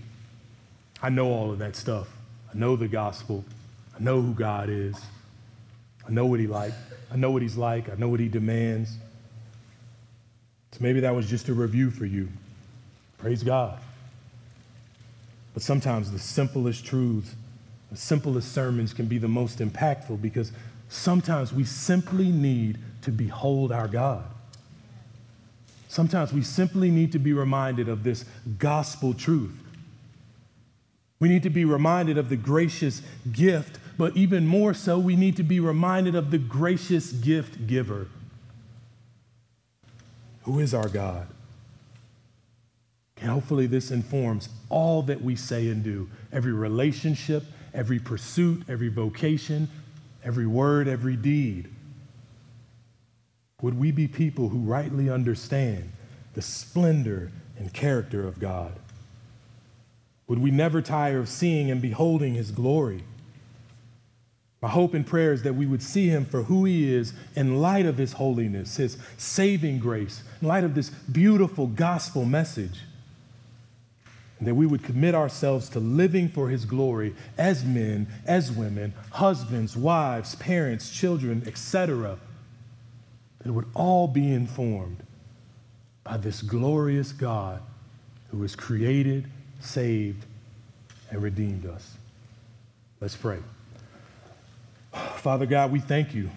I 1.02 1.10
know 1.10 1.26
all 1.26 1.50
of 1.50 1.58
that 1.58 1.76
stuff. 1.76 2.08
I 2.58 2.60
know 2.60 2.74
the 2.74 2.88
gospel. 2.88 3.44
I 3.96 4.02
know 4.02 4.20
who 4.20 4.34
God 4.34 4.68
is. 4.68 4.96
I 6.04 6.10
know 6.10 6.26
what 6.26 6.40
he 6.40 6.48
like. 6.48 6.72
I 7.08 7.14
know 7.14 7.30
what 7.30 7.40
he's 7.40 7.56
like. 7.56 7.88
I 7.88 7.94
know 7.94 8.08
what 8.08 8.18
he 8.18 8.28
demands. 8.28 8.96
So 10.72 10.78
maybe 10.80 10.98
that 10.98 11.14
was 11.14 11.30
just 11.30 11.48
a 11.48 11.54
review 11.54 11.92
for 11.92 12.04
you. 12.04 12.28
Praise 13.16 13.44
God. 13.44 13.78
But 15.54 15.62
sometimes 15.62 16.10
the 16.10 16.18
simplest 16.18 16.84
truths, 16.84 17.36
the 17.92 17.96
simplest 17.96 18.50
sermons 18.50 18.92
can 18.92 19.06
be 19.06 19.18
the 19.18 19.28
most 19.28 19.60
impactful 19.60 20.20
because 20.20 20.50
sometimes 20.88 21.52
we 21.52 21.62
simply 21.62 22.32
need 22.32 22.78
to 23.02 23.12
behold 23.12 23.70
our 23.70 23.86
God. 23.86 24.24
Sometimes 25.88 26.32
we 26.32 26.42
simply 26.42 26.90
need 26.90 27.12
to 27.12 27.20
be 27.20 27.32
reminded 27.32 27.88
of 27.88 28.02
this 28.02 28.24
gospel 28.58 29.14
truth 29.14 29.54
we 31.20 31.28
need 31.28 31.42
to 31.42 31.50
be 31.50 31.64
reminded 31.64 32.16
of 32.16 32.28
the 32.28 32.36
gracious 32.36 33.02
gift, 33.32 33.78
but 33.96 34.16
even 34.16 34.46
more 34.46 34.72
so, 34.72 34.98
we 34.98 35.16
need 35.16 35.36
to 35.36 35.42
be 35.42 35.58
reminded 35.58 36.14
of 36.14 36.30
the 36.30 36.38
gracious 36.38 37.12
gift 37.12 37.66
giver. 37.66 38.06
Who 40.42 40.60
is 40.60 40.72
our 40.72 40.88
God? 40.88 41.26
And 43.20 43.30
hopefully, 43.30 43.66
this 43.66 43.90
informs 43.90 44.48
all 44.68 45.02
that 45.02 45.22
we 45.22 45.34
say 45.34 45.68
and 45.68 45.82
do 45.82 46.08
every 46.32 46.52
relationship, 46.52 47.44
every 47.74 47.98
pursuit, 47.98 48.62
every 48.68 48.88
vocation, 48.88 49.68
every 50.24 50.46
word, 50.46 50.86
every 50.86 51.16
deed. 51.16 51.68
Would 53.60 53.76
we 53.76 53.90
be 53.90 54.06
people 54.06 54.50
who 54.50 54.58
rightly 54.58 55.10
understand 55.10 55.90
the 56.34 56.42
splendor 56.42 57.32
and 57.58 57.72
character 57.72 58.24
of 58.24 58.38
God? 58.38 58.72
Would 60.28 60.38
we 60.38 60.50
never 60.50 60.82
tire 60.82 61.18
of 61.18 61.28
seeing 61.28 61.70
and 61.70 61.80
beholding 61.80 62.34
his 62.34 62.50
glory? 62.50 63.02
My 64.60 64.68
hope 64.68 64.92
and 64.92 65.06
prayer 65.06 65.32
is 65.32 65.42
that 65.44 65.54
we 65.54 65.66
would 65.66 65.82
see 65.82 66.08
him 66.08 66.24
for 66.24 66.44
who 66.44 66.64
he 66.64 66.92
is 66.92 67.12
in 67.34 67.60
light 67.60 67.86
of 67.86 67.96
his 67.96 68.14
holiness, 68.14 68.76
his 68.76 68.98
saving 69.16 69.78
grace, 69.78 70.22
in 70.42 70.48
light 70.48 70.64
of 70.64 70.74
this 70.74 70.90
beautiful 70.90 71.66
gospel 71.66 72.24
message. 72.24 72.80
And 74.38 74.46
that 74.46 74.54
we 74.54 74.66
would 74.66 74.84
commit 74.84 75.14
ourselves 75.14 75.68
to 75.70 75.80
living 75.80 76.28
for 76.28 76.48
his 76.48 76.64
glory 76.64 77.14
as 77.36 77.64
men, 77.64 78.08
as 78.26 78.52
women, 78.52 78.94
husbands, 79.12 79.76
wives, 79.76 80.34
parents, 80.36 80.90
children, 80.90 81.42
etc. 81.46 82.18
That 83.38 83.48
it 83.48 83.52
would 83.52 83.68
all 83.74 84.08
be 84.08 84.32
informed 84.32 85.04
by 86.04 86.16
this 86.18 86.42
glorious 86.42 87.12
God 87.12 87.62
who 88.30 88.42
has 88.42 88.54
created 88.54 89.28
saved, 89.60 90.24
and 91.10 91.22
redeemed 91.22 91.66
us. 91.66 91.96
Let's 93.00 93.16
pray. 93.16 93.38
Father 95.16 95.46
God, 95.46 95.72
we 95.72 95.80
thank 95.80 96.14
you. 96.14 96.30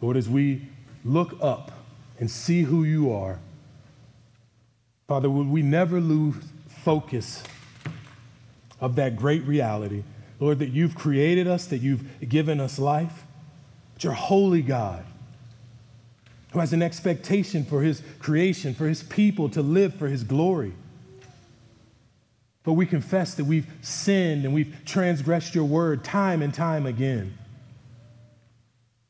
Lord, 0.00 0.16
as 0.16 0.28
we 0.28 0.68
look 1.04 1.36
up 1.40 1.72
and 2.18 2.30
see 2.30 2.62
who 2.62 2.84
you 2.84 3.12
are, 3.12 3.38
Father, 5.08 5.28
would 5.28 5.48
we 5.48 5.62
never 5.62 6.00
lose 6.00 6.36
focus 6.68 7.42
of 8.80 8.96
that 8.96 9.16
great 9.16 9.42
reality, 9.44 10.02
Lord, 10.40 10.58
that 10.58 10.70
you've 10.70 10.94
created 10.94 11.46
us, 11.46 11.66
that 11.66 11.78
you've 11.78 12.28
given 12.28 12.60
us 12.60 12.78
life, 12.78 13.24
that 13.94 14.04
you're 14.04 14.12
holy 14.12 14.62
God 14.62 15.04
who 16.54 16.60
has 16.60 16.72
an 16.72 16.82
expectation 16.82 17.64
for 17.64 17.82
his 17.82 18.00
creation, 18.20 18.74
for 18.74 18.86
his 18.86 19.02
people 19.02 19.48
to 19.48 19.60
live 19.60 19.92
for 19.92 20.06
his 20.06 20.22
glory. 20.22 20.72
But 22.62 22.74
we 22.74 22.86
confess 22.86 23.34
that 23.34 23.44
we've 23.44 23.66
sinned 23.82 24.44
and 24.44 24.54
we've 24.54 24.72
transgressed 24.84 25.56
your 25.56 25.64
word 25.64 26.04
time 26.04 26.42
and 26.42 26.54
time 26.54 26.86
again. 26.86 27.36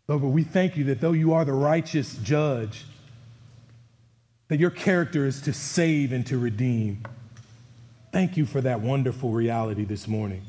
Lord, 0.09 0.23
but 0.23 0.29
we 0.29 0.43
thank 0.43 0.79
you 0.79 0.85
that 0.85 1.03
though 1.03 1.13
you 1.13 1.35
are 1.35 1.45
the 1.45 1.53
righteous 1.53 2.17
judge, 2.17 2.87
that 4.49 4.59
your 4.59 4.71
character 4.71 5.27
is 5.27 5.43
to 5.43 5.53
save 5.53 6.13
and 6.13 6.27
to 6.27 6.39
redeem. 6.39 7.03
Thank 8.11 8.39
you 8.39 8.47
for 8.47 8.63
that 8.63 8.81
wonderful 8.81 9.31
reality 9.31 9.85
this 9.85 10.09
morning. 10.09 10.43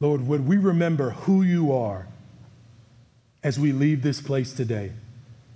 Lord, 0.00 0.26
would 0.26 0.48
we 0.48 0.56
remember 0.56 1.10
who 1.10 1.42
you 1.42 1.72
are 1.72 2.08
as 3.44 3.56
we 3.56 3.70
leave 3.70 4.02
this 4.02 4.20
place 4.20 4.52
today? 4.52 4.90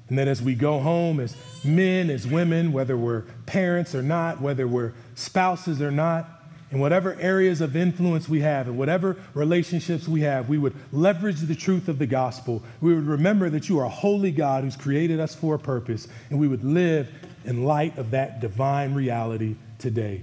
And 0.09 0.18
that 0.18 0.28
as 0.28 0.40
we 0.40 0.54
go 0.54 0.78
home 0.80 1.20
as 1.20 1.36
men, 1.64 2.11
as 2.11 2.26
women, 2.26 2.72
whether 2.72 2.96
we're 2.96 3.22
parents 3.46 3.94
or 3.94 4.02
not, 4.02 4.40
whether 4.40 4.66
we're 4.66 4.92
spouses 5.14 5.82
or 5.82 5.90
not, 5.90 6.38
in 6.70 6.80
whatever 6.80 7.14
areas 7.14 7.61
of 7.61 7.74
influence 7.76 8.28
we 8.28 8.40
have, 8.40 8.68
in 8.68 8.76
whatever 8.76 9.16
relationships 9.32 10.06
we 10.06 10.20
have, 10.20 10.48
we 10.48 10.59
would 10.59 10.74
leverage 10.92 11.40
the 11.40 11.54
truth 11.54 11.88
of 11.88 11.98
the 11.98 12.06
gospel. 12.06 12.62
We 12.80 12.94
would 12.94 13.06
remember 13.06 13.48
that 13.50 13.68
you 13.68 13.78
are 13.78 13.84
a 13.84 13.90
holy 13.90 14.30
God 14.30 14.64
who's 14.64 14.76
created 14.76 15.18
us 15.18 15.34
for 15.34 15.54
a 15.54 15.59
purpose, 15.59 16.09
and 16.28 16.38
we 16.38 16.46
would 16.46 16.64
live 16.64 17.09
in 17.44 17.64
light 17.64 17.96
of 17.96 18.11
that 18.11 18.40
divine 18.40 18.94
reality 18.94 19.56
today. 19.78 20.22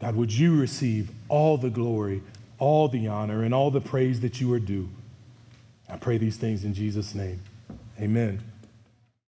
God, 0.00 0.14
would 0.14 0.32
you 0.32 0.58
receive 0.58 1.10
all 1.28 1.56
the 1.56 1.70
glory, 1.70 2.22
all 2.58 2.88
the 2.88 3.08
honor, 3.08 3.42
and 3.42 3.52
all 3.52 3.70
the 3.70 3.80
praise 3.80 4.20
that 4.20 4.40
you 4.40 4.52
are 4.52 4.60
due? 4.60 4.88
I 5.88 5.96
pray 5.96 6.18
these 6.18 6.36
things 6.36 6.64
in 6.64 6.74
Jesus' 6.74 7.14
name. 7.14 7.40
Amen. 8.00 8.53